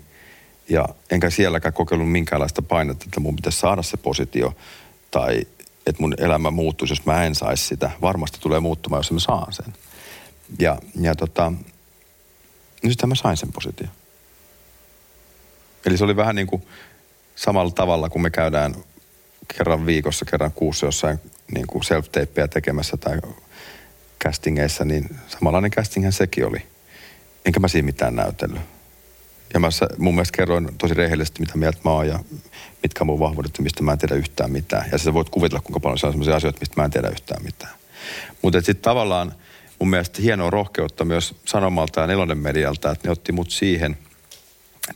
Ja 0.70 0.90
enkä 1.12 1.30
sielläkään 1.30 1.74
kokeillut 1.74 2.12
minkäänlaista 2.12 2.62
painetta, 2.62 3.06
että 3.08 3.20
mun 3.20 3.36
pitäisi 3.36 3.60
saada 3.60 3.82
se 3.82 3.98
positio 3.98 4.56
tai 5.12 5.48
että 5.88 6.02
mun 6.02 6.14
elämä 6.18 6.52
muuttuisi, 6.52 6.92
jos 6.92 7.06
mä 7.06 7.24
en 7.24 7.36
saisi 7.36 7.66
sitä. 7.66 7.92
Varmasti 8.02 8.38
tulee 8.42 8.60
muuttumaan, 8.60 9.00
jos 9.00 9.12
mä 9.12 9.20
saan 9.20 9.54
sen. 9.54 9.74
Ja, 10.60 10.78
ja 11.02 11.16
tota, 11.16 11.54
niin 12.84 12.92
sitten 12.92 13.10
mä 13.10 13.16
sain 13.16 13.38
sen 13.38 13.52
position. 13.52 13.90
Eli 15.86 15.98
se 15.98 16.04
oli 16.04 16.16
vähän 16.16 16.36
niin 16.36 16.48
kuin 16.48 16.68
samalla 17.36 17.72
tavalla, 17.72 18.10
kun 18.10 18.22
me 18.22 18.30
käydään 18.30 18.76
kerran 19.58 19.86
viikossa, 19.86 20.26
kerran 20.26 20.52
kuussa 20.52 20.86
jossain 20.86 21.20
niin 21.52 21.68
kuin 21.68 21.84
self 21.84 22.06
tekemässä 22.50 22.98
tai 22.98 23.20
castingeissa, 24.24 24.86
niin 24.86 25.20
samanlainen 25.28 25.72
castinghän 25.72 26.14
sekin 26.14 26.46
oli. 26.46 26.66
Enkä 27.46 27.60
mä 27.60 27.68
siinä 27.68 27.86
mitään 27.86 28.16
näytellyt. 28.16 28.79
Ja 29.54 29.60
mä 29.60 29.68
mun 29.98 30.16
mielestä 30.16 30.38
kerroin 30.38 30.70
tosi 30.78 30.94
rehellisesti, 30.94 31.42
mitä 31.42 31.58
mieltä 31.58 31.80
mä 31.84 31.92
oon 31.92 32.08
ja 32.08 32.20
mitkä 32.84 33.04
mun 33.04 33.20
vahvuudet 33.20 33.58
ja 33.58 33.64
mistä 33.64 33.84
mä 33.84 33.92
en 33.92 33.98
tiedä 33.98 34.16
yhtään 34.16 34.52
mitään. 34.52 34.86
Ja 34.92 34.98
sä 34.98 35.14
voit 35.14 35.30
kuvitella, 35.30 35.62
kuinka 35.62 35.80
paljon 35.80 35.98
se 35.98 36.08
on 36.08 36.14
sellaisia 36.14 36.36
asioita, 36.36 36.60
mistä 36.60 36.82
mä 36.82 36.86
en 36.86 36.92
tiedä 36.92 37.10
yhtään 37.10 37.44
mitään. 37.44 37.74
Mutta 38.42 38.62
sitten 38.62 38.84
tavallaan 38.84 39.34
mun 39.80 39.90
mielestä 39.90 40.22
hienoa 40.22 40.50
rohkeutta 40.50 41.06
myös 41.06 41.36
Sanomalta 41.46 42.02
ja 42.02 42.08
Nelonen 42.08 42.38
medialta, 42.38 42.92
että 42.92 43.08
ne 43.08 43.12
otti 43.12 43.32
mut 43.32 43.52
siihen 43.52 43.98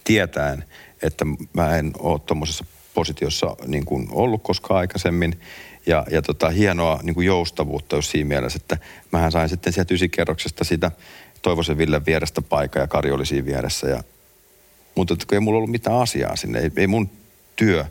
tietäen, 0.03 0.63
että 1.01 1.25
mä 1.53 1.77
en 1.77 1.93
ole 1.99 2.19
tuommoisessa 2.19 2.65
positiossa 2.93 3.55
niin 3.65 3.85
kuin 3.85 4.07
ollut 4.11 4.43
koskaan 4.43 4.79
aikaisemmin. 4.79 5.39
Ja, 5.85 6.05
ja 6.11 6.21
tota, 6.21 6.49
hienoa 6.49 6.99
niin 7.03 7.13
kuin 7.13 7.27
joustavuutta 7.27 7.95
jos 7.95 8.11
siinä 8.11 8.27
mielessä, 8.27 8.59
että 8.61 8.77
mähän 9.11 9.31
sain 9.31 9.49
sitten 9.49 9.73
sieltä 9.73 9.93
ysikerroksesta 9.93 10.63
sitä 10.63 10.91
Toivosen 11.41 11.77
Ville 11.77 12.05
vierestä 12.05 12.41
paikkaa 12.41 12.83
ja 12.83 12.87
Kari 12.87 13.11
oli 13.11 13.25
siinä 13.25 13.45
vieressä. 13.45 13.87
Ja, 13.87 14.03
mutta 14.95 15.13
että 15.13 15.35
ei 15.35 15.39
mulla 15.39 15.57
ollut 15.57 15.71
mitään 15.71 15.97
asiaa 15.97 16.35
sinne. 16.35 16.59
Ei, 16.59 16.71
ei 16.77 16.87
mun 16.87 17.09
työ 17.55 17.85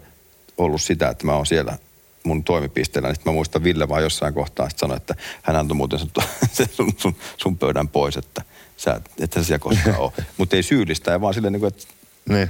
ollut 0.59 0.83
sitä, 0.83 1.09
että 1.09 1.27
mä 1.27 1.35
oon 1.35 1.47
siellä 1.47 1.79
mun 2.23 2.45
toimipisteellä, 2.45 3.09
niin 3.09 3.21
mä 3.25 3.33
muistan 3.33 3.65
Ville 3.65 3.89
vaan 3.89 4.03
jossain 4.03 4.35
kohtaa 4.35 4.69
sitten 4.69 4.81
sanoi, 4.81 4.97
että 4.97 5.15
hän 5.43 5.57
antoi 5.57 5.77
muuten 5.77 5.99
sun, 5.99 6.11
sun, 6.77 6.93
sun, 6.97 7.17
sun 7.37 7.59
pöydän 7.59 7.89
pois, 7.89 8.17
että 8.17 8.43
sä, 8.77 9.01
et 9.21 9.33
sä 9.33 9.45
siellä 9.45 9.59
koskaan 9.59 9.99
ole. 9.99 10.13
Mutta 10.39 10.57
ei 10.57 10.63
syyllistä, 10.63 11.11
ja 11.11 11.21
vaan 11.21 11.35
silleen, 11.35 11.53
niin 11.53 11.61
kuin, 11.61 11.73
että... 11.75 11.85
Niin. 12.29 12.49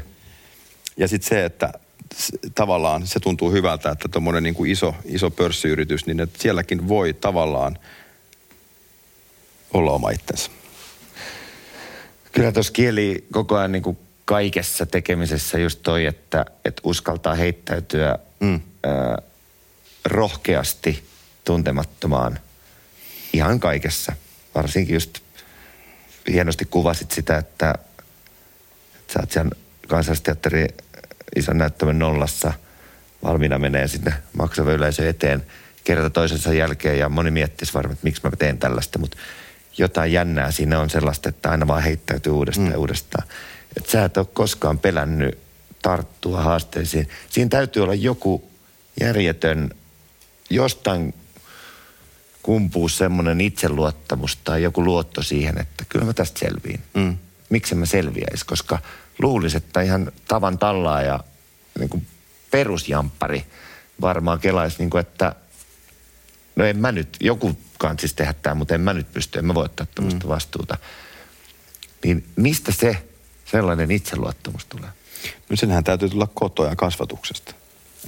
Ja 0.96 1.08
sitten 1.08 1.28
se, 1.28 1.44
että 1.44 1.72
tavallaan 2.54 3.06
se 3.06 3.20
tuntuu 3.20 3.52
hyvältä, 3.52 3.90
että 3.90 4.08
tuommoinen 4.08 4.42
niin 4.42 4.66
iso, 4.66 4.94
iso 5.04 5.30
pörssiyritys, 5.30 6.06
niin 6.06 6.20
että 6.20 6.42
sielläkin 6.42 6.88
voi 6.88 7.12
tavallaan 7.12 7.78
olla 9.72 9.92
oma 9.92 10.10
itsensä. 10.10 10.50
Kyllä 12.32 12.52
tuossa 12.52 12.72
kieli 12.72 13.26
koko 13.32 13.56
ajan 13.56 13.72
niin 13.72 13.82
kuin 13.82 13.98
kaikessa 14.24 14.86
tekemisessä 14.86 15.58
just 15.58 15.80
toi, 15.82 16.06
että, 16.06 16.46
että 16.64 16.82
uskaltaa 16.84 17.34
heittäytyä 17.34 18.18
mm. 18.40 18.60
ää, 18.84 19.18
rohkeasti 20.04 21.04
tuntemattomaan 21.44 22.38
ihan 23.32 23.60
kaikessa. 23.60 24.12
Varsinkin 24.54 24.94
just 24.94 25.18
hienosti 26.28 26.64
kuvasit 26.64 27.10
sitä, 27.10 27.38
että, 27.38 27.74
että 28.98 29.12
sä 29.12 29.20
oot 29.20 29.30
siellä 29.30 29.50
kansallisteatterin 29.88 30.68
ison 31.36 31.58
näyttämön 31.58 31.98
nollassa 31.98 32.52
valmiina 33.22 33.58
menee 33.58 33.88
sinne 33.88 34.14
maksava 34.38 34.72
yleisö 34.72 35.08
eteen 35.08 35.44
kerta 35.84 36.10
toisensa 36.10 36.54
jälkeen 36.54 36.98
ja 36.98 37.08
moni 37.08 37.30
miettisi 37.30 37.74
varmaan, 37.74 37.92
että 37.92 38.04
miksi 38.04 38.20
mä 38.24 38.30
teen 38.38 38.58
tällaista, 38.58 38.98
mutta 38.98 39.16
jotain 39.78 40.12
jännää 40.12 40.50
siinä 40.50 40.80
on 40.80 40.90
sellaista, 40.90 41.28
että 41.28 41.50
aina 41.50 41.66
vaan 41.66 41.82
heittäytyy 41.82 42.32
uudestaan 42.32 42.66
mm. 42.66 42.72
ja 42.72 42.78
uudestaan. 42.78 43.28
Että 43.76 43.90
sä 43.90 44.04
et 44.04 44.16
ole 44.16 44.26
koskaan 44.32 44.78
pelännyt 44.78 45.38
tarttua 45.82 46.42
haasteisiin. 46.42 47.08
Siinä 47.30 47.48
täytyy 47.48 47.82
olla 47.82 47.94
joku 47.94 48.50
järjetön, 49.00 49.70
jostain 50.50 51.14
kumpuu 52.42 52.88
semmoinen 52.88 53.40
itseluottamus 53.40 54.36
tai 54.36 54.62
joku 54.62 54.84
luotto 54.84 55.22
siihen, 55.22 55.60
että 55.60 55.84
kyllä 55.88 56.04
mä 56.04 56.12
tästä 56.12 56.40
selviin. 56.40 56.80
Mm. 56.94 57.16
Miksi 57.50 57.74
mä 57.74 57.86
selviäisi, 57.86 58.46
koska 58.46 58.78
luulisi, 59.18 59.56
että 59.56 59.80
ihan 59.80 60.12
tavan 60.28 60.58
tallaa 60.58 61.02
ja 61.02 61.20
niin 61.78 61.88
kuin 61.88 62.06
perusjamppari 62.50 63.46
varmaan 64.00 64.40
kelaisi, 64.40 64.78
niin 64.78 64.90
kuin, 64.90 65.00
että 65.00 65.34
no 66.56 66.64
en 66.64 66.76
mä 66.76 66.92
nyt, 66.92 67.16
joku 67.20 67.58
kansis 67.78 68.14
tehdä 68.14 68.32
tämä, 68.32 68.54
mutta 68.54 68.74
en 68.74 68.80
mä 68.80 68.92
nyt 68.92 69.12
pysty, 69.12 69.38
en 69.38 69.44
mä 69.44 69.54
voi 69.54 69.64
ottaa 69.64 69.86
tämmöistä 69.94 70.24
mm. 70.24 70.28
vastuuta. 70.28 70.78
Niin 72.04 72.26
mistä 72.36 72.72
se 72.72 72.96
sellainen 73.52 73.90
itseluottamus 73.90 74.64
tulee? 74.64 74.90
No 75.48 75.56
senhän 75.56 75.84
täytyy 75.84 76.08
tulla 76.08 76.28
kotoa 76.34 76.68
ja 76.68 76.76
kasvatuksesta. 76.76 77.54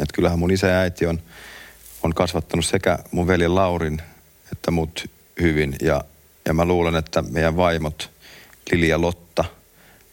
Et 0.00 0.12
kyllähän 0.12 0.38
mun 0.38 0.50
isä 0.50 0.66
ja 0.66 0.78
äiti 0.78 1.06
on, 1.06 1.20
on 2.02 2.14
kasvattanut 2.14 2.64
sekä 2.64 2.98
mun 3.10 3.26
veli 3.26 3.48
Laurin 3.48 4.02
että 4.52 4.70
mut 4.70 5.10
hyvin. 5.40 5.76
Ja, 5.82 6.04
ja 6.44 6.54
mä 6.54 6.64
luulen, 6.64 6.96
että 6.96 7.22
meidän 7.22 7.56
vaimot 7.56 8.10
Lili 8.72 8.88
ja 8.88 9.00
Lotta 9.00 9.44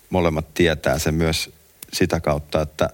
molemmat 0.09 0.53
tietää 0.53 0.99
sen 0.99 1.13
myös 1.13 1.49
sitä 1.93 2.19
kautta, 2.19 2.61
että 2.61 2.89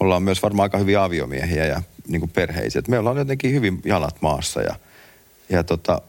ollaan 0.00 0.22
myös 0.22 0.42
varmaan 0.42 0.64
aika 0.64 0.78
hyviä 0.78 1.04
aviomiehiä 1.04 1.66
ja 1.66 1.82
niin 2.08 2.30
perheisiä. 2.30 2.82
Me 2.88 2.98
ollaan 2.98 3.16
jotenkin 3.16 3.52
hyvin 3.52 3.80
jalat 3.84 4.22
maassa 4.22 4.62
ja, 4.62 4.74
ja 5.48 5.64
tota, 5.64 6.02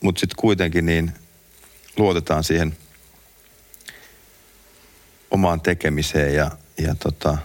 mutta 0.00 0.20
sitten 0.20 0.36
kuitenkin 0.36 0.86
niin 0.86 1.12
luotetaan 1.96 2.44
siihen 2.44 2.76
omaan 5.34 5.60
tekemiseen 5.60 6.34
ja, 6.34 6.50
ja 6.78 6.94
tota, 6.94 7.38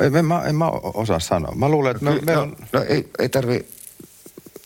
en, 0.00 0.16
en, 0.16 0.24
mä, 0.24 0.42
en 0.42 0.54
mä 0.54 0.68
osaa 0.94 1.20
sanoa. 1.20 1.54
Mä 1.54 1.68
luulen, 1.68 1.90
että 1.90 2.04
me, 2.04 2.20
me 2.20 2.32
no, 2.32 2.42
on... 2.42 2.56
no, 2.72 2.82
ei, 2.88 3.10
ei 3.18 3.28
tarvi, 3.28 3.66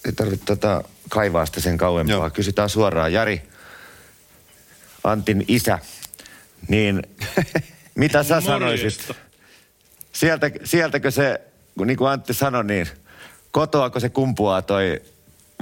ei 0.04 0.12
tarvi 0.12 0.36
tota 0.36 0.84
kaivaa 1.08 1.46
sitä 1.46 1.60
sen 1.60 1.76
kauempaa. 1.76 2.16
Joo. 2.16 2.30
Kysytään 2.30 2.68
suoraan. 2.68 3.12
Jari, 3.12 3.42
Antin 5.04 5.44
isä, 5.48 5.78
niin 6.68 7.02
mitä 7.94 8.22
sä 8.22 8.40
sanoisit? 8.40 9.12
Sieltä, 10.12 10.50
sieltäkö 10.64 11.10
se, 11.10 11.40
niin 11.84 11.96
kuin 11.96 12.10
Antti 12.10 12.34
sanoi, 12.34 12.64
niin 12.64 12.86
kotoako 13.50 14.00
se 14.00 14.08
kumpuaa 14.08 14.62
toi 14.62 15.02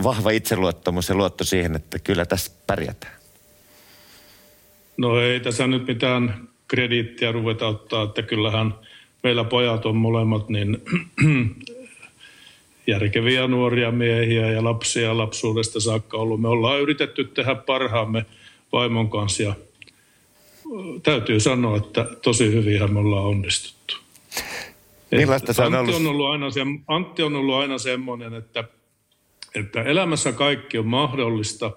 vahva 0.03 0.31
itseluottamus 0.31 1.09
ja 1.09 1.15
luotto 1.15 1.45
siihen, 1.45 1.77
että 1.77 1.99
kyllä 1.99 2.25
tässä 2.25 2.53
pärjätään? 2.67 3.18
No 4.99 5.21
ei 5.21 5.41
tässä 5.41 5.67
nyt 5.67 5.87
mitään 5.87 6.49
krediittiä 6.69 7.33
ruveta 7.33 7.67
ottaa, 7.67 8.03
että 8.03 8.23
kyllähän 8.23 8.75
meillä 9.23 9.45
pojat 9.45 9.87
on 9.87 9.97
molemmat 9.97 10.49
niin 10.49 10.83
järkeviä 12.87 13.47
nuoria 13.47 13.91
miehiä 13.91 14.51
ja 14.51 14.65
lapsia 14.65 15.19
lapsuudesta 15.19 15.81
saakka 15.81 16.17
ollut. 16.17 16.41
Me 16.41 16.49
ollaan 16.49 16.81
yritetty 16.81 17.25
tehdä 17.25 17.55
parhaamme 17.55 18.27
vaimon 18.73 19.11
kanssa 19.11 19.43
ja 19.43 19.55
täytyy 21.03 21.41
sanoa, 21.41 21.77
että 21.77 22.07
tosi 22.23 22.53
hyvin 22.53 22.93
me 22.93 22.99
ollaan 22.99 23.25
onnistuttu. 23.25 23.97
Millaista 25.11 25.53
se 25.53 25.63
on 25.63 25.75
Antti 25.75 25.95
ollut? 25.95 26.07
On 26.07 26.07
ollut 26.07 26.31
aina 26.31 26.51
se, 26.51 26.61
Antti 26.87 27.23
on 27.23 27.37
ollut 27.37 27.55
aina 27.55 27.79
semmoinen, 27.79 28.35
että, 28.35 28.65
että 29.55 29.83
elämässä 29.83 30.33
kaikki 30.33 30.79
on 30.79 30.87
mahdollista 30.87 31.71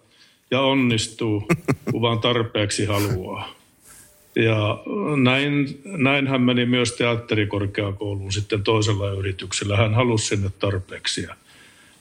ja 0.52 0.62
onnistuu, 0.62 1.48
kun 1.92 2.02
vaan 2.02 2.20
tarpeeksi 2.20 2.86
haluaa. 2.86 3.56
Ja 4.36 4.84
näin, 5.24 5.82
näin 5.86 6.28
hän 6.28 6.42
meni 6.42 6.66
myös 6.66 6.92
teatterikorkeakouluun 6.92 8.32
sitten 8.32 8.64
toisella 8.64 9.12
yrityksellä. 9.12 9.78
Hän 9.78 9.94
halusi 9.94 10.26
sinne 10.28 10.50
tarpeeksi 10.60 11.22
ja, 11.22 11.36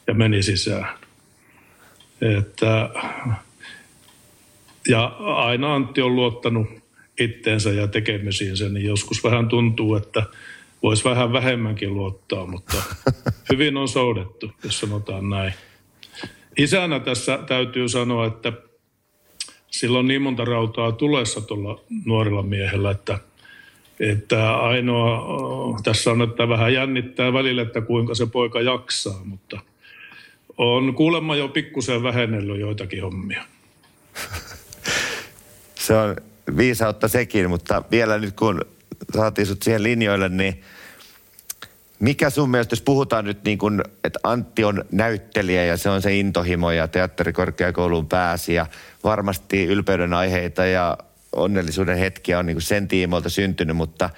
ja 0.06 0.14
meni 0.14 0.42
sisään. 0.42 0.98
Että, 2.38 2.90
ja 4.88 5.04
aina 5.20 5.74
Antti 5.74 6.02
on 6.02 6.16
luottanut 6.16 6.66
itteensä 7.20 7.70
ja 7.70 7.88
tekemisiinsä, 7.88 8.68
niin 8.68 8.86
joskus 8.86 9.24
vähän 9.24 9.48
tuntuu, 9.48 9.94
että 9.94 10.22
voisi 10.82 11.04
vähän 11.04 11.32
vähemmänkin 11.32 11.94
luottaa, 11.94 12.46
mutta 12.46 12.76
hyvin 13.52 13.76
on 13.76 13.88
soudettu, 13.88 14.52
jos 14.64 14.80
sanotaan 14.80 15.30
näin. 15.30 15.54
Isänä 16.58 17.00
tässä 17.00 17.38
täytyy 17.46 17.88
sanoa, 17.88 18.26
että 18.26 18.52
silloin 19.70 20.08
niin 20.08 20.22
monta 20.22 20.44
rautaa 20.44 20.92
tulessa 20.92 21.40
tuolla 21.40 21.80
nuorilla 22.04 22.42
miehellä, 22.42 22.90
että, 22.90 23.18
että 24.00 24.56
ainoa, 24.56 25.80
tässä 25.82 26.10
on, 26.10 26.22
että 26.22 26.48
vähän 26.48 26.72
jännittää 26.72 27.32
välillä, 27.32 27.62
että 27.62 27.80
kuinka 27.80 28.14
se 28.14 28.26
poika 28.26 28.60
jaksaa, 28.60 29.20
mutta 29.24 29.60
on 30.58 30.94
kuulemma 30.94 31.36
jo 31.36 31.48
pikkusen 31.48 32.02
vähennellyt 32.02 32.60
joitakin 32.60 33.02
hommia. 33.02 33.44
Se 35.74 35.94
on 35.94 36.16
viisautta 36.56 37.08
sekin, 37.08 37.50
mutta 37.50 37.82
vielä 37.90 38.18
nyt 38.18 38.36
kun 38.36 38.60
saatiin 39.14 39.46
sut 39.46 39.62
siihen 39.62 39.82
linjoille, 39.82 40.28
niin 40.28 40.62
mikä 42.00 42.30
sun 42.30 42.50
mielestä, 42.50 42.72
jos 42.72 42.80
puhutaan 42.80 43.24
nyt 43.24 43.44
niin 43.44 43.58
kuin, 43.58 43.82
että 44.04 44.18
Antti 44.22 44.64
on 44.64 44.84
näyttelijä 44.92 45.64
ja 45.64 45.76
se 45.76 45.90
on 45.90 46.02
se 46.02 46.16
intohimo 46.16 46.70
ja 46.70 46.88
teatterikorkeakouluun 46.88 48.08
pääsi 48.08 48.54
ja 48.54 48.66
varmasti 49.04 49.64
ylpeyden 49.64 50.14
aiheita 50.14 50.66
ja 50.66 50.98
onnellisuuden 51.32 51.98
hetkiä 51.98 52.38
on 52.38 52.46
niin 52.46 52.54
kuin 52.54 52.62
sen 52.62 52.88
tiimoilta 52.88 53.28
syntynyt, 53.28 53.76
mutta 53.76 54.10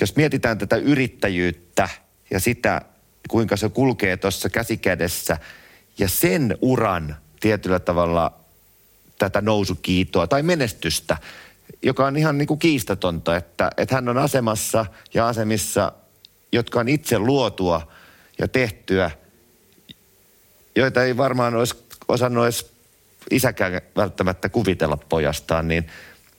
jos 0.00 0.16
mietitään 0.16 0.58
tätä 0.58 0.76
yrittäjyyttä 0.76 1.88
ja 2.30 2.40
sitä, 2.40 2.82
kuinka 3.28 3.56
se 3.56 3.68
kulkee 3.68 4.16
tuossa 4.16 4.50
käsikädessä 4.50 5.38
ja 5.98 6.08
sen 6.08 6.58
uran 6.60 7.16
tietyllä 7.40 7.78
tavalla 7.78 8.32
tätä 9.18 9.40
nousukiitoa 9.40 10.26
tai 10.26 10.42
menestystä, 10.42 11.16
joka 11.82 12.06
on 12.06 12.16
ihan 12.16 12.38
niin 12.38 12.48
kuin 12.48 12.58
kiistatonta, 12.58 13.36
että, 13.36 13.70
että 13.76 13.94
hän 13.94 14.08
on 14.08 14.18
asemassa 14.18 14.86
ja 15.14 15.28
asemissa, 15.28 15.92
jotka 16.52 16.80
on 16.80 16.88
itse 16.88 17.18
luotua 17.18 17.88
ja 18.38 18.48
tehtyä, 18.48 19.10
joita 20.76 21.04
ei 21.04 21.16
varmaan 21.16 21.54
olisi 21.54 21.84
osannut 22.08 22.44
edes 22.44 22.72
isäkään 23.30 23.80
välttämättä 23.96 24.48
kuvitella 24.48 24.96
pojastaan, 24.96 25.68
niin 25.68 25.86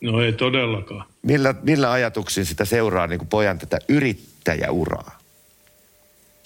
No 0.02 0.22
ei 0.22 0.34
todellakaan. 0.34 1.06
millä, 1.22 1.56
millä 1.64 1.92
ajatuksin 1.92 2.46
sitä 2.46 2.66
seuraa 2.66 3.08
niin 3.08 3.20
kuin 3.20 3.30
pojan 3.30 3.60
tätä 3.60 3.80
yrittäjäuraa? 3.90 5.20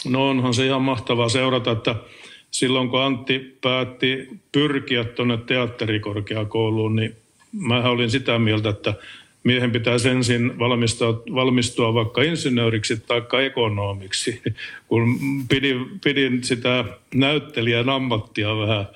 No 0.05 0.30
onhan 0.30 0.53
se 0.53 0.65
ihan 0.65 0.82
mahtavaa 0.82 1.30
seurata, 1.30 1.72
että 1.72 1.95
silloin 2.51 2.89
kun 2.89 3.01
Antti 3.01 3.57
päätti 3.61 4.28
pyrkiä 4.51 5.03
tuonne 5.03 5.38
teatterikorkeakouluun, 5.38 6.95
niin 6.95 7.15
mä 7.51 7.89
olin 7.89 8.11
sitä 8.11 8.39
mieltä, 8.39 8.70
että 8.70 8.93
miehen 9.43 9.71
pitäisi 9.71 10.09
ensin 10.09 10.59
valmistua, 11.35 11.93
vaikka 11.93 12.21
insinööriksi 12.21 12.97
tai 12.97 13.45
ekonomiksi, 13.45 14.41
kun 14.88 15.19
pidin, 15.49 15.85
pidin 16.03 16.43
sitä 16.43 16.85
näyttelijän 17.15 17.89
ammattia 17.89 18.57
vähän, 18.57 18.88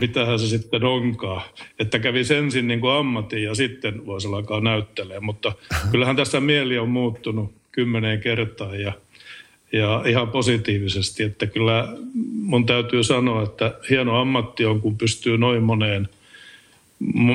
mitähän 0.00 0.38
se 0.38 0.46
sitten 0.46 0.84
onkaa, 0.84 1.48
että 1.78 1.98
kävi 1.98 2.22
ensin 2.36 2.68
niin 2.68 2.80
kuin 2.80 2.92
ammatin 2.92 3.42
ja 3.42 3.54
sitten 3.54 4.06
voisi 4.06 4.28
alkaa 4.28 4.60
näyttelemään, 4.60 5.24
mutta 5.24 5.52
kyllähän 5.90 6.16
tässä 6.16 6.40
mieli 6.40 6.78
on 6.78 6.88
muuttunut 6.88 7.52
kymmeneen 7.72 8.20
kertaan 8.20 8.80
ja, 8.80 8.92
ja 9.72 10.02
ihan 10.06 10.28
positiivisesti, 10.28 11.22
että 11.22 11.46
kyllä 11.46 11.88
mun 12.32 12.66
täytyy 12.66 13.04
sanoa, 13.04 13.42
että 13.42 13.74
hieno 13.90 14.20
ammatti 14.20 14.64
on, 14.64 14.80
kun 14.80 14.98
pystyy 14.98 15.38
noin 15.38 15.62
moneen 15.62 16.08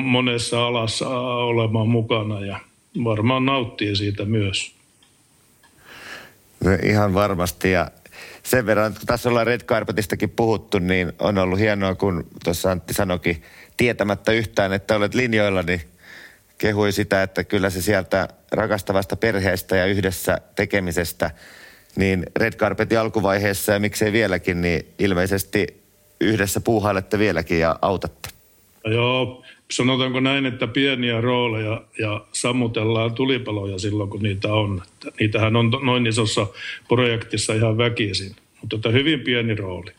monessa 0.02 0.66
alassa 0.66 1.08
olemaan 1.28 1.88
mukana 1.88 2.40
ja 2.40 2.60
varmaan 3.04 3.46
nauttii 3.46 3.96
siitä 3.96 4.24
myös. 4.24 4.74
No, 6.64 6.70
ihan 6.82 7.14
varmasti 7.14 7.70
ja 7.70 7.90
sen 8.42 8.66
verran, 8.66 8.92
kun 8.92 9.06
tässä 9.06 9.28
ollaan 9.28 9.46
Red 9.46 9.60
Carpetistakin 9.60 10.30
puhuttu, 10.30 10.78
niin 10.78 11.12
on 11.18 11.38
ollut 11.38 11.58
hienoa, 11.58 11.94
kun 11.94 12.26
tuossa 12.44 12.70
Antti 12.70 12.94
sanoikin 12.94 13.42
tietämättä 13.76 14.32
yhtään, 14.32 14.72
että 14.72 14.96
olet 14.96 15.14
linjoilla, 15.14 15.62
niin 15.62 15.80
kehui 16.58 16.92
sitä, 16.92 17.22
että 17.22 17.44
kyllä 17.44 17.70
se 17.70 17.82
sieltä 17.82 18.28
rakastavasta 18.52 19.16
perheestä 19.16 19.76
ja 19.76 19.86
yhdessä 19.86 20.38
tekemisestä, 20.56 21.30
niin 21.96 22.26
Red 22.36 22.52
Carpetin 22.52 22.98
alkuvaiheessa 22.98 23.72
ja 23.72 23.80
miksei 23.80 24.12
vieläkin, 24.12 24.60
niin 24.60 24.86
ilmeisesti 24.98 25.82
yhdessä 26.20 26.60
puuhailette 26.60 27.18
vieläkin 27.18 27.60
ja 27.60 27.78
autatte. 27.82 28.28
Joo, 28.84 29.44
sanotaanko 29.70 30.20
näin, 30.20 30.46
että 30.46 30.66
pieniä 30.66 31.20
rooleja 31.20 31.82
ja 31.98 32.24
sammutellaan 32.32 33.14
tulipaloja 33.14 33.78
silloin, 33.78 34.10
kun 34.10 34.22
niitä 34.22 34.52
on. 34.52 34.82
Että 34.92 35.10
niitähän 35.20 35.56
on 35.56 35.70
noin 35.82 36.06
isossa 36.06 36.46
projektissa 36.88 37.54
ihan 37.54 37.78
väkisin, 37.78 38.36
mutta 38.60 38.76
että 38.76 38.88
hyvin 38.88 39.20
pieni 39.20 39.54
rooli. 39.54 39.90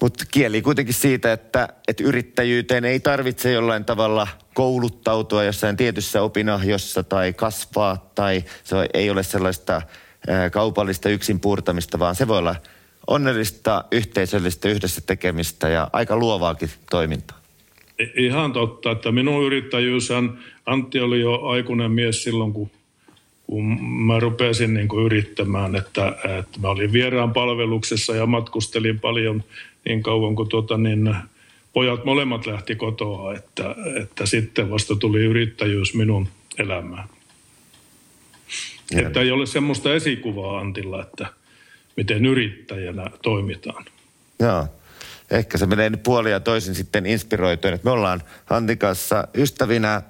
Mutta 0.00 0.24
kieli 0.30 0.62
kuitenkin 0.62 0.94
siitä, 0.94 1.32
että, 1.32 1.68
että 1.88 2.04
yrittäjyyteen 2.04 2.84
ei 2.84 3.00
tarvitse 3.00 3.52
jollain 3.52 3.84
tavalla 3.84 4.28
kouluttautua 4.54 5.44
jossain 5.44 5.76
tietyssä 5.76 6.22
opinahjossa 6.22 7.02
tai 7.02 7.32
kasvaa 7.32 8.10
tai 8.14 8.44
se 8.64 8.76
ei 8.94 9.10
ole 9.10 9.22
sellaista 9.22 9.82
kaupallista 10.52 11.08
yksin 11.08 11.40
puurtamista, 11.40 11.98
vaan 11.98 12.14
se 12.14 12.28
voi 12.28 12.38
olla 12.38 12.56
onnellista, 13.06 13.84
yhteisöllistä 13.92 14.68
yhdessä 14.68 15.00
tekemistä 15.06 15.68
ja 15.68 15.90
aika 15.92 16.16
luovaakin 16.16 16.70
toimintaa. 16.90 17.43
Ihan 18.16 18.52
totta, 18.52 18.90
että 18.90 19.12
minun 19.12 19.44
yrittäjyyshän, 19.44 20.38
Antti 20.66 21.00
oli 21.00 21.20
jo 21.20 21.42
aikuinen 21.42 21.90
mies 21.90 22.24
silloin, 22.24 22.52
kun, 22.52 22.70
kun 23.46 23.64
mä 23.82 24.20
rupesin 24.20 24.74
niin 24.74 24.88
kuin 24.88 25.04
yrittämään, 25.06 25.76
että, 25.76 26.16
että 26.38 26.60
mä 26.60 26.68
olin 26.68 26.92
vieraan 26.92 27.32
palveluksessa 27.32 28.14
ja 28.14 28.26
matkustelin 28.26 29.00
paljon 29.00 29.44
niin 29.84 30.02
kauan 30.02 30.36
kuin 30.36 30.48
tuota, 30.48 30.78
niin 30.78 31.16
pojat 31.72 32.04
molemmat 32.04 32.46
lähti 32.46 32.76
kotoa, 32.76 33.34
että, 33.34 33.76
että 34.02 34.26
sitten 34.26 34.70
vasta 34.70 34.96
tuli 34.96 35.24
yrittäjyys 35.24 35.94
minun 35.94 36.28
elämään. 36.58 37.08
Ja. 38.90 39.06
Että 39.06 39.20
ei 39.20 39.30
ole 39.30 39.46
semmoista 39.46 39.94
esikuvaa 39.94 40.58
Antilla, 40.58 41.02
että 41.02 41.26
miten 41.96 42.26
yrittäjänä 42.26 43.10
toimitaan. 43.22 43.84
Joo 44.40 44.68
ehkä 45.36 45.58
se 45.58 45.66
menee 45.66 45.90
nyt 45.90 46.02
puoli 46.02 46.30
ja 46.30 46.40
toisin 46.40 46.74
sitten 46.74 47.06
inspiroituen. 47.06 47.80
Me 47.82 47.90
ollaan 47.90 48.22
Antin 48.50 48.78
kanssa 48.78 49.28
ystävinä 49.34 50.02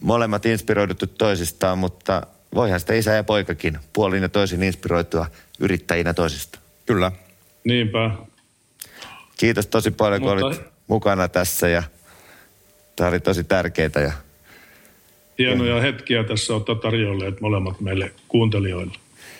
molemmat 0.00 0.46
inspiroiduttu 0.46 1.06
toisistaan, 1.06 1.78
mutta 1.78 2.22
voihan 2.54 2.80
sitä 2.80 2.94
isä 2.94 3.14
ja 3.14 3.24
poikakin 3.24 3.78
puolin 3.92 4.22
ja 4.22 4.28
toisin 4.28 4.62
inspiroitua 4.62 5.26
yrittäjinä 5.60 6.14
toisista. 6.14 6.58
Kyllä. 6.86 7.12
Niinpä. 7.64 8.10
Kiitos 9.36 9.66
tosi 9.66 9.90
paljon, 9.90 10.20
kun 10.20 10.30
mutta... 10.30 10.46
olit 10.46 10.60
mukana 10.86 11.28
tässä 11.28 11.68
ja 11.68 11.82
tämä 12.96 13.08
oli 13.08 13.20
tosi 13.20 13.44
tärkeää. 13.44 13.90
Ja... 13.94 14.12
Hienoja 15.38 15.80
hetkiä 15.80 16.24
tässä 16.24 16.54
olette 16.54 16.72
tarjolleet 16.82 17.40
molemmat 17.40 17.80
meille 17.80 18.12
kuuntelijoille. 18.28 18.94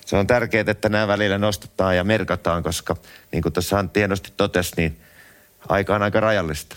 Se 0.07 0.17
on 0.17 0.27
tärkeää, 0.27 0.65
että 0.67 0.89
nämä 0.89 1.09
välillä 1.09 1.39
nostetaan 1.39 1.97
ja 1.97 2.05
merkataan, 2.05 2.63
koska 2.63 2.97
niin 3.33 3.43
kuin 3.43 3.53
tuossa 3.53 3.79
Antti 3.79 4.01
hienosti 4.01 4.33
totesi, 4.37 4.73
niin 4.77 4.97
aika 5.69 5.95
on 5.95 6.03
aika 6.03 6.21
rajallista. 6.21 6.77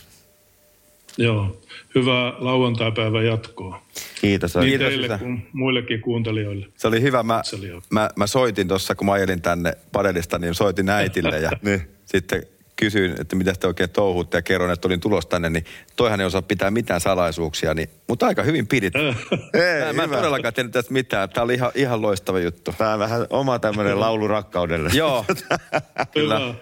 Joo, 1.17 1.61
hyvää 1.95 2.33
lauantaipäivän 2.37 3.25
jatkoa. 3.25 3.81
Kiitos. 4.21 4.55
Niin 4.55 4.65
Kiitos 4.65 4.87
teille 4.87 5.17
kuin 5.17 5.47
muillekin 5.53 6.01
kuuntelijoille. 6.01 6.67
Se 6.77 6.87
oli 6.87 7.01
hyvä. 7.01 7.23
Mä, 7.23 7.41
mä, 7.89 8.09
mä 8.15 8.27
soitin 8.27 8.67
tuossa, 8.67 8.95
kun 8.95 9.05
mä 9.05 9.13
ajelin 9.13 9.41
tänne 9.41 9.73
padelista, 9.91 10.39
niin 10.39 10.55
soitin 10.55 10.89
äitille 10.89 11.39
ja 11.39 11.51
niin. 11.61 11.81
sitten 12.05 12.43
kysyin, 12.75 13.15
että 13.21 13.35
mitä 13.35 13.53
te 13.59 13.67
oikein 13.67 13.89
touhuutte 13.89 14.37
ja 14.37 14.41
kerroin, 14.41 14.71
että 14.71 14.87
olin 14.87 14.99
tulos 14.99 15.25
tänne, 15.25 15.49
niin 15.49 15.65
toihan 15.95 16.19
ei 16.19 16.25
osaa 16.25 16.41
pitää 16.41 16.71
mitään 16.71 17.01
salaisuuksia, 17.01 17.73
niin, 17.73 17.89
mutta 18.07 18.27
aika 18.27 18.43
hyvin 18.43 18.67
pidit. 18.67 18.93
Ei, 19.53 19.85
mä, 19.85 19.93
mä 19.93 20.03
en 20.03 20.09
todellakaan 20.09 20.53
tiennyt 20.53 20.73
tästä 20.73 20.93
mitään. 20.93 21.29
Tämä 21.29 21.43
oli 21.43 21.53
ihan, 21.53 21.71
ihan 21.75 22.01
loistava 22.01 22.39
juttu. 22.39 22.73
Tämä 22.77 22.93
on 22.93 22.99
vähän 22.99 23.27
oma 23.29 23.59
tämmöinen 23.59 23.99
laulu 23.99 24.27
rakkaudelle. 24.27 24.89
Joo. 24.93 25.25
Kyllä. 26.13 26.53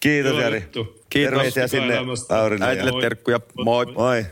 Kiitos 0.00 0.38
Jari. 0.38 0.60
Juttu. 0.60 1.01
Kiitos. 1.12 1.30
Terveisiä 1.30 1.66
sinne 1.68 1.94
Laurille. 2.28 2.66
Äitille 2.66 3.00
terkkuja. 3.00 3.40
Moi. 3.64 3.86
Moi. 3.86 4.26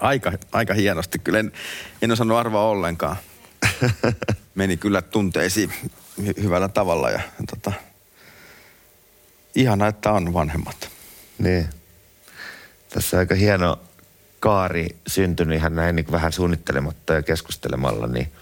Aika, 0.00 0.32
aika 0.52 0.74
hienosti. 0.74 1.18
Kyllä 1.18 1.38
en, 1.38 1.52
en 2.02 2.12
osannut 2.12 2.38
arvaa 2.38 2.68
ollenkaan. 2.68 3.16
Meni 4.54 4.76
kyllä 4.76 5.02
tunteisiin 5.02 5.72
hy- 6.20 6.42
hyvällä 6.42 6.68
tavalla 6.68 7.10
ja 7.10 7.20
tota, 7.50 7.72
ihana, 9.54 9.86
että 9.86 10.12
on 10.12 10.34
vanhemmat. 10.34 10.90
Niin. 11.38 11.68
Tässä 12.88 13.16
on 13.16 13.18
aika 13.18 13.34
hieno 13.34 13.78
kaari 14.40 14.88
syntynyt 15.06 15.58
ihan 15.58 15.76
näin 15.76 15.96
niin 15.96 16.12
vähän 16.12 16.32
suunnittelematta 16.32 17.14
ja 17.14 17.22
keskustelemalla, 17.22 18.06
niin 18.06 18.32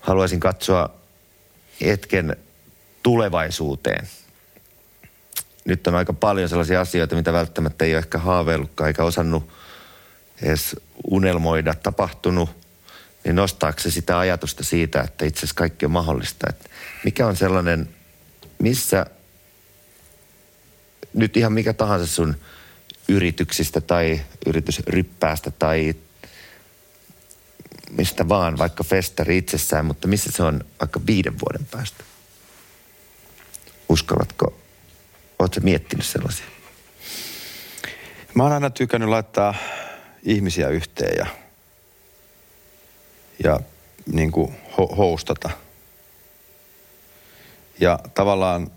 haluaisin 0.00 0.40
katsoa 0.40 0.90
hetken 1.80 2.36
tulevaisuuteen. 3.02 4.08
Nyt 5.66 5.86
on 5.86 5.94
aika 5.94 6.12
paljon 6.12 6.48
sellaisia 6.48 6.80
asioita, 6.80 7.14
mitä 7.16 7.32
välttämättä 7.32 7.84
ei 7.84 7.92
ole 7.92 7.98
ehkä 7.98 8.18
haaveillutkaan 8.18 8.88
eikä 8.88 9.04
osannut 9.04 9.48
edes 10.42 10.76
unelmoida 11.10 11.74
tapahtunut, 11.74 12.50
niin 13.24 13.36
nostaako 13.36 13.80
se 13.80 13.90
sitä 13.90 14.18
ajatusta 14.18 14.64
siitä, 14.64 15.00
että 15.00 15.24
itse 15.24 15.38
asiassa 15.38 15.54
kaikki 15.54 15.86
on 15.86 15.90
mahdollista. 15.90 16.46
Että 16.50 16.68
mikä 17.04 17.26
on 17.26 17.36
sellainen, 17.36 17.88
missä 18.58 19.06
nyt 21.14 21.36
ihan 21.36 21.52
mikä 21.52 21.72
tahansa 21.72 22.06
sun 22.06 22.36
yrityksistä 23.08 23.80
tai 23.80 24.20
yritysryppäästä 24.46 25.50
tai 25.50 25.94
mistä 27.90 28.28
vaan, 28.28 28.58
vaikka 28.58 28.84
festari 28.84 29.38
itsessään, 29.38 29.84
mutta 29.84 30.08
missä 30.08 30.30
se 30.32 30.42
on 30.42 30.64
vaikka 30.80 31.00
viiden 31.06 31.34
vuoden 31.40 31.66
päästä? 31.70 32.04
Uskallatko, 33.88 34.55
ootko 35.46 35.60
miettinyt 35.62 36.06
sellaisia? 36.06 36.46
Mä 38.34 38.42
oon 38.42 38.52
aina 38.52 38.70
tykännyt 38.70 39.08
laittaa 39.08 39.54
ihmisiä 40.22 40.68
yhteen 40.68 41.16
ja, 41.18 41.26
ja 43.44 43.60
niin 44.12 44.32
kuin 44.32 44.54
ho- 44.72 44.96
hostata. 44.96 45.50
Ja 47.80 47.98
tavallaan 48.14 48.70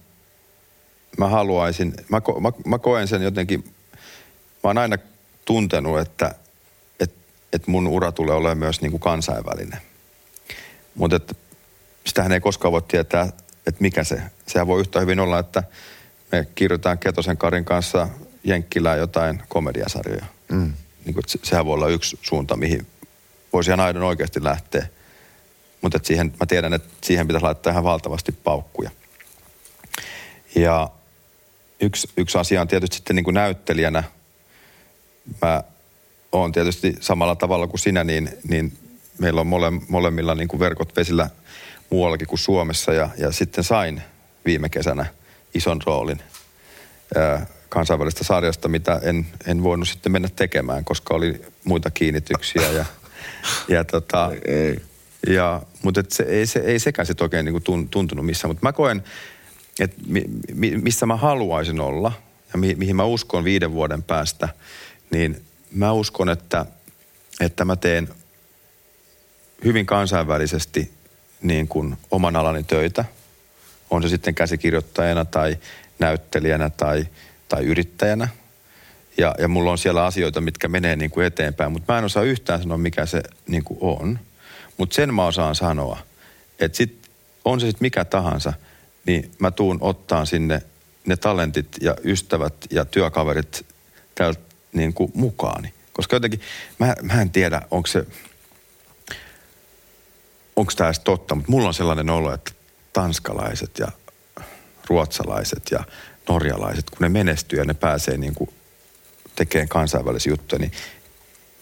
mä 1.17 1.28
haluaisin, 1.28 1.93
mä, 2.09 2.22
ko, 2.22 2.39
mä, 2.39 2.51
mä 2.65 2.80
koen 2.80 3.07
sen 3.07 3.22
jotenkin, 3.22 3.63
mä 4.63 4.70
oon 4.70 4.78
aina 4.78 4.97
tuntenut, 5.45 5.99
että 5.99 6.36
et, 6.99 7.11
et 7.53 7.67
mun 7.67 7.88
ura 7.88 8.11
tulee 8.11 8.36
olemaan 8.36 8.57
myös 8.57 8.82
niin 8.82 8.91
kuin 8.91 9.01
kansainvälinen. 9.01 9.82
Mutta 10.95 11.20
sitähän 12.05 12.32
ei 12.32 12.39
koskaan 12.39 12.72
voi 12.72 12.82
tietää, 12.82 13.24
että 13.67 13.82
mikä 13.82 14.03
se, 14.03 14.22
sehän 14.47 14.67
voi 14.67 14.80
yhtä 14.80 14.99
hyvin 14.99 15.20
olla, 15.20 15.39
että 15.39 15.63
me 16.32 16.47
kirjoitetaan 16.55 16.97
Ketosen 16.97 17.38
Karin 17.38 17.65
kanssa 17.65 18.07
Jenkkilää 18.43 18.95
jotain 18.95 19.43
komediasarjoja. 19.49 20.25
Mm. 20.51 20.73
Niin 21.05 21.13
kuin, 21.13 21.23
sehän 21.43 21.65
voi 21.65 21.73
olla 21.73 21.88
yksi 21.88 22.19
suunta, 22.21 22.57
mihin 22.57 22.88
voisi 23.53 23.69
ihan 23.69 23.80
aidon 23.80 24.03
oikeasti 24.03 24.43
lähteä. 24.43 24.88
Mutta 25.82 25.99
siihen, 26.03 26.34
mä 26.39 26.45
tiedän, 26.45 26.73
että 26.73 26.89
siihen 27.01 27.27
pitäisi 27.27 27.43
laittaa 27.43 27.71
ihan 27.71 27.84
valtavasti 27.84 28.32
paukkuja. 28.32 28.91
Ja 30.55 30.89
yksi, 31.82 32.07
yksi 32.17 32.38
asia 32.38 32.61
on 32.61 32.67
tietysti 32.67 32.95
sitten 32.95 33.15
niin 33.15 33.23
kuin 33.23 33.34
näyttelijänä. 33.34 34.03
Mä 35.41 35.63
oon 36.32 36.51
tietysti 36.51 36.95
samalla 36.99 37.36
tavalla 37.36 37.67
kuin 37.67 37.80
sinä, 37.80 38.03
niin, 38.03 38.30
niin 38.49 38.77
meillä 39.17 39.41
on 39.41 39.47
mole, 39.47 39.71
molemmilla 39.88 40.36
niin 40.36 40.47
kuin 40.47 40.59
verkot 40.59 40.95
vesillä 40.95 41.30
muuallakin 41.89 42.27
kuin 42.27 42.39
Suomessa. 42.39 42.93
Ja, 42.93 43.09
ja 43.17 43.32
sitten 43.32 43.63
sain 43.63 44.01
viime 44.45 44.69
kesänä 44.69 45.05
ison 45.53 45.81
roolin 45.85 46.21
kansainvälistä 47.69 48.23
sarjasta, 48.23 48.67
mitä 48.67 48.99
en, 49.03 49.27
en 49.47 49.63
voinut 49.63 49.87
sitten 49.87 50.11
mennä 50.11 50.29
tekemään, 50.35 50.85
koska 50.85 51.13
oli 51.13 51.41
muita 51.63 51.91
kiinnityksiä. 51.91 52.71
Ja, 52.71 52.85
ja 53.75 53.83
tota, 53.83 54.31
ei. 54.45 54.81
Ja, 55.27 55.61
mutta 55.83 55.99
et 55.99 56.11
se, 56.11 56.23
ei, 56.23 56.45
se, 56.45 56.59
ei 56.59 56.79
sekään 56.79 57.05
sit 57.05 57.21
oikein 57.21 57.45
niinku 57.45 57.87
tuntunut 57.91 58.25
missään. 58.25 58.49
Mutta 58.49 58.67
mä 58.67 58.73
koen, 58.73 59.03
että 59.79 59.97
mi, 60.07 60.23
mi, 60.53 60.77
missä 60.77 61.05
mä 61.05 61.15
haluaisin 61.15 61.79
olla 61.79 62.11
ja 62.53 62.59
mi, 62.59 62.75
mihin 62.75 62.95
mä 62.95 63.03
uskon 63.03 63.43
viiden 63.43 63.71
vuoden 63.71 64.03
päästä, 64.03 64.49
niin 65.11 65.43
mä 65.71 65.91
uskon, 65.91 66.29
että, 66.29 66.65
että 67.39 67.65
mä 67.65 67.75
teen 67.75 68.09
hyvin 69.63 69.85
kansainvälisesti 69.85 70.91
niin 71.41 71.67
kuin 71.67 71.97
oman 72.11 72.35
alani 72.35 72.63
töitä. 72.63 73.05
On 73.89 74.01
se 74.01 74.09
sitten 74.09 74.35
käsikirjoittajana 74.35 75.25
tai 75.25 75.57
näyttelijänä 75.99 76.69
tai, 76.69 77.07
tai 77.49 77.65
yrittäjänä. 77.65 78.27
Ja, 79.17 79.35
ja 79.39 79.47
mulla 79.47 79.71
on 79.71 79.77
siellä 79.77 80.05
asioita, 80.05 80.41
mitkä 80.41 80.67
menee 80.67 80.95
niin 80.95 81.11
kuin 81.11 81.25
eteenpäin, 81.25 81.71
mutta 81.71 81.93
mä 81.93 81.99
en 81.99 82.05
osaa 82.05 82.23
yhtään 82.23 82.61
sanoa, 82.61 82.77
mikä 82.77 83.05
se 83.05 83.23
niin 83.47 83.63
kuin 83.63 83.77
on. 83.81 84.19
Mutta 84.77 84.95
sen 84.95 85.13
mä 85.13 85.25
osaan 85.25 85.55
sanoa, 85.55 85.99
että 86.59 86.77
sit, 86.77 87.09
on 87.45 87.59
se 87.59 87.65
sitten 87.65 87.85
mikä 87.85 88.05
tahansa, 88.05 88.53
niin 89.05 89.31
mä 89.39 89.51
tuun 89.51 89.77
ottaan 89.81 90.27
sinne 90.27 90.61
ne 91.05 91.17
talentit 91.17 91.67
ja 91.81 91.95
ystävät 92.03 92.53
ja 92.69 92.85
työkaverit 92.85 93.65
täältä 94.15 94.41
niin 94.73 94.93
kuin 94.93 95.11
mukaani. 95.15 95.73
Koska 95.93 96.15
jotenkin, 96.15 96.41
mä, 96.79 96.95
mä 97.01 97.21
en 97.21 97.29
tiedä, 97.29 97.61
onko 97.71 97.87
se, 97.87 98.05
onko 100.55 100.71
tämä 100.75 100.91
totta, 101.03 101.35
mutta 101.35 101.51
mulla 101.51 101.67
on 101.67 101.73
sellainen 101.73 102.09
olo, 102.09 102.33
että 102.33 102.51
tanskalaiset 102.99 103.79
ja 103.79 103.87
ruotsalaiset 104.89 105.63
ja 105.71 105.83
norjalaiset, 106.29 106.89
kun 106.89 106.97
ne 106.99 107.09
menestyy 107.09 107.59
ja 107.59 107.65
ne 107.65 107.73
pääsee 107.73 108.17
niin 108.17 108.35
kuin 108.35 108.49
tekemään 109.35 109.67
kansainvälisiä 109.67 110.31
juttuja, 110.31 110.59
niin 110.59 110.71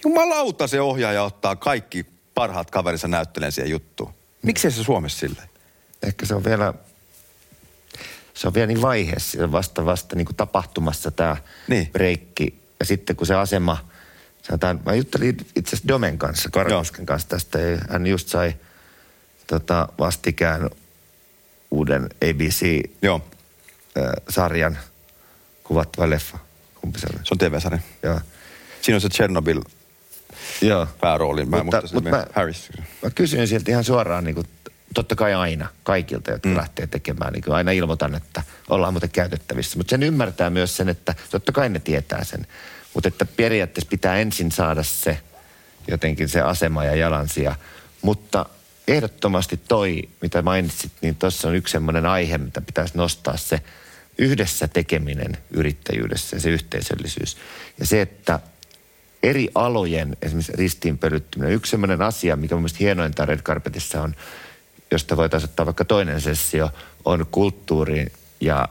jumalauta 0.03 0.67
se 0.67 0.81
ohjaaja 0.81 1.23
ottaa 1.23 1.55
kaikki 1.55 2.05
parhaat 2.33 2.71
kaverinsa 2.71 3.07
näyttelen 3.07 3.51
siihen 3.51 3.71
juttuun. 3.71 4.13
Miksi 4.41 4.71
se 4.71 4.83
Suomessa 4.83 5.19
sille? 5.19 5.41
Ehkä 6.03 6.25
se 6.25 6.35
on 6.35 6.43
vielä, 6.43 6.73
se 8.33 8.47
on 8.47 8.53
vielä 8.53 8.67
niin 8.67 8.81
vaiheessa, 8.81 9.51
vasta 9.51 9.85
vasta 9.85 10.15
niin 10.15 10.25
kuin 10.25 10.35
tapahtumassa 10.35 11.11
tämä 11.11 11.38
niin. 11.67 11.88
breikki. 11.91 12.61
Ja 12.79 12.85
sitten 12.85 13.15
kun 13.15 13.27
se 13.27 13.35
asema, 13.35 13.88
sanotaan, 14.43 14.79
mä 14.85 14.95
juttelin 14.95 15.38
itse 15.55 15.69
asiassa 15.69 15.88
Domen 15.88 16.17
kanssa, 16.17 16.49
Karkosken 16.49 17.05
kanssa 17.05 17.29
tästä. 17.29 17.59
Hän 17.89 18.07
just 18.07 18.27
sai 18.27 18.55
tota, 19.47 19.88
vastikään 19.99 20.69
uuden 21.72 22.09
ABC-sarjan 22.30 24.78
kuvattava 25.63 26.09
leffa. 26.09 26.38
Kumpi 26.82 26.99
se 26.99 27.07
oli? 27.13 27.20
Se 27.24 27.34
on 27.34 27.38
TV-sarja. 27.38 27.80
Joo. 28.03 28.20
Siinä 28.82 28.95
on 28.95 29.01
se 29.01 29.09
Chernobyl 29.09 29.61
Joo. 30.61 30.88
pääroolin. 31.01 31.49
Mä 31.49 31.63
mutta, 31.63 31.82
mutta 31.93 32.09
mä, 32.09 32.26
Harris. 32.34 32.70
Mä 33.03 33.09
kysyin 33.09 33.47
sieltä 33.47 33.72
ihan 33.72 33.84
suoraan, 33.84 34.24
niin 34.24 34.36
kuin, 34.36 34.47
totta 34.93 35.15
kai 35.15 35.34
aina, 35.34 35.68
kaikilta, 35.84 36.32
jotka 36.32 36.49
mm. 36.49 36.57
lähtee 36.57 36.88
tekemään. 36.88 37.34
Niin 37.34 37.51
aina 37.51 37.72
ilmoitan, 37.72 38.15
että 38.15 38.43
ollaan 38.70 38.93
muuten 38.93 39.09
käytettävissä. 39.09 39.78
Mutta 39.78 39.91
sen 39.91 40.03
ymmärtää 40.03 40.49
myös 40.49 40.78
sen, 40.78 40.89
että 40.89 41.15
totta 41.32 41.51
kai 41.51 41.70
ne 41.70 41.80
tietää 41.80 42.24
sen. 42.24 42.47
Mutta 42.93 43.07
että 43.07 43.26
periaatteessa 43.26 43.89
pitää 43.89 44.18
ensin 44.18 44.51
saada 44.51 44.84
se 44.84 45.20
jotenkin 45.88 46.30
se 46.30 46.41
asema 46.41 46.86
ja 46.86 46.95
jalansija. 46.95 47.55
Mutta 48.01 48.45
ehdottomasti 48.88 49.59
toi, 49.67 50.09
mitä 50.21 50.41
mainitsit, 50.41 50.91
niin 51.01 51.15
tuossa 51.15 51.47
on 51.47 51.55
yksi 51.55 51.71
semmoinen 51.71 52.05
aihe, 52.05 52.38
mitä 52.38 52.61
pitäisi 52.61 52.97
nostaa 52.97 53.38
se 53.38 53.61
yhdessä 54.17 54.67
tekeminen 54.67 55.38
yrittäjyydessä 55.51 56.35
ja 56.35 56.39
se 56.39 56.49
yhteisöllisyys. 56.49 57.38
Ja 57.79 57.85
se, 57.85 58.01
että 58.01 58.39
eri 59.23 59.47
alojen 59.55 60.17
esimerkiksi 60.21 60.51
ristiinpölyttyminen. 60.51 61.53
Yksi 61.53 61.69
sellainen 61.69 62.01
asia, 62.01 62.35
mikä 62.35 62.55
on 62.55 62.61
mielestäni 62.61 62.85
hienointa 62.85 63.25
Red 63.25 63.39
Carpetissa 63.39 64.01
on, 64.01 64.15
josta 64.91 65.17
voitaisiin 65.17 65.49
ottaa 65.49 65.65
vaikka 65.65 65.85
toinen 65.85 66.21
sessio, 66.21 66.71
on 67.05 67.25
kulttuuri 67.31 68.07
ja 68.41 68.67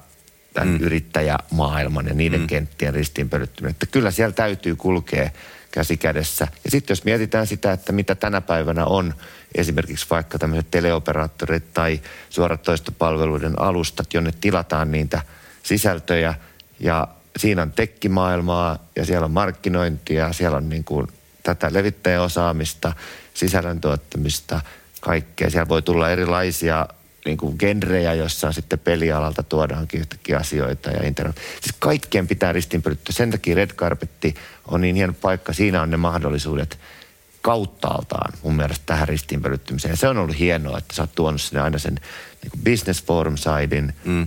tämän 0.54 0.68
mm. 0.68 0.80
yrittäjämaailman 0.80 2.06
ja 2.06 2.14
niiden 2.14 2.40
mm. 2.40 2.46
kenttien 2.46 2.94
ristiinpölyttyminen. 2.94 3.70
Että 3.70 3.86
kyllä 3.86 4.10
siellä 4.10 4.32
täytyy 4.32 4.76
kulkea 4.76 5.30
käsi 5.76 5.96
kädessä. 5.96 6.48
Ja 6.64 6.70
sitten 6.70 6.94
jos 6.94 7.04
mietitään 7.04 7.46
sitä, 7.46 7.72
että 7.72 7.92
mitä 7.92 8.14
tänä 8.14 8.40
päivänä 8.40 8.84
on 8.84 9.14
esimerkiksi 9.54 10.06
vaikka 10.10 10.38
tämmöiset 10.38 10.70
teleoperaattorit 10.70 11.74
tai 11.74 12.00
suoratoistopalveluiden 12.30 13.60
alustat, 13.60 14.14
jonne 14.14 14.32
tilataan 14.40 14.92
niitä 14.92 15.22
sisältöjä 15.62 16.34
ja 16.80 17.08
siinä 17.36 17.62
on 17.62 17.72
tekkimaailmaa 17.72 18.78
ja 18.96 19.04
siellä 19.04 19.24
on 19.24 19.30
markkinointia, 19.30 20.32
siellä 20.32 20.56
on 20.56 20.68
niin 20.68 20.84
kuin 20.84 21.06
tätä 21.42 21.72
levittäjäosaamista, 21.72 22.92
sisällön 23.34 23.80
tuottamista, 23.80 24.60
kaikkea. 25.00 25.50
Siellä 25.50 25.68
voi 25.68 25.82
tulla 25.82 26.10
erilaisia 26.10 26.86
niin 27.26 27.38
kuin 27.38 27.56
genrejä, 27.58 28.14
joissa 28.14 28.52
sitten 28.52 28.78
pelialalta 28.78 29.42
tuodaankin 29.42 30.00
yhtäkkiä 30.00 30.38
asioita 30.38 30.90
ja 30.90 31.06
internet. 31.06 31.36
Siis 31.36 31.76
kaikkien 31.78 32.28
pitää 32.28 32.52
ristinpölyttyä. 32.52 33.12
Sen 33.12 33.30
takia 33.30 33.54
Red 33.54 33.70
Carpetti 33.70 34.34
on 34.68 34.80
niin 34.80 34.96
hieno 34.96 35.12
paikka. 35.20 35.52
Siinä 35.52 35.82
on 35.82 35.90
ne 35.90 35.96
mahdollisuudet 35.96 36.78
kauttaaltaan 37.42 38.32
mun 38.42 38.56
mielestä 38.56 38.82
tähän 38.86 39.08
ristinpölyttymiseen. 39.08 39.92
Ja 39.92 39.96
se 39.96 40.08
on 40.08 40.18
ollut 40.18 40.38
hienoa, 40.38 40.78
että 40.78 40.94
sä 40.94 41.02
oot 41.02 41.14
tuonut 41.14 41.40
sinne 41.40 41.60
aina 41.60 41.78
sen 41.78 41.94
niin 42.42 42.50
kuin 42.50 42.64
business 42.64 43.04
forum 43.04 43.36
sidein, 43.36 43.94
mm 44.04 44.26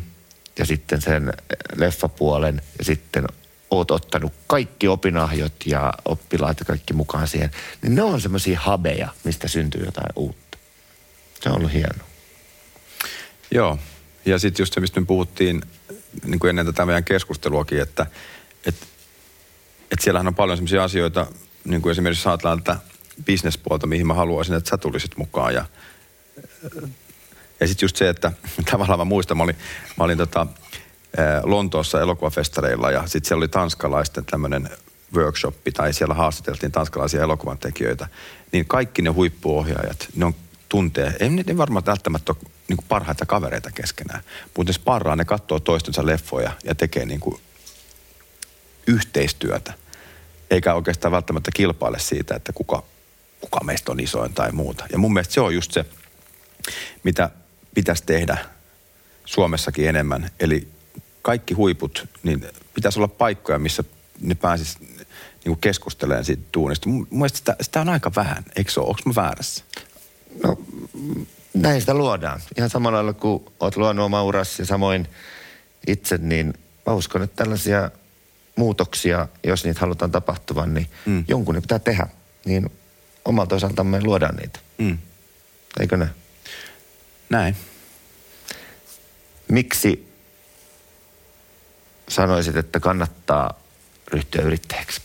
ja 0.59 0.65
sitten 0.65 1.01
sen 1.01 1.33
leffapuolen 1.75 2.61
ja 2.79 2.85
sitten 2.85 3.27
oot 3.71 3.91
ottanut 3.91 4.33
kaikki 4.47 4.87
opinahjot 4.87 5.53
ja 5.65 5.93
oppilaat 6.05 6.59
ja 6.59 6.65
kaikki 6.65 6.93
mukaan 6.93 7.27
siihen, 7.27 7.51
niin 7.81 7.95
ne 7.95 8.01
on 8.01 8.21
semmoisia 8.21 8.59
habeja, 8.59 9.09
mistä 9.23 9.47
syntyy 9.47 9.85
jotain 9.85 10.13
uutta. 10.15 10.57
Se 11.41 11.49
on 11.49 11.55
ollut 11.55 11.73
hienoa. 11.73 12.08
Joo, 13.51 13.79
ja 14.25 14.39
sitten 14.39 14.61
just 14.61 14.73
se, 14.73 14.79
mistä 14.79 14.99
me 14.99 15.05
puhuttiin 15.05 15.61
niin 16.25 16.39
kuin 16.39 16.49
ennen 16.49 16.65
tätä 16.65 16.85
meidän 16.85 17.03
keskusteluakin, 17.03 17.81
että 17.81 18.05
et, 18.65 18.75
et 19.91 19.99
siellähän 19.99 20.27
on 20.27 20.35
paljon 20.35 20.57
semmoisia 20.57 20.83
asioita, 20.83 21.27
niin 21.63 21.81
kuin 21.81 21.91
esimerkiksi 21.91 22.23
saatellaan 22.23 22.63
tätä 22.63 22.79
bisnespuolta, 23.25 23.87
mihin 23.87 24.07
mä 24.07 24.13
haluaisin, 24.13 24.55
että 24.55 24.69
sä 24.69 24.77
tulisit 24.77 25.17
mukaan 25.17 25.53
ja 25.53 25.65
ja 27.59 27.67
sitten 27.67 27.85
just 27.85 27.95
se, 27.95 28.09
että 28.09 28.31
tavallaan 28.71 28.99
mä 28.99 29.05
muistan, 29.05 29.37
mä 29.37 29.43
olin, 29.43 29.55
mä 29.97 30.03
olin 30.03 30.17
tota, 30.17 30.47
Lontoossa 31.43 32.01
elokuvafestareilla 32.01 32.91
ja 32.91 33.07
sitten 33.07 33.27
siellä 33.27 33.39
oli 33.39 33.47
tanskalaisten 33.47 34.25
tämmöinen 34.25 34.69
workshoppi 35.15 35.71
tai 35.71 35.93
siellä 35.93 36.13
haastateltiin 36.13 36.71
tanskalaisia 36.71 37.21
elokuvan 37.21 37.57
tekijöitä, 37.57 38.07
niin 38.51 38.65
kaikki 38.65 39.01
ne 39.01 39.09
huippuohjaajat, 39.09 40.07
ne 40.15 40.25
on 40.25 40.35
tuntee, 40.69 41.15
ei 41.19 41.29
ne 41.29 41.57
varmaan 41.57 41.85
välttämättä 41.85 42.31
ole 42.31 42.51
niin 42.69 42.85
parhaita 42.87 43.25
kavereita 43.25 43.71
keskenään, 43.71 44.23
mutta 44.57 44.69
ne 44.69 44.73
sparraa, 44.73 45.15
ne 45.15 45.25
katsoo 45.25 45.59
toistensa 45.59 46.05
leffoja 46.05 46.51
ja 46.63 46.75
tekee 46.75 47.05
niin 47.05 47.19
kuin 47.19 47.41
yhteistyötä, 48.87 49.73
eikä 50.51 50.73
oikeastaan 50.73 51.11
välttämättä 51.11 51.51
kilpaile 51.53 51.99
siitä, 51.99 52.35
että 52.35 52.53
kuka, 52.53 52.83
kuka 53.41 53.63
meistä 53.63 53.91
on 53.91 53.99
isoin 53.99 54.33
tai 54.33 54.51
muuta. 54.51 54.85
Ja 54.91 54.97
mun 54.97 55.13
mielestä 55.13 55.33
se 55.33 55.41
on 55.41 55.55
just 55.55 55.71
se, 55.71 55.85
mitä 57.03 57.29
pitäisi 57.73 58.03
tehdä 58.05 58.37
Suomessakin 59.25 59.89
enemmän. 59.89 60.29
Eli 60.39 60.67
kaikki 61.21 61.53
huiput, 61.53 62.07
niin 62.23 62.45
pitäisi 62.73 62.99
olla 62.99 63.07
paikkoja, 63.07 63.59
missä 63.59 63.83
ne 64.21 64.35
pääsis 64.35 64.77
niin 65.45 65.57
keskustelemaan 65.57 66.25
siitä 66.25 66.43
tuunista. 66.51 66.89
Mun 66.89 67.07
mielestä 67.11 67.37
sitä, 67.37 67.55
sitä 67.61 67.81
on 67.81 67.89
aika 67.89 68.11
vähän, 68.15 68.43
eikö 68.55 68.71
se 68.71 68.79
ole? 68.79 68.87
Onko 68.87 69.01
mä 69.05 69.15
väärässä? 69.15 69.63
No 70.43 70.57
näin 71.53 71.81
sitä 71.81 71.93
luodaan. 71.93 72.41
Ihan 72.57 72.69
samalla 72.69 72.95
lailla 72.95 73.13
kuin 73.13 73.45
olet 73.59 73.77
luonut 73.77 74.05
oma 74.05 74.23
uras 74.23 74.59
ja 74.59 74.65
samoin 74.65 75.07
itse, 75.87 76.17
niin 76.17 76.53
mä 76.85 76.93
uskon, 76.93 77.23
että 77.23 77.43
tällaisia 77.43 77.91
muutoksia, 78.55 79.27
jos 79.43 79.65
niitä 79.65 79.79
halutaan 79.79 80.11
tapahtuvan, 80.11 80.73
niin 80.73 80.89
mm. 81.05 81.25
jonkun 81.27 81.55
ne 81.55 81.61
pitää 81.61 81.79
tehdä. 81.79 82.07
Niin 82.45 82.71
omalta 83.25 83.55
osaltamme 83.55 84.01
luodaan 84.03 84.35
niitä. 84.35 84.59
Mm. 84.77 84.97
Eikö 85.79 85.97
ne? 85.97 86.09
Näin. 87.29 87.55
Miksi 89.47 90.13
sanoisit, 92.09 92.55
että 92.55 92.79
kannattaa 92.79 93.59
ryhtyä 94.07 94.41
yrittäjäksi? 94.41 95.01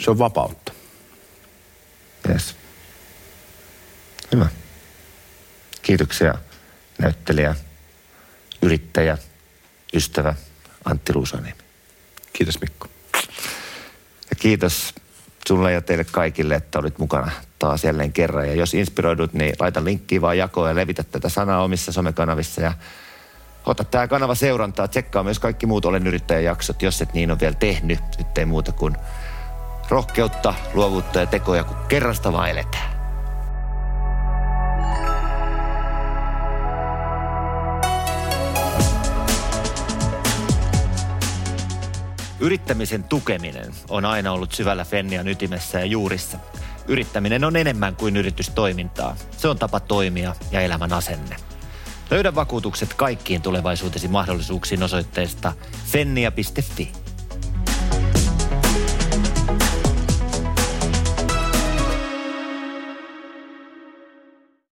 Se 0.00 0.10
on 0.10 0.18
vapautta. 0.18 0.72
Yes. 2.28 2.56
Hyvä. 4.32 4.46
Kiitoksia 5.82 6.34
näyttelijä, 6.98 7.54
yrittäjä, 8.62 9.18
ystävä 9.94 10.34
Antti 10.84 11.14
Luusaniemi. 11.14 11.60
Kiitos 12.32 12.60
Mikko. 12.60 12.86
Ja 14.30 14.36
kiitos 14.38 14.94
sulle 15.48 15.72
ja 15.72 15.80
teille 15.80 16.04
kaikille, 16.04 16.54
että 16.54 16.78
olit 16.78 16.98
mukana 16.98 17.30
taas 17.58 17.84
jälleen 17.84 18.12
kerran. 18.12 18.48
Ja 18.48 18.54
jos 18.54 18.74
inspiroidut, 18.74 19.32
niin 19.32 19.54
laita 19.58 19.84
linkkiä 19.84 20.20
vaan 20.20 20.38
jakoon 20.38 20.68
ja 20.68 20.74
levitä 20.74 21.02
tätä 21.02 21.28
sanaa 21.28 21.62
omissa 21.62 21.92
somekanavissa. 21.92 22.60
Ja 22.60 22.72
ota 23.66 23.84
tämä 23.84 24.08
kanava 24.08 24.34
seurantaa. 24.34 24.88
Tsekkaa 24.88 25.22
myös 25.22 25.38
kaikki 25.38 25.66
muut 25.66 25.84
Olen 25.84 26.06
yrittäjän 26.06 26.44
jaksot, 26.44 26.82
jos 26.82 27.02
et 27.02 27.14
niin 27.14 27.30
on 27.30 27.40
vielä 27.40 27.54
tehnyt. 27.54 28.00
Nyt 28.18 28.38
ei 28.38 28.44
muuta 28.44 28.72
kuin 28.72 28.96
rohkeutta, 29.90 30.54
luovuutta 30.74 31.18
ja 31.18 31.26
tekoja, 31.26 31.64
kun 31.64 31.76
kerrasta 31.88 32.32
vaan 32.32 32.50
eletään. 32.50 32.90
Yrittämisen 42.40 43.04
tukeminen 43.04 43.72
on 43.88 44.04
aina 44.04 44.32
ollut 44.32 44.52
syvällä 44.52 44.84
Fennian 44.84 45.28
ytimessä 45.28 45.78
ja 45.78 45.84
juurissa. 45.84 46.38
Yrittäminen 46.88 47.44
on 47.44 47.56
enemmän 47.56 47.96
kuin 47.96 48.16
yritystoimintaa. 48.16 49.16
Se 49.36 49.48
on 49.48 49.58
tapa 49.58 49.80
toimia 49.80 50.34
ja 50.52 50.60
elämän 50.60 50.92
asenne. 50.92 51.36
Löydä 52.10 52.34
vakuutukset 52.34 52.94
kaikkiin 52.94 53.42
tulevaisuutesi 53.42 54.08
mahdollisuuksiin 54.08 54.82
osoitteesta 54.82 55.52
fennia.fi. 55.86 56.92